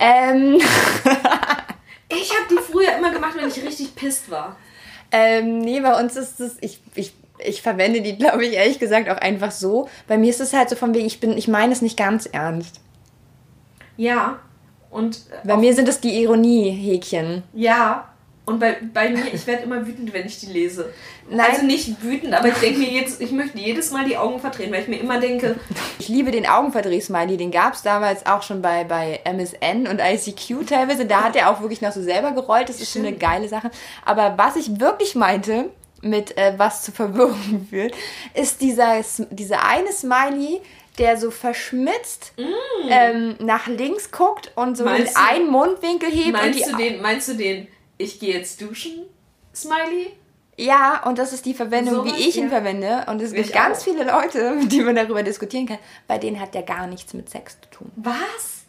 Ähm. 0.02 0.56
ich 2.10 2.34
habe 2.36 2.48
die 2.50 2.58
früher 2.58 2.98
immer 2.98 3.12
gemacht, 3.12 3.36
wenn 3.38 3.48
ich 3.48 3.64
richtig 3.64 3.96
pisst 3.96 4.30
war. 4.32 4.58
Ähm, 5.12 5.60
nee, 5.60 5.80
bei 5.80 6.00
uns 6.00 6.16
ist 6.16 6.40
es, 6.40 6.58
ich, 6.62 6.80
ich, 6.96 7.14
ich 7.38 7.62
verwende 7.62 8.02
die, 8.02 8.18
glaube 8.18 8.46
ich, 8.46 8.54
ehrlich 8.54 8.80
gesagt 8.80 9.10
auch 9.10 9.18
einfach 9.18 9.52
so. 9.52 9.88
Bei 10.08 10.18
mir 10.18 10.32
ist 10.32 10.42
es 10.42 10.54
halt 10.54 10.70
so 10.70 10.76
von 10.76 10.94
wegen, 10.96 11.06
ich 11.06 11.20
bin, 11.20 11.38
ich 11.38 11.48
meine 11.48 11.72
es 11.72 11.82
nicht 11.82 11.98
ganz 11.98 12.26
ernst. 12.26 12.80
Ja. 13.96 14.40
Und 14.90 15.26
bei 15.46 15.56
mir 15.56 15.74
sind 15.74 15.88
es 15.88 16.02
die 16.02 16.22
Ironie-Häkchen. 16.22 17.44
Ja. 17.54 18.11
Und 18.52 18.60
bei, 18.60 18.78
bei 18.94 19.10
mir, 19.10 19.24
ich 19.34 19.48
werde 19.48 19.64
immer 19.64 19.86
wütend, 19.88 20.14
wenn 20.14 20.26
ich 20.26 20.40
die 20.40 20.48
lese. 20.48 20.94
Nein. 21.30 21.48
Also 21.50 21.66
nicht 21.66 22.04
wütend, 22.04 22.34
aber 22.34 22.50
ich 22.50 22.56
denke 22.56 22.80
mir 22.80 22.90
jetzt, 22.92 23.22
ich 23.22 23.32
möchte 23.32 23.58
jedes 23.58 23.92
Mal 23.92 24.06
die 24.06 24.18
Augen 24.18 24.40
verdrehen, 24.40 24.72
weil 24.72 24.82
ich 24.82 24.88
mir 24.88 25.00
immer 25.00 25.20
denke, 25.20 25.56
Ich 26.00 26.08
liebe 26.10 26.32
den 26.32 26.46
Augenverdreh-Smiley, 26.48 27.38
den 27.38 27.52
gab 27.52 27.74
es 27.74 27.82
damals 27.84 28.26
auch 28.26 28.44
schon 28.44 28.62
bei, 28.62 28.84
bei 28.84 29.20
MSN 29.24 29.88
und 29.88 30.00
ICQ 30.02 30.68
teilweise. 30.68 31.06
Da 31.06 31.24
hat 31.24 31.36
er 31.36 31.50
auch 31.50 31.62
wirklich 31.62 31.82
noch 31.82 31.92
so 31.94 32.02
selber 32.02 32.32
gerollt. 32.32 32.70
Das 32.70 32.82
ist 32.82 32.92
schon 32.92 33.06
eine 33.06 33.16
geile 33.16 33.48
Sache. 33.48 33.72
Aber 34.06 34.34
was 34.38 34.56
ich 34.58 34.80
wirklich 34.80 35.16
meinte, 35.16 35.70
mit 36.02 36.36
äh, 36.38 36.54
was 36.58 36.82
zu 36.84 36.92
Verwirrung 36.92 37.68
führt, 37.70 37.94
ist 38.34 38.62
dieser, 38.62 39.02
dieser 39.30 39.66
eine 39.66 39.92
Smiley, 39.94 40.62
der 40.98 41.16
so 41.18 41.32
verschmitzt 41.32 42.34
ähm, 42.90 43.36
nach 43.40 43.68
links 43.68 44.12
guckt 44.12 44.52
und 44.56 44.76
so 44.78 44.84
den 44.84 44.92
Mm. 44.94 44.98
Meinst 44.98 45.16
du- 45.18 45.22
einen 45.22 45.50
Mundwinkel 45.50 46.10
hebt. 46.10 46.26
und 46.28 46.34
meinst 46.34 46.60
die 46.60 46.72
du 46.72 46.78
den, 46.78 47.02
meinst 47.02 47.28
du 47.30 47.34
den, 47.36 47.68
ich 48.02 48.20
gehe 48.20 48.34
jetzt 48.34 48.62
duschen, 48.62 49.04
Smiley? 49.56 50.14
Ja, 50.58 51.04
und 51.08 51.18
das 51.18 51.34
ist 51.34 51.46
die 51.46 51.54
Verwendung, 51.54 51.96
Sowas, 51.96 52.14
wie 52.18 52.28
ich 52.28 52.38
ihn 52.38 52.46
ja. 52.46 52.50
verwende. 52.50 53.06
Und 53.08 53.22
es 53.22 53.32
gibt 53.34 53.48
Ich 53.48 53.54
ganz 53.54 53.80
auch. 53.80 53.84
viele 53.84 54.04
Leute, 54.04 54.52
mit 54.60 54.72
denen 54.72 54.86
man 54.86 54.96
darüber 54.96 55.24
diskutieren 55.24 55.66
kann. 55.66 55.80
Bei 56.08 56.18
denen 56.18 56.40
hat 56.40 56.54
der 56.54 56.64
gar 56.64 56.88
nichts 56.88 57.14
mit 57.14 57.30
Sex 57.30 57.58
zu 57.62 57.70
tun. 57.70 57.92
Was? 57.96 58.62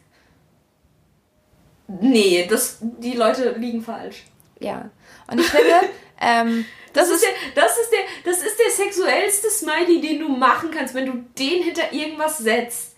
Nee, 2.00 2.46
das, 2.48 2.78
die 2.80 3.12
Leute 3.12 3.52
liegen 3.58 3.82
falsch. 3.82 4.24
Ja. 4.60 4.90
Und 5.30 5.40
ich 5.40 5.46
finde, 5.48 5.74
ähm, 6.20 6.64
Das, 6.94 7.10
ist, 7.10 7.22
der, 7.22 7.30
das, 7.54 7.76
ist 7.78 7.90
der, 7.90 8.32
das 8.32 8.42
ist 8.42 8.58
der 8.58 8.70
sexuellste 8.70 9.50
Smiley, 9.50 10.00
den 10.00 10.20
du 10.20 10.28
machen 10.28 10.70
kannst, 10.70 10.94
wenn 10.94 11.06
du 11.06 11.12
den 11.38 11.62
hinter 11.62 11.92
irgendwas 11.92 12.38
setzt. 12.38 12.91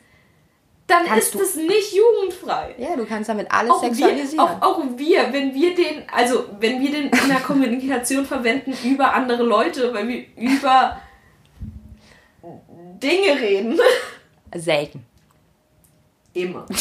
Dann 0.87 1.07
Kannst 1.07 1.35
ist 1.35 1.41
das 1.41 1.55
nicht 1.57 1.95
jugendfrei. 1.95 2.75
ja, 2.77 2.95
du 2.95 3.07
kannst 3.07 3.31
damit 3.31 3.51
alles 3.51 3.71
Auch 3.73 3.83
wir, 3.83 3.95
sexualisieren. 3.95 4.41
auch, 4.41 4.61
auch 4.61 4.83
wir, 4.97 5.33
wenn 5.33 5.55
wir 5.55 5.75
den, 5.75 6.03
also 6.15 6.45
wenn 6.61 6.81
wir 6.81 6.91
den 6.91 7.05
in 7.09 7.29
der 7.29 7.41
Kommunikation 7.47 8.27
verwenden 8.27 8.77
über 8.85 9.15
andere 9.15 9.43
Leute, 9.45 9.95
weil 9.95 10.07
wir 10.09 10.25
über 10.37 11.01
Dinge 13.03 13.41
reden. 13.41 13.81
Selten. 14.55 15.07
Immer. 16.35 16.67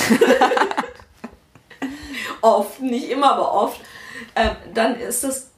oft, 2.42 2.82
nicht 2.82 3.10
immer, 3.10 3.32
aber 3.34 3.54
oft. 3.54 3.80
Ähm, 4.36 4.52
dann 4.74 4.96
ist 5.00 5.24
das, 5.24 5.52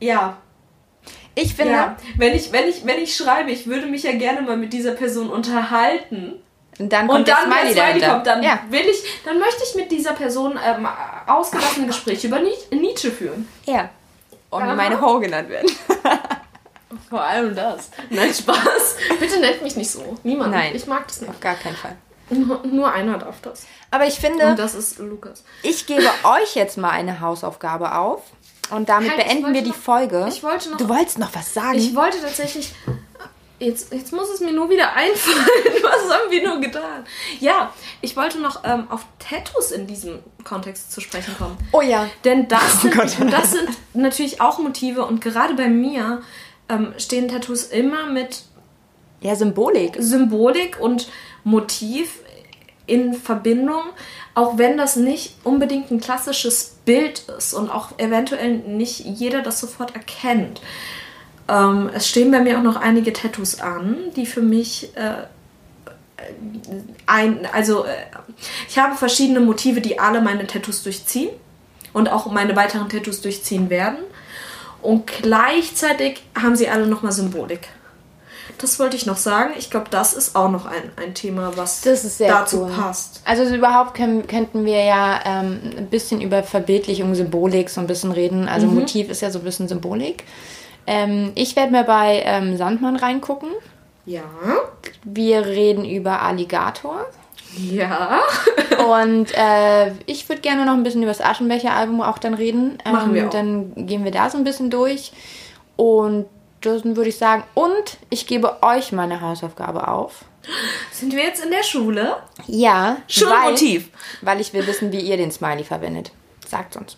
ja, 0.00 0.36
Ich 1.34 1.54
finde, 1.54 1.72
ja. 1.72 1.96
Wenn 2.16 2.34
ich, 2.34 2.50
wenn 2.52 2.68
ich, 2.68 2.84
wenn 2.84 2.98
ich 3.00 3.14
schreibe, 3.14 3.50
ich 3.52 3.66
würde 3.68 3.86
mich 3.86 4.02
ja 4.02 4.12
gerne 4.12 4.42
mal 4.42 4.56
mit 4.56 4.72
dieser 4.72 4.92
Person 4.92 5.30
unterhalten. 5.30 6.42
Und 6.78 6.92
dann 6.92 7.06
kommt 7.08 7.20
Und 7.20 7.28
der 7.28 7.36
dann, 7.36 7.44
Smiley 7.52 7.76
wenn 7.76 7.90
Smiley 7.92 8.08
kommt, 8.12 8.26
dann 8.26 8.42
ja. 8.42 8.58
will 8.70 8.86
ich, 8.88 9.02
dann 9.24 9.38
möchte 9.38 9.62
ich 9.68 9.74
mit 9.74 9.90
dieser 9.90 10.12
Person 10.12 10.58
ähm, 10.64 10.86
ausgelassene 11.26 11.86
Gespräche 11.86 12.26
über 12.28 12.38
Ni- 12.38 12.54
Nietzsche 12.76 13.10
führen. 13.10 13.48
ja. 13.66 13.88
Und 14.50 14.62
Aha. 14.62 14.74
meine 14.74 14.98
Ho 14.98 15.18
genannt 15.20 15.50
werden. 15.50 15.70
Vor 17.10 17.20
allem 17.22 17.54
das. 17.54 17.90
Nein, 18.08 18.32
Spaß. 18.32 18.96
Bitte 19.20 19.40
nennt 19.40 19.62
mich 19.62 19.76
nicht 19.76 19.90
so. 19.90 20.16
Niemand. 20.22 20.52
Nein. 20.52 20.74
Ich 20.74 20.86
mag 20.86 21.06
das 21.06 21.20
nicht. 21.20 21.28
Auf 21.28 21.38
gar 21.40 21.54
keinen 21.54 21.76
Fall. 21.76 21.96
Nur, 22.30 22.62
nur 22.66 22.90
einer 22.90 23.18
darf 23.18 23.36
das. 23.42 23.66
Aber 23.90 24.06
ich 24.06 24.14
finde, 24.18 24.46
Und 24.46 24.58
das 24.58 24.74
ist 24.74 24.98
Lukas. 25.00 25.44
ich 25.62 25.84
gebe 25.86 26.02
euch 26.24 26.54
jetzt 26.54 26.78
mal 26.78 26.90
eine 26.90 27.20
Hausaufgabe 27.20 27.94
auf. 27.94 28.22
Und 28.70 28.88
damit 28.88 29.10
ich 29.10 29.16
beenden 29.16 29.52
wir 29.52 29.60
die 29.62 29.68
noch- 29.68 29.76
Folge. 29.76 30.26
ich 30.30 30.42
wollte 30.42 30.70
noch- 30.70 30.78
Du 30.78 30.88
wolltest 30.88 31.18
noch 31.18 31.34
was 31.34 31.52
sagen? 31.52 31.76
Ich 31.76 31.94
wollte 31.94 32.20
tatsächlich. 32.22 32.74
Jetzt, 33.60 33.92
jetzt 33.92 34.12
muss 34.12 34.28
es 34.32 34.40
mir 34.40 34.52
nur 34.52 34.70
wieder 34.70 34.92
einfallen. 34.94 35.36
Was 35.82 36.12
haben 36.12 36.30
wir 36.30 36.46
nur 36.46 36.60
getan? 36.60 37.04
Ja, 37.40 37.72
ich 38.00 38.16
wollte 38.16 38.38
noch 38.38 38.62
ähm, 38.64 38.88
auf 38.88 39.04
Tattoos 39.18 39.72
in 39.72 39.86
diesem 39.88 40.20
Kontext 40.44 40.92
zu 40.92 41.00
sprechen 41.00 41.34
kommen. 41.36 41.56
oh 41.72 41.80
ja. 41.80 42.08
Denn 42.24 42.46
das, 42.46 42.82
sind, 42.82 42.94
Gott. 42.94 43.18
und 43.20 43.32
das 43.32 43.50
sind 43.52 43.68
natürlich 43.94 44.40
auch 44.40 44.58
Motive 44.58 45.04
und 45.04 45.20
gerade 45.20 45.54
bei 45.54 45.68
mir 45.68 46.22
ähm, 46.68 46.94
stehen 46.98 47.28
Tattoos 47.28 47.64
immer 47.64 48.06
mit 48.06 48.44
Ja, 49.20 49.34
Symbolik. 49.34 49.96
Symbolik 49.98 50.78
und 50.78 51.08
Motiv 51.42 52.20
in 52.86 53.12
Verbindung, 53.12 53.82
auch 54.34 54.56
wenn 54.56 54.76
das 54.78 54.96
nicht 54.96 55.34
unbedingt 55.44 55.90
ein 55.90 56.00
klassisches 56.00 56.76
Bild 56.84 57.22
ist 57.36 57.54
und 57.54 57.70
auch 57.70 57.98
eventuell 57.98 58.58
nicht 58.58 59.00
jeder 59.00 59.42
das 59.42 59.60
sofort 59.60 59.94
erkennt. 59.94 60.62
Ähm, 61.48 61.90
es 61.94 62.08
stehen 62.08 62.30
bei 62.30 62.40
mir 62.40 62.58
auch 62.58 62.62
noch 62.62 62.76
einige 62.76 63.12
Tattoos 63.12 63.60
an, 63.60 63.96
die 64.16 64.26
für 64.26 64.42
mich 64.42 64.94
äh, 64.96 65.24
ein, 67.06 67.46
also 67.52 67.84
äh, 67.84 67.90
ich 68.68 68.78
habe 68.78 68.96
verschiedene 68.96 69.40
Motive, 69.40 69.80
die 69.80 69.98
alle 69.98 70.20
meine 70.20 70.46
Tattoos 70.46 70.82
durchziehen 70.82 71.30
und 71.92 72.10
auch 72.10 72.26
meine 72.30 72.54
weiteren 72.56 72.88
Tattoos 72.88 73.20
durchziehen 73.20 73.70
werden. 73.70 73.98
Und 74.82 75.06
gleichzeitig 75.06 76.22
haben 76.40 76.54
sie 76.54 76.68
alle 76.68 76.86
nochmal 76.86 77.12
Symbolik. 77.12 77.68
Das 78.58 78.78
wollte 78.78 78.96
ich 78.96 79.06
noch 79.06 79.16
sagen. 79.16 79.54
Ich 79.56 79.70
glaube, 79.70 79.86
das 79.90 80.14
ist 80.14 80.34
auch 80.34 80.50
noch 80.50 80.66
ein, 80.66 80.90
ein 80.96 81.14
Thema, 81.14 81.56
was 81.56 81.80
dazu 81.82 82.62
cool. 82.62 82.70
passt. 82.70 83.20
Also 83.24 83.46
so 83.46 83.54
überhaupt 83.54 83.94
können, 83.94 84.26
könnten 84.26 84.64
wir 84.64 84.82
ja 84.82 85.20
ähm, 85.24 85.60
ein 85.76 85.86
bisschen 85.88 86.20
über 86.20 86.42
Verbildlichung, 86.42 87.14
Symbolik 87.14 87.70
so 87.70 87.80
ein 87.80 87.86
bisschen 87.86 88.10
reden. 88.10 88.48
Also 88.48 88.66
Motiv 88.66 89.10
ist 89.10 89.22
ja 89.22 89.30
so 89.30 89.38
ein 89.38 89.44
bisschen 89.44 89.68
Symbolik. 89.68 90.24
Ähm, 90.88 91.32
ich 91.34 91.54
werde 91.54 91.70
mal 91.70 91.84
bei 91.84 92.22
ähm, 92.24 92.56
Sandmann 92.56 92.96
reingucken. 92.96 93.50
Ja. 94.06 94.22
Wir 95.04 95.44
reden 95.44 95.84
über 95.84 96.22
Alligator. 96.22 97.04
Ja. 97.58 98.20
Und 98.88 99.34
äh, 99.36 99.92
ich 100.06 100.26
würde 100.30 100.40
gerne 100.40 100.64
noch 100.64 100.72
ein 100.72 100.82
bisschen 100.82 101.02
über 101.02 101.10
das 101.10 101.20
Aschenbecher-Album 101.20 102.00
auch 102.00 102.16
dann 102.16 102.32
reden. 102.32 102.78
Ähm, 102.86 102.92
Machen 102.92 103.14
wir 103.14 103.26
auch. 103.26 103.30
Dann 103.30 103.86
gehen 103.86 104.02
wir 104.02 104.12
da 104.12 104.30
so 104.30 104.38
ein 104.38 104.44
bisschen 104.44 104.70
durch. 104.70 105.12
Und 105.76 106.24
dann 106.62 106.96
würde 106.96 107.10
ich 107.10 107.18
sagen, 107.18 107.44
und 107.52 107.98
ich 108.08 108.26
gebe 108.26 108.62
euch 108.62 108.90
meine 108.90 109.20
Hausaufgabe 109.20 109.88
auf. 109.88 110.24
Sind 110.90 111.14
wir 111.14 111.22
jetzt 111.22 111.44
in 111.44 111.50
der 111.50 111.64
Schule? 111.64 112.16
Ja, 112.46 112.96
Schon 113.08 113.28
weil, 113.28 113.50
Motiv. 113.50 113.90
Weil 114.22 114.40
ich 114.40 114.54
will 114.54 114.66
wissen, 114.66 114.90
wie 114.90 115.00
ihr 115.00 115.18
den 115.18 115.30
Smiley 115.30 115.64
verwendet. 115.64 116.12
Sagt 116.48 116.76
uns. 116.76 116.96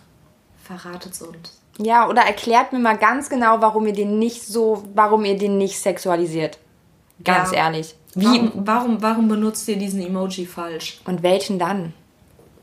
Verratet 0.63 1.21
uns. 1.21 1.60
Ja, 1.77 2.07
oder 2.09 2.21
erklärt 2.21 2.73
mir 2.73 2.79
mal 2.79 2.97
ganz 2.97 3.29
genau, 3.29 3.61
warum 3.61 3.87
ihr 3.87 3.93
den 3.93 4.19
nicht 4.19 4.43
so, 4.45 4.83
warum 4.93 5.25
ihr 5.25 5.37
den 5.37 5.57
nicht 5.57 5.79
sexualisiert. 5.79 6.57
Ganz 7.23 7.51
Ja. 7.51 7.57
ehrlich. 7.65 7.95
Wie 8.13 8.25
Warum, 8.25 8.51
warum, 8.55 9.01
warum 9.01 9.27
benutzt 9.29 9.67
ihr 9.69 9.77
diesen 9.77 10.05
Emoji 10.05 10.45
falsch? 10.45 10.99
und 11.05 11.23
welchen 11.23 11.57
dann? 11.59 11.93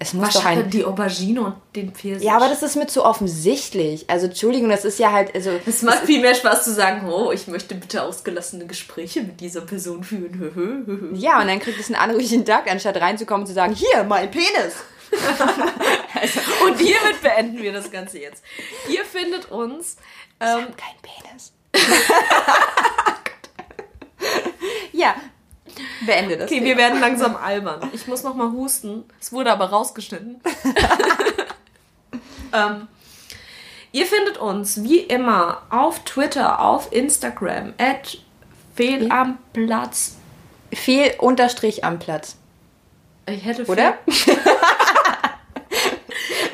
Es 0.01 0.13
muss 0.13 0.29
doch 0.29 0.35
Wahrscheinlich 0.37 0.67
ein. 0.67 0.71
die 0.71 0.85
Aubergine 0.85 1.41
und 1.41 1.55
den 1.75 1.91
Pfirsich. 1.93 2.23
Ja, 2.25 2.37
aber 2.37 2.49
das 2.49 2.63
ist 2.63 2.77
mir 2.77 2.87
zu 2.87 3.05
offensichtlich. 3.05 4.09
Also 4.09 4.27
Entschuldigung, 4.27 4.69
das 4.69 4.85
ist 4.85 4.99
ja 5.01 5.11
halt, 5.11 5.35
also 5.35 5.51
Es 5.67 5.83
macht 5.83 6.05
viel 6.05 6.21
mehr 6.21 6.37
Spaß 6.37 6.63
zu 6.65 6.73
sagen, 6.73 7.09
oh, 7.11 7.33
ich 7.33 7.49
möchte 7.49 7.75
bitte 7.75 8.03
ausgelassene 8.05 8.67
Gespräche 8.67 9.23
mit 9.23 9.41
dieser 9.41 9.63
Person 9.63 10.05
führen. 10.05 11.11
ja, 11.19 11.41
und 11.41 11.49
dann 11.49 11.59
kriegt 11.59 11.81
es 11.81 11.87
einen 11.87 11.97
anrüchigen 11.97 12.45
Tag, 12.45 12.71
anstatt 12.71 13.01
reinzukommen 13.01 13.41
und 13.43 13.47
zu 13.49 13.55
sagen, 13.55 13.75
hier, 13.75 14.05
mein 14.05 14.31
Penis. 14.31 14.75
Und 16.65 16.79
hiermit 16.79 17.23
beenden 17.23 17.63
wir 17.63 17.73
das 17.73 17.91
Ganze 17.91 18.19
jetzt. 18.19 18.43
Ihr 18.89 19.05
findet 19.05 19.51
uns. 19.51 19.97
Ähm, 20.41 20.67
Kein 20.77 20.97
Penis. 21.03 21.53
ja, 24.93 25.15
beende 26.07 26.37
das. 26.37 26.51
okay, 26.51 26.65
wir 26.65 26.77
werden 26.77 27.01
langsam 27.01 27.37
albern. 27.37 27.91
Ich 27.93 28.07
muss 28.07 28.23
noch 28.23 28.35
mal 28.35 28.53
husten. 28.53 29.05
Es 29.21 29.33
wurde 29.33 29.53
aber 29.53 29.71
rausgeschnitten. 29.71 30.41
ähm, 32.53 32.89
ihr 33.93 34.07
findet 34.07 34.39
uns 34.39 34.83
wie 34.83 35.01
immer 35.01 35.63
auf 35.71 36.05
Twitter, 36.05 36.61
auf 36.61 36.93
Instagram, 36.93 37.75
at 37.79 38.19
fehl 38.75 39.11
am 39.11 39.39
Platz. 39.53 40.17
Fehl 40.73 41.15
Unterstrich 41.19 41.85
am 41.85 41.99
Platz. 41.99 42.37
Ich 43.27 43.45
hätte 43.45 43.65
Oder? 43.67 43.99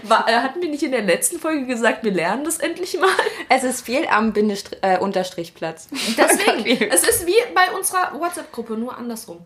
War, 0.08 0.28
äh, 0.28 0.34
hatten 0.40 0.60
wir 0.60 0.68
nicht 0.68 0.82
in 0.82 0.92
der 0.92 1.02
letzten 1.02 1.38
Folge 1.38 1.66
gesagt, 1.66 2.04
wir 2.04 2.12
lernen 2.12 2.44
das 2.44 2.58
endlich 2.58 2.98
mal? 2.98 3.08
Es 3.48 3.64
ist 3.64 3.82
fehl 3.86 4.06
am 4.08 4.32
Bindestrich, 4.32 4.78
äh, 4.82 4.98
Unterstrich 4.98 5.54
Platz. 5.54 5.88
Deswegen, 6.16 6.82
es 6.90 7.06
ist 7.06 7.26
wie 7.26 7.36
bei 7.54 7.70
unserer 7.76 8.18
WhatsApp-Gruppe, 8.18 8.74
nur 8.74 8.96
andersrum. 8.96 9.44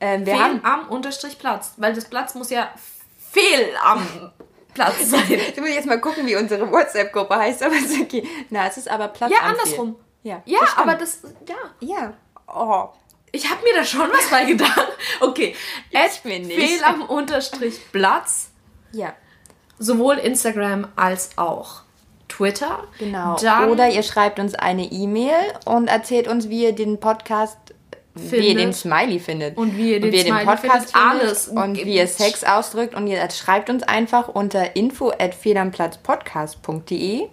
ähm, 0.00 0.26
wir 0.26 0.34
Fehl 0.34 0.42
haben, 0.42 0.64
am 0.64 0.88
Unterstrich 0.88 1.38
Platz. 1.38 1.72
Weil 1.76 1.94
das 1.94 2.04
Platz 2.06 2.34
muss 2.34 2.50
ja 2.50 2.70
fehl 3.32 3.70
am 3.84 4.32
Platz 4.74 4.94
sein. 5.10 5.22
du 5.54 5.60
musst 5.60 5.74
jetzt 5.74 5.86
mal 5.86 6.00
gucken, 6.00 6.26
wie 6.26 6.36
unsere 6.36 6.70
WhatsApp-Gruppe 6.70 7.36
heißt, 7.36 7.62
aber 7.62 7.74
ist 7.76 8.00
okay. 8.00 8.28
Na, 8.50 8.66
es 8.68 8.76
ist 8.78 8.88
aber 8.90 9.08
Platz 9.08 9.30
Ja, 9.32 9.38
am 9.40 9.50
Fehl. 9.54 9.60
andersrum. 9.60 9.96
Ja, 10.22 10.42
Ja, 10.44 10.58
das 10.60 10.76
aber 10.76 10.94
das, 10.96 11.20
ja. 11.48 11.54
Ja. 11.80 12.14
Oh. 12.52 12.88
Ich 13.32 13.50
habe 13.50 13.62
mir 13.64 13.74
da 13.74 13.84
schon 13.84 14.08
was 14.12 14.28
bei 14.30 14.44
gedacht. 14.44 14.88
Okay. 15.20 15.54
Ich 15.90 16.24
mir 16.24 16.38
nicht. 16.40 16.58
Fehl 16.58 16.82
am 16.84 17.02
Unterstrich 17.02 17.80
Platz. 17.92 18.50
Ja, 18.92 19.14
Sowohl 19.78 20.16
Instagram 20.16 20.88
als 20.96 21.30
auch 21.36 21.82
Twitter. 22.28 22.84
genau. 22.98 23.36
Dann, 23.36 23.70
Oder 23.70 23.88
ihr 23.90 24.02
schreibt 24.02 24.38
uns 24.38 24.54
eine 24.54 24.84
E-Mail 24.84 25.34
und 25.64 25.88
erzählt 25.88 26.28
uns, 26.28 26.48
wie 26.48 26.64
ihr 26.64 26.72
den 26.74 26.98
Podcast 26.98 27.58
wie 28.18 28.48
ihr 28.48 28.54
den 28.56 28.72
Smiley 28.72 29.18
findet. 29.20 29.58
Und 29.58 29.76
wie 29.76 29.92
ihr 29.92 30.00
den, 30.00 30.10
wie 30.10 30.16
ihr 30.16 30.24
den 30.24 30.34
Podcast 30.44 30.60
findet, 30.60 30.90
findet 30.90 31.20
alles. 31.22 31.48
und 31.48 31.76
wie 31.76 31.96
ihr 31.96 32.06
Sex 32.06 32.44
ausdrückt. 32.44 32.94
Und 32.94 33.06
ihr 33.06 33.28
schreibt 33.30 33.68
uns 33.68 33.82
einfach 33.82 34.28
unter 34.28 34.74
info 34.74 35.10
at 35.10 35.34
federnplatzpodcast.de. 35.34 37.28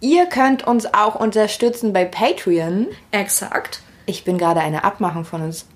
Ihr 0.00 0.26
könnt 0.26 0.66
uns 0.66 0.92
auch 0.94 1.16
unterstützen 1.16 1.92
bei 1.92 2.04
Patreon. 2.04 2.88
Exakt. 3.10 3.80
Ich 4.06 4.24
bin 4.24 4.38
gerade 4.38 4.60
eine 4.60 4.84
Abmachung 4.84 5.24
von 5.24 5.42
uns. 5.42 5.66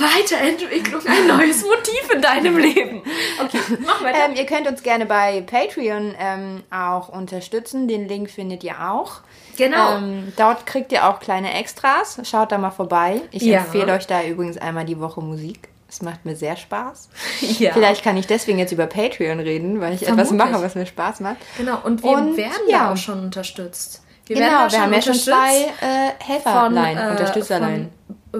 Weiterentwicklung, 0.00 1.00
ein 1.06 1.26
neues 1.26 1.62
Motiv 1.64 2.10
in 2.14 2.22
deinem 2.22 2.58
Leben. 2.58 3.02
Okay, 3.42 3.58
mach 3.84 4.02
weiter. 4.02 4.18
Ähm, 4.28 4.34
ihr 4.36 4.46
könnt 4.46 4.66
uns 4.66 4.82
gerne 4.82 5.06
bei 5.06 5.40
Patreon 5.42 6.14
ähm, 6.18 6.62
auch 6.70 7.08
unterstützen. 7.08 7.88
Den 7.88 8.08
Link 8.08 8.30
findet 8.30 8.64
ihr 8.64 8.74
auch. 8.90 9.20
Genau. 9.56 9.96
Ähm, 9.96 10.32
dort 10.36 10.66
kriegt 10.66 10.92
ihr 10.92 11.08
auch 11.08 11.20
kleine 11.20 11.54
Extras. 11.54 12.18
Schaut 12.24 12.52
da 12.52 12.58
mal 12.58 12.70
vorbei. 12.70 13.22
Ich 13.30 13.42
Ja. 13.42 13.60
empfehle 13.60 13.92
euch 13.94 14.06
da 14.06 14.22
übrigens 14.22 14.58
einmal 14.58 14.84
die 14.84 15.00
Woche 15.00 15.20
Musik. 15.20 15.68
Es 15.88 16.02
macht 16.02 16.24
mir 16.24 16.34
sehr 16.36 16.56
Spaß. 16.56 17.08
ja. 17.58 17.72
Vielleicht 17.72 18.02
kann 18.02 18.16
ich 18.16 18.26
deswegen 18.26 18.58
jetzt 18.58 18.72
über 18.72 18.86
Patreon 18.86 19.38
reden, 19.40 19.80
weil 19.80 19.94
ich 19.94 20.02
etwas 20.06 20.28
Vermutlich. 20.28 20.52
mache, 20.52 20.62
was 20.64 20.74
mir 20.74 20.86
Spaß 20.86 21.20
macht. 21.20 21.36
Genau, 21.56 21.78
und 21.84 22.02
wir 22.02 22.10
Und, 22.10 22.36
werden 22.36 22.68
ja. 22.68 22.92
auch 22.92 22.96
schon 22.96 23.20
unterstützt. 23.20 24.02
Wir 24.26 24.36
genau, 24.36 24.70
wir 24.70 24.80
haben 24.82 24.92
ja 24.92 25.00
schon 25.02 25.14
zwei 25.14 25.66
äh, 25.80 26.10
Helferlein, 26.18 26.98
äh, 26.98 27.10
Unterstützerlein. 27.12 27.92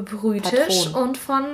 Brütisch 0.03 0.85
Patron. 0.87 1.03
und 1.03 1.19
von 1.19 1.45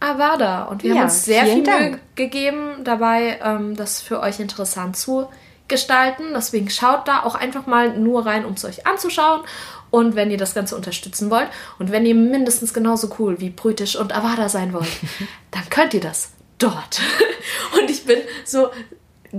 Avada. 0.00 0.64
Und 0.64 0.82
wir 0.82 0.90
Ja, 0.90 0.96
haben 0.96 1.04
uns 1.04 1.24
sehr 1.24 1.44
viel 1.44 1.62
Mühe 1.62 1.98
gegeben, 2.14 2.84
dabei 2.84 3.38
ähm, 3.42 3.76
das 3.76 4.00
für 4.00 4.20
euch 4.20 4.40
interessant 4.40 4.96
zu 4.96 5.28
gestalten. 5.66 6.24
Deswegen 6.34 6.70
schaut 6.70 7.08
da 7.08 7.22
auch 7.24 7.34
einfach 7.34 7.66
mal 7.66 7.98
nur 7.98 8.24
rein, 8.26 8.44
um 8.44 8.54
es 8.54 8.64
euch 8.64 8.86
anzuschauen. 8.86 9.42
Und 9.90 10.16
wenn 10.16 10.30
ihr 10.30 10.36
das 10.36 10.54
Ganze 10.54 10.76
unterstützen 10.76 11.30
wollt 11.30 11.48
und 11.78 11.90
wenn 11.90 12.04
ihr 12.04 12.14
mindestens 12.14 12.74
genauso 12.74 13.10
cool 13.18 13.40
wie 13.40 13.50
Brütisch 13.50 13.96
und 13.96 14.14
Avada 14.14 14.48
sein 14.48 14.72
wollt, 14.72 14.88
dann 15.50 15.68
könnt 15.70 15.94
ihr 15.94 16.00
das 16.00 16.32
dort. 16.58 17.00
Und 17.80 17.88
ich 17.88 18.04
bin 18.04 18.18
so 18.44 18.68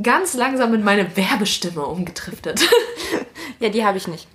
ganz 0.02 0.34
langsam 0.36 0.74
in 0.74 0.84
meine 0.84 1.16
Werbestimme 1.18 1.86
umgetriftet. 1.86 2.62
Ja, 3.62 3.68
die 3.68 3.84
habe 3.84 3.98
ich 3.98 4.08
nicht. 4.08 4.26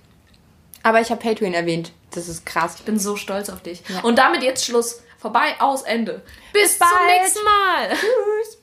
Aber 0.83 1.01
ich 1.01 1.09
habe 1.09 1.19
Patreon 1.19 1.55
erwähnt. 1.55 1.91
Das 2.15 2.27
ist 2.27 2.45
krass. 2.45 2.75
Ich 2.79 2.85
bin 2.85 2.99
so 2.99 3.15
stolz 3.15 3.49
auf 3.49 3.61
dich. 3.61 3.83
Und 4.03 4.17
damit 4.17 4.43
jetzt 4.43 4.65
Schluss. 4.65 5.01
Vorbei, 5.17 5.55
aus, 5.59 5.81
Ende. 5.83 6.21
Bis, 6.53 6.77
bald. 6.77 6.91
zum 6.91 7.05
nächsten 7.07 7.43
Mal. 7.43 7.89
Tschüss. 7.89 8.57